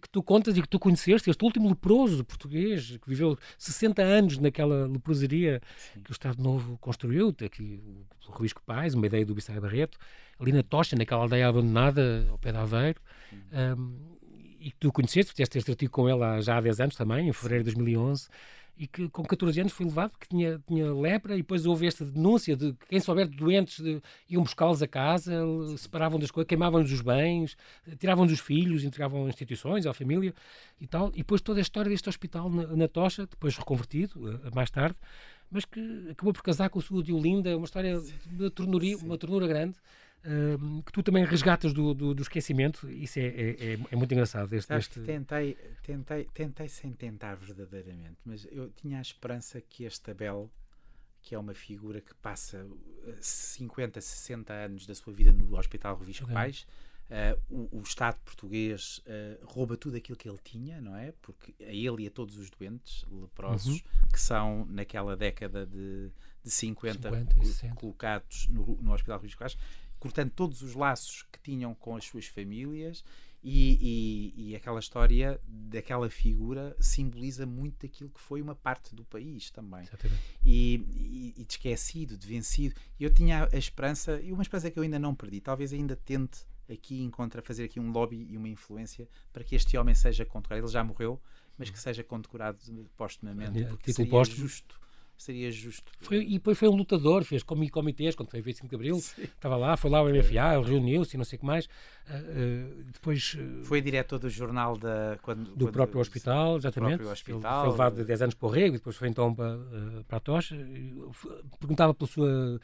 que 0.01 0.09
tu 0.09 0.22
contas 0.23 0.57
e 0.57 0.61
que 0.61 0.67
tu 0.67 0.79
conheces 0.79 1.03
conheceste 1.03 1.29
este 1.29 1.43
último 1.43 1.69
leproso 1.69 2.23
português 2.23 2.97
que 2.97 3.09
viveu 3.09 3.37
60 3.57 4.01
anos 4.01 4.37
naquela 4.37 4.87
leprosaria 4.87 5.61
Sim. 5.93 6.01
que 6.01 6.11
o 6.11 6.13
Estado 6.13 6.41
Novo 6.41 6.77
construiu, 6.79 7.35
aqui 7.43 7.81
o 8.27 8.31
Ruiz 8.31 8.53
Pais, 8.65 8.93
uma 8.93 9.05
ideia 9.05 9.25
do 9.25 9.35
Bissai 9.35 9.59
Barreto, 9.59 9.97
ali 10.39 10.51
na 10.51 10.63
Tocha, 10.63 10.95
naquela 10.95 11.21
aldeia 11.23 11.47
abandonada 11.47 12.25
ao 12.29 12.37
pé 12.37 12.51
de 12.51 12.57
Aveiro. 12.57 13.01
Um, 13.51 14.13
e 14.59 14.71
que 14.71 14.77
tu 14.79 14.91
conheceste, 14.93 15.31
fizeste 15.33 15.57
este 15.57 15.71
artigo 15.71 15.91
com 15.91 16.07
ela 16.07 16.39
já 16.39 16.57
há 16.57 16.61
10 16.61 16.79
anos 16.79 16.95
também, 16.95 17.27
em 17.27 17.33
fevereiro 17.33 17.65
de 17.65 17.71
2011. 17.71 18.29
E 18.77 18.87
que 18.87 19.07
com 19.09 19.23
14 19.23 19.59
anos 19.59 19.73
foi 19.73 19.85
levado 19.85 20.11
porque 20.11 20.27
tinha, 20.27 20.59
tinha 20.67 20.91
lepra 20.93 21.35
e 21.35 21.37
depois 21.37 21.65
houve 21.65 21.85
esta 21.85 22.03
denúncia 22.03 22.55
de 22.55 22.73
que 22.73 22.87
quem 22.87 22.99
souber 22.99 23.27
de 23.27 23.37
doentes 23.37 23.79
de, 23.79 24.01
iam 24.29 24.41
buscá-los 24.41 24.81
a 24.81 24.87
casa, 24.87 25.33
separavam 25.77 26.19
das 26.19 26.31
coisas, 26.31 26.47
queimavam-lhes 26.47 26.91
os 26.91 27.01
bens, 27.01 27.55
tiravam 27.99 28.25
dos 28.25 28.39
filhos, 28.39 28.83
entregavam 28.83 29.25
a 29.25 29.29
instituições, 29.29 29.85
à 29.85 29.93
família 29.93 30.33
e 30.81 30.87
tal. 30.87 31.09
E 31.09 31.17
depois 31.17 31.41
toda 31.41 31.59
a 31.59 31.61
história 31.61 31.89
deste 31.89 32.09
hospital 32.09 32.49
na, 32.49 32.67
na 32.67 32.87
Tocha, 32.87 33.27
depois 33.27 33.55
reconvertido, 33.55 34.39
mais 34.53 34.71
tarde, 34.71 34.95
mas 35.51 35.65
que 35.65 36.09
acabou 36.09 36.33
por 36.33 36.41
casar 36.41 36.69
com 36.69 36.79
a 36.79 36.81
sua 36.81 37.03
Diolinda, 37.03 37.55
uma 37.55 37.65
história 37.65 37.99
de 37.99 38.49
ternura, 38.49 38.97
uma 39.03 39.17
ternura 39.17 39.47
grande. 39.47 39.75
Que 40.85 40.91
tu 40.91 41.03
também 41.03 41.25
resgatas 41.25 41.73
do, 41.73 41.93
do, 41.93 42.13
do 42.13 42.21
esquecimento, 42.21 42.89
isso 42.89 43.19
é, 43.19 43.23
é, 43.23 43.73
é, 43.73 43.79
é 43.91 43.95
muito 43.95 44.11
engraçado. 44.13 44.53
Este, 44.53 44.73
este... 44.73 45.01
Tentei, 45.01 45.57
tentei, 45.83 46.27
tentei 46.33 46.69
sem 46.69 46.93
tentar 46.93 47.35
verdadeiramente, 47.35 48.17
mas 48.25 48.47
eu 48.51 48.69
tinha 48.69 48.99
a 48.99 49.01
esperança 49.01 49.59
que 49.59 49.83
este 49.83 50.11
Abel, 50.11 50.49
que 51.21 51.35
é 51.35 51.39
uma 51.39 51.53
figura 51.53 51.99
que 51.99 52.13
passa 52.15 52.65
50, 53.19 53.99
60 53.99 54.53
anos 54.53 54.85
da 54.85 54.95
sua 54.95 55.13
vida 55.13 55.31
no 55.33 55.57
Hospital 55.57 55.97
Revisco 55.97 56.23
okay. 56.23 56.33
Pais, 56.33 56.65
Uh, 57.13 57.69
o, 57.71 57.79
o, 57.79 57.81
Estado 57.83 58.17
português 58.23 58.99
uh, 58.99 59.45
rouba 59.45 59.75
tudo 59.75 59.97
aquilo 59.97 60.17
que 60.17 60.27
ele 60.27 60.39
tinha, 60.43 60.79
não 60.79 60.95
é? 60.95 61.13
Porque 61.21 61.53
a 61.61 61.71
ele 61.71 62.03
e 62.03 62.07
a 62.07 62.09
todos 62.09 62.37
os 62.37 62.49
doentes 62.49 63.05
leprosos 63.11 63.75
uhum. 63.75 64.09
que 64.11 64.19
são 64.19 64.65
naquela 64.69 65.15
década 65.15 65.65
de, 65.65 66.09
de 66.43 66.49
50, 66.49 67.09
50 67.09 67.75
colocados 67.75 68.47
no, 68.47 68.77
no 68.81 68.93
Hospital 68.93 69.19
Luís 69.19 69.35
Castro, 69.35 69.61
cortando 70.03 70.31
todos 70.31 70.61
os 70.61 70.75
laços 70.75 71.25
que 71.31 71.39
tinham 71.39 71.73
com 71.73 71.95
as 71.95 72.03
suas 72.03 72.25
famílias 72.25 73.05
e, 73.41 74.33
e, 74.35 74.49
e, 74.49 74.55
aquela 74.55 74.77
história 74.77 75.39
daquela 75.47 76.09
figura 76.09 76.75
simboliza 76.77 77.45
muito 77.45 77.87
daquilo 77.87 78.09
que 78.09 78.19
foi 78.19 78.41
uma 78.41 78.53
parte 78.53 78.93
do 78.93 79.05
país 79.05 79.49
também. 79.49 79.85
E, 80.45 81.33
e, 81.37 81.45
de 81.45 81.53
esquecido, 81.53 82.17
de 82.17 82.27
vencido. 82.27 82.75
E 82.99 83.05
eu 83.05 83.13
tinha 83.13 83.47
a 83.49 83.57
esperança, 83.57 84.19
e 84.21 84.33
uma 84.33 84.41
esperança 84.41 84.69
que 84.69 84.77
eu 84.77 84.83
ainda 84.83 84.99
não 84.99 85.15
perdi, 85.15 85.39
talvez 85.39 85.71
ainda 85.71 85.95
tente 85.95 86.45
aqui 86.69 87.01
encontra 87.01 87.41
fazer 87.41 87.63
aqui 87.63 87.79
um 87.79 87.91
lobby 87.91 88.27
e 88.29 88.35
uma 88.35 88.49
influência 88.49 89.07
para 89.31 89.43
que 89.43 89.55
este 89.55 89.77
homem 89.77 89.95
seja 89.95 90.25
condecorado. 90.25 90.65
Ele 90.65 90.71
já 90.71 90.83
morreu, 90.83 91.21
mas 91.57 91.69
que 91.69 91.79
seja 91.79 92.03
condecorado 92.03 92.59
postumamente, 92.97 93.65
porque 93.65 93.93
seria 93.93 94.11
posto. 94.11 94.35
justo 94.35 94.82
seria 95.23 95.51
justo. 95.51 95.91
Foi, 96.01 96.21
e 96.21 96.33
depois 96.33 96.57
foi 96.57 96.67
um 96.67 96.75
lutador, 96.75 97.23
fez 97.23 97.43
comitês 97.43 98.15
quando 98.15 98.29
foi 98.29 98.41
25 98.41 98.69
de 98.69 98.75
Abril, 98.75 98.95
Sim. 98.99 99.23
estava 99.23 99.55
lá, 99.55 99.77
foi 99.77 99.89
lá 99.89 99.99
ao 99.99 100.09
MFA, 100.09 100.61
reuniu-se 100.63 101.15
e 101.15 101.17
não 101.17 101.23
sei 101.23 101.37
o 101.37 101.39
que 101.39 101.45
mais. 101.45 101.65
Uh, 101.65 102.83
depois. 102.91 103.35
Uh, 103.35 103.63
foi 103.63 103.81
diretor 103.81 104.19
do 104.19 104.29
jornal 104.29 104.77
da. 104.77 105.17
Quando, 105.21 105.55
do 105.55 105.65
quando, 105.65 105.73
próprio 105.73 106.01
hospital, 106.01 106.57
exatamente. 106.57 106.97
Próprio 106.97 107.11
hospital, 107.11 107.61
foi 107.61 107.71
levado 107.71 107.95
de 107.95 108.03
10 108.03 108.21
anos 108.23 108.35
para 108.35 108.47
o 108.47 108.51
Rego 108.51 108.75
e 108.75 108.77
depois 108.77 108.95
foi 108.95 109.07
então 109.07 109.33
para, 109.33 109.57
para 110.07 110.17
a 110.17 110.19
Tocha. 110.19 110.55
Perguntava 111.59 111.93
pela 111.93 112.09
sua. 112.09 112.59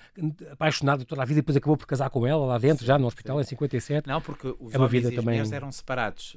apaixonada 0.51 1.05
toda 1.05 1.21
a 1.21 1.25
vida 1.25 1.39
e 1.39 1.41
depois 1.41 1.55
acabou 1.55 1.77
por 1.77 1.87
casar 1.87 2.09
com 2.09 2.27
ela 2.27 2.45
lá 2.45 2.57
dentro, 2.57 2.81
Sim. 2.81 2.87
já 2.87 2.99
no 2.99 3.07
hospital, 3.07 3.37
Sim. 3.37 3.41
em 3.41 3.45
57. 3.45 4.07
Não, 4.07 4.21
porque 4.21 4.53
os 4.59 4.73
é 4.73 4.77
uma 4.77 4.87
vida 4.87 5.11
também... 5.11 5.39
eram 5.53 5.71
separados. 5.71 6.35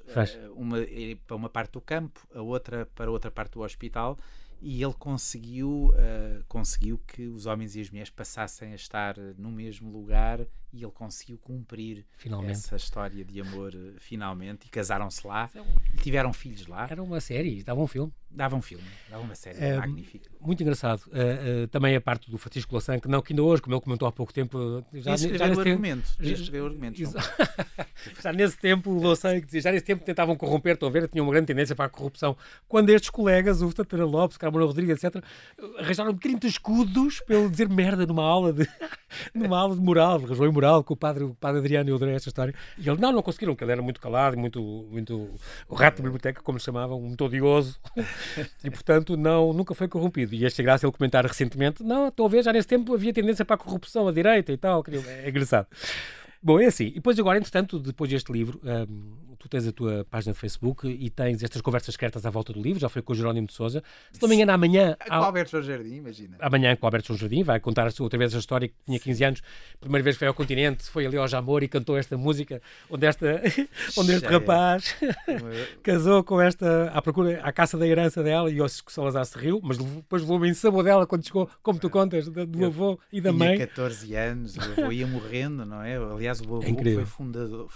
uma 0.54 0.78
para 1.26 1.36
uma 1.36 1.48
parte 1.48 1.72
do 1.72 1.80
campo, 1.80 2.20
a 2.34 2.40
outra 2.40 2.86
para 2.94 3.10
outra 3.10 3.30
parte 3.30 3.52
do 3.52 3.62
hospital 3.62 4.16
e 4.62 4.82
ele 4.82 4.94
conseguiu, 4.94 5.90
uh, 5.90 6.44
conseguiu 6.48 6.96
que 6.98 7.26
os 7.26 7.46
homens 7.46 7.74
e 7.74 7.80
as 7.80 7.90
mulheres 7.90 8.10
passassem 8.10 8.72
a 8.72 8.76
estar 8.76 9.18
no 9.36 9.50
mesmo 9.50 9.90
lugar 9.90 10.46
e 10.72 10.82
ele 10.82 10.92
conseguiu 10.92 11.38
cumprir 11.38 12.04
finalmente. 12.16 12.52
essa 12.52 12.76
história 12.76 13.24
de 13.24 13.40
amor 13.40 13.74
uh, 13.74 13.94
finalmente 13.98 14.66
e 14.66 14.70
casaram-se 14.70 15.26
lá 15.26 15.50
é 15.54 15.60
e 15.94 15.96
tiveram 15.98 16.32
filhos 16.32 16.66
lá. 16.66 16.86
Era 16.90 17.02
uma 17.02 17.20
série, 17.20 17.62
dava 17.62 17.80
um 17.80 17.86
filme. 17.86 18.12
Dava 18.34 18.56
um 18.56 18.62
filme, 18.62 18.84
dava 19.10 19.22
uma 19.22 19.34
série 19.34 19.62
é, 19.62 19.76
magnífica. 19.76 20.30
Muito 20.40 20.62
engraçado. 20.62 21.02
Uh, 21.08 21.66
também 21.68 21.94
a 21.94 22.00
parte 22.00 22.30
do 22.30 22.38
Francisco 22.38 22.72
Louçã, 22.72 22.98
que 22.98 23.06
não 23.06 23.20
que 23.20 23.34
ainda 23.34 23.42
hoje, 23.42 23.60
como 23.60 23.74
ele 23.74 23.82
comentou 23.82 24.08
há 24.08 24.12
pouco 24.12 24.32
tempo, 24.32 24.82
já, 24.94 25.14
já, 25.16 25.36
já 25.36 25.44
argumento, 25.44 26.16
tempo, 26.16 26.56
o 26.56 26.64
argumento. 26.64 27.02
já 28.22 28.32
nesse 28.32 28.56
tempo, 28.56 28.90
o 28.90 29.02
Louçã, 29.02 29.38
já 29.52 29.70
nesse 29.70 29.84
tempo 29.84 30.02
tentavam 30.02 30.34
corromper, 30.34 30.72
estão 30.72 30.88
a 30.88 30.92
ver, 30.92 31.08
tinham 31.08 31.26
uma 31.26 31.32
grande 31.32 31.48
tendência 31.48 31.76
para 31.76 31.84
a 31.84 31.90
corrupção. 31.90 32.34
Quando 32.66 32.88
estes 32.88 33.10
colegas, 33.10 33.60
o 33.60 33.70
Tatara 33.70 34.06
Lopes, 34.06 34.38
Carmona 34.38 34.64
Rodrigues, 34.64 35.04
etc., 35.04 35.22
arranjaram 35.78 36.16
30 36.16 36.46
escudos 36.46 37.22
ele 37.28 37.50
dizer 37.50 37.68
merda 37.68 38.06
numa 38.06 38.24
aula 38.24 38.50
de, 38.50 38.66
numa 39.34 39.58
aula 39.58 39.76
de 39.76 39.82
moral, 39.82 40.18
de 40.18 40.24
razão 40.24 40.50
moral, 40.50 40.61
com 40.84 40.94
o 40.94 40.96
padre, 40.96 41.24
o 41.24 41.34
padre 41.34 41.58
Adriano 41.58 41.90
eu 41.90 41.96
adorei 41.96 42.14
esta 42.14 42.28
história. 42.28 42.54
E 42.78 42.88
ele, 42.88 43.00
não, 43.00 43.12
não 43.12 43.22
conseguiram, 43.22 43.54
porque 43.54 43.64
ele 43.64 43.72
era 43.72 43.82
muito 43.82 44.00
calado, 44.00 44.36
muito, 44.36 44.60
muito 44.90 45.30
o 45.68 45.74
rato 45.74 45.96
da 45.98 46.02
biblioteca, 46.02 46.42
como 46.42 46.58
chamavam, 46.60 47.00
muito 47.00 47.24
odioso. 47.24 47.78
e, 48.62 48.70
portanto, 48.70 49.16
não, 49.16 49.52
nunca 49.52 49.74
foi 49.74 49.88
corrompido. 49.88 50.34
E 50.34 50.46
achei 50.46 50.64
graça 50.64 50.86
ele 50.86 50.92
comentar 50.92 51.24
recentemente, 51.24 51.82
não, 51.82 52.12
ver, 52.28 52.42
já 52.44 52.52
nesse 52.52 52.68
tempo 52.68 52.94
havia 52.94 53.12
tendência 53.12 53.44
para 53.44 53.56
a 53.56 53.58
corrupção 53.58 54.06
à 54.08 54.12
direita 54.12 54.52
e 54.52 54.56
tal. 54.56 54.84
É 55.24 55.28
engraçado. 55.28 55.66
Bom, 56.42 56.58
é 56.58 56.66
assim. 56.66 56.86
E 56.86 56.94
depois 56.94 57.18
agora, 57.18 57.38
entretanto, 57.38 57.78
depois 57.78 58.10
deste 58.10 58.32
livro, 58.32 58.60
um, 58.64 59.31
tu 59.42 59.48
tens 59.48 59.66
a 59.66 59.72
tua 59.72 60.06
página 60.08 60.32
de 60.32 60.38
Facebook 60.38 60.86
e 60.86 61.10
tens 61.10 61.42
estas 61.42 61.60
conversas 61.60 61.94
secretas 61.94 62.24
à 62.24 62.30
volta 62.30 62.52
do 62.52 62.62
livro, 62.62 62.78
já 62.78 62.88
foi 62.88 63.02
com 63.02 63.12
o 63.12 63.16
Jerónimo 63.16 63.48
de 63.48 63.52
Souza. 63.52 63.82
Se 64.12 64.22
não 64.22 64.28
me 64.28 64.36
engano, 64.36 64.52
amanhã... 64.52 64.96
Com 65.08 65.14
o 65.14 65.24
Alberto 65.24 65.50
João 65.50 65.62
Jardim, 65.64 65.96
imagina. 65.96 66.36
Amanhã 66.38 66.76
com 66.76 66.84
o 66.84 66.86
Alberto 66.86 67.08
João 67.08 67.18
Jardim, 67.18 67.42
vai 67.42 67.58
contar 67.58 67.92
outra 67.98 68.18
vez 68.18 68.34
a 68.36 68.38
história 68.38 68.68
que 68.68 68.74
tinha 68.86 69.00
15 69.00 69.24
anos, 69.24 69.42
primeira 69.80 70.04
vez 70.04 70.16
foi 70.16 70.28
ao 70.28 70.34
continente, 70.34 70.84
foi 70.84 71.06
ali 71.06 71.16
ao 71.16 71.26
Jamor 71.26 71.64
e 71.64 71.68
cantou 71.68 71.96
esta 71.96 72.16
música, 72.16 72.62
onde, 72.88 73.04
esta, 73.04 73.42
onde 73.98 74.12
este 74.12 74.26
rapaz 74.26 74.94
casou 75.82 76.22
com 76.22 76.40
esta, 76.40 76.92
à 76.94 77.02
procura, 77.02 77.40
à 77.42 77.52
caça 77.52 77.76
da 77.76 77.86
herança 77.86 78.22
dela 78.22 78.48
e 78.48 78.60
o 78.60 78.68
Salazar 78.68 79.24
se 79.24 79.36
riu, 79.36 79.60
mas 79.60 79.76
depois 79.76 80.22
levou-me 80.22 80.48
em 80.48 80.54
sabor 80.54 80.84
dela 80.84 81.04
quando 81.04 81.26
chegou, 81.26 81.50
como 81.64 81.80
tu 81.80 81.90
contas, 81.90 82.28
do 82.28 82.64
avô 82.64 82.98
e 83.12 83.20
da 83.20 83.32
mãe. 83.32 83.56
Tinha 83.56 83.66
14 83.66 84.14
anos, 84.14 84.56
o 84.56 84.60
avô 84.60 84.92
ia 84.92 85.06
morrendo, 85.06 85.66
não 85.66 85.82
é? 85.82 85.96
Aliás, 85.96 86.40
o 86.40 86.44
avô 86.44 86.62
é 86.62 86.94
foi 86.94 87.06
fundador, 87.06 87.68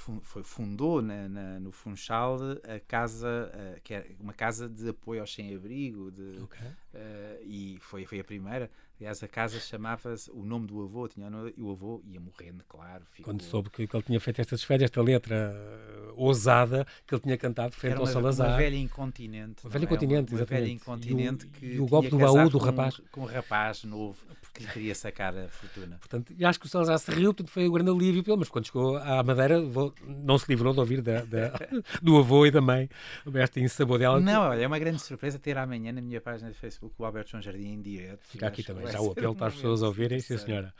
fundou 0.44 1.02
na, 1.02 1.28
na, 1.28 1.55
no 1.58 1.72
Funchal 1.72 2.38
a 2.64 2.80
casa, 2.80 3.50
uh, 3.52 3.80
que 3.82 3.94
é 3.94 4.06
uma 4.20 4.32
casa 4.32 4.68
de 4.68 4.88
apoio 4.88 5.20
aos 5.20 5.32
sem-abrigo, 5.32 6.12
okay. 6.42 6.66
uh, 6.66 7.42
e 7.42 7.78
foi, 7.80 8.04
foi 8.06 8.20
a 8.20 8.24
primeira. 8.24 8.70
Aliás, 8.98 9.22
a 9.22 9.28
casa 9.28 9.60
chamava-se, 9.60 10.30
o 10.30 10.42
nome 10.42 10.66
do 10.66 10.82
avô, 10.82 11.06
tinha 11.06 11.28
e 11.54 11.62
o 11.62 11.70
avô 11.70 12.00
ia 12.06 12.18
morrendo, 12.18 12.64
claro. 12.66 13.04
Ficou... 13.10 13.32
Quando 13.32 13.42
soube 13.42 13.68
que, 13.68 13.86
que, 13.86 13.94
ele 13.94 14.02
tinha 14.02 14.18
feito 14.18 14.40
estas 14.40 14.62
férias, 14.62 14.90
esta 14.90 15.02
letra 15.02 15.54
uh, 15.54 16.14
ousada 16.16 16.86
que 17.06 17.14
ele 17.14 17.22
tinha 17.22 17.36
cantado 17.36 17.74
frente 17.74 17.92
Era 17.92 18.00
uma, 18.00 18.08
ao 18.08 18.12
Salazar. 18.12 18.48
Uma 18.48 18.56
velha 18.56 18.76
incontinente. 18.76 19.64
Uma 19.64 19.70
velha 19.70 19.84
incontinente, 19.84 20.32
uma, 20.32 20.40
uma 20.40 20.46
velha 20.46 20.68
incontinente 20.68 21.44
e 21.44 21.48
o, 21.48 21.50
que. 21.50 21.66
E 21.66 21.80
o 21.80 21.86
golpe 21.86 22.08
do 22.08 22.18
baú 22.18 22.48
do 22.48 22.58
rapaz. 22.58 22.96
Com, 22.96 23.04
com 23.10 23.20
um 23.22 23.26
rapaz 23.26 23.84
novo 23.84 24.16
que 24.56 24.64
lhe 24.64 24.70
queria 24.70 24.94
sacar 24.94 25.36
a 25.36 25.48
fortuna. 25.48 25.98
Portanto, 25.98 26.34
e 26.36 26.44
acho 26.44 26.58
que 26.58 26.66
o 26.66 26.68
Salazar 26.68 26.98
se 26.98 27.10
riu, 27.10 27.34
portanto 27.34 27.50
foi 27.50 27.68
o 27.68 27.72
grande 27.72 27.90
alívio 27.90 28.24
pelo, 28.24 28.38
mas 28.38 28.48
quando 28.48 28.66
chegou 28.66 28.96
à 28.96 29.22
Madeira 29.22 29.60
não 30.06 30.38
se 30.38 30.46
livrou 30.48 30.72
de 30.72 30.80
ouvir 30.80 31.02
da, 31.02 31.22
da, 31.24 31.52
do 32.02 32.16
avô 32.16 32.46
e 32.46 32.50
da 32.50 32.60
mãe 32.60 32.88
esta 33.34 33.60
insabor 33.60 33.98
dela. 33.98 34.18
Não, 34.18 34.42
olha, 34.48 34.62
é 34.62 34.66
uma 34.66 34.78
grande 34.78 35.00
surpresa 35.00 35.38
ter 35.38 35.58
amanhã 35.58 35.92
na 35.92 36.00
minha 36.00 36.20
página 36.20 36.50
de 36.50 36.56
Facebook 36.56 36.94
o 36.98 37.04
Alberto 37.04 37.32
João 37.32 37.42
Jardim 37.42 37.74
em 37.74 37.82
direto. 37.82 38.20
Fica 38.26 38.46
aqui 38.46 38.62
também, 38.62 38.85
já 38.92 39.00
o 39.00 39.10
apelo 39.10 39.34
para 39.34 39.48
as 39.48 39.54
pessoas 39.54 39.82
ouvirem, 39.82 40.20
sim 40.20 40.36
senhora. 40.38 40.72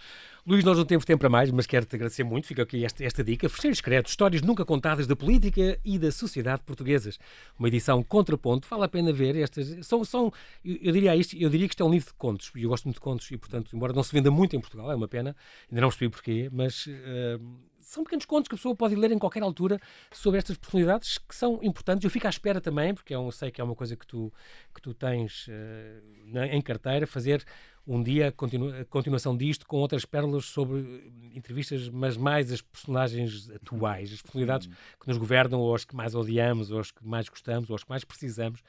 Luís, 0.47 0.63
nós 0.63 0.79
não 0.79 0.85
temos 0.85 1.05
tempo 1.05 1.19
para 1.19 1.29
mais, 1.29 1.51
mas 1.51 1.67
quero-te 1.67 1.97
agradecer 1.97 2.23
muito. 2.23 2.47
Fica 2.47 2.63
aqui 2.63 2.85
esta, 2.85 3.05
esta 3.05 3.25
dica. 3.25 3.49
Fecheiros 3.49 3.79
Secretos, 3.79 4.13
histórias 4.13 4.43
nunca 4.43 4.65
contadas 4.65 5.05
da 5.05 5.17
política 5.17 5.77
e 5.85 5.99
da 5.99 6.13
sociedade 6.13 6.63
portuguesas. 6.65 7.19
Uma 7.59 7.67
edição 7.67 8.01
contraponto. 8.01 8.69
Vale 8.69 8.85
a 8.85 8.89
pena 8.89 9.13
ver 9.13 9.35
estas. 9.35 9.85
São, 9.85 10.05
são 10.05 10.33
eu, 10.65 10.79
eu, 10.83 10.93
diria 10.93 11.17
isto, 11.17 11.37
eu 11.37 11.51
diria 11.51 11.67
que 11.67 11.73
isto 11.73 11.83
é 11.83 11.87
um 11.87 11.91
livro 11.91 12.07
de 12.07 12.15
contos. 12.15 12.53
E 12.55 12.63
eu 12.63 12.69
gosto 12.69 12.85
muito 12.85 12.95
de 12.95 13.01
contos 13.01 13.29
e, 13.29 13.37
portanto, 13.37 13.75
embora 13.75 13.93
não 13.93 14.05
se 14.05 14.13
venda 14.13 14.31
muito 14.31 14.55
em 14.55 14.61
Portugal, 14.61 14.93
é 14.93 14.95
uma 14.95 15.09
pena. 15.09 15.35
Ainda 15.69 15.81
não 15.81 15.89
percebi 15.89 16.09
porquê, 16.09 16.49
mas. 16.53 16.87
Uh, 16.87 17.67
são 17.81 18.03
pequenos 18.03 18.25
contos 18.25 18.49
que 18.49 18.55
a 18.57 18.59
pessoa 18.59 18.75
pode 18.75 18.97
ler 18.97 19.13
em 19.13 19.19
qualquer 19.19 19.45
altura 19.45 19.81
sobre 20.13 20.39
estas 20.39 20.57
personalidades 20.57 21.19
que 21.19 21.35
são 21.35 21.61
importantes. 21.63 22.05
Eu 22.05 22.11
fico 22.11 22.27
à 22.27 22.31
espera 22.31 22.61
também, 22.61 22.93
porque 22.93 23.15
eu 23.15 23.29
é 23.29 23.31
sei 23.31 23.51
que 23.53 23.61
é 23.61 23.65
uma 23.65 23.77
coisa 23.77 23.95
que 23.95 24.05
tu, 24.05 24.33
que 24.75 24.83
tu 24.83 24.93
tens 24.93 25.47
uh, 25.47 26.39
em 26.51 26.61
carteira, 26.61 27.07
fazer 27.07 27.45
um 27.87 28.03
dia 28.03 28.29
a 28.29 28.85
continuação 28.85 29.37
disto 29.37 29.67
com 29.67 29.77
outras 29.77 30.05
pérolas 30.05 30.47
sobre 30.47 31.13
entrevistas, 31.35 31.89
mas 31.89 32.17
mais 32.17 32.51
as 32.51 32.61
personagens 32.61 33.49
atuais, 33.51 34.13
as 34.13 34.23
personalidades 34.23 34.67
que 34.67 35.07
nos 35.07 35.17
governam, 35.17 35.61
ou 35.61 35.75
as 35.75 35.85
que 35.85 35.95
mais 35.95 36.15
odiamos, 36.15 36.71
ou 36.71 36.81
as 36.81 36.91
que 36.91 37.07
mais 37.07 37.29
gostamos, 37.29 37.71
ou 37.71 37.77
as 37.77 37.85
que 37.85 37.91
mais 37.91 38.05
precisamos. 38.05 38.61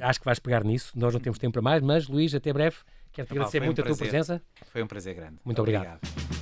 Acho 0.00 0.18
que 0.18 0.24
vais 0.26 0.38
pegar 0.38 0.64
nisso. 0.64 0.92
Nós 0.94 1.14
não 1.14 1.20
temos 1.20 1.38
tempo 1.38 1.52
para 1.52 1.62
mais, 1.62 1.82
mas 1.82 2.08
Luís, 2.08 2.34
até 2.34 2.52
breve. 2.52 2.76
Quero-te 3.10 3.28
tá 3.28 3.34
agradecer 3.34 3.60
muito 3.60 3.78
um 3.78 3.84
a 3.84 3.86
tua 3.86 3.96
presença. 3.96 4.42
Foi 4.70 4.82
um 4.82 4.86
prazer 4.86 5.14
grande. 5.14 5.38
Muito 5.44 5.60
obrigado. 5.60 5.98
obrigado. 6.02 6.41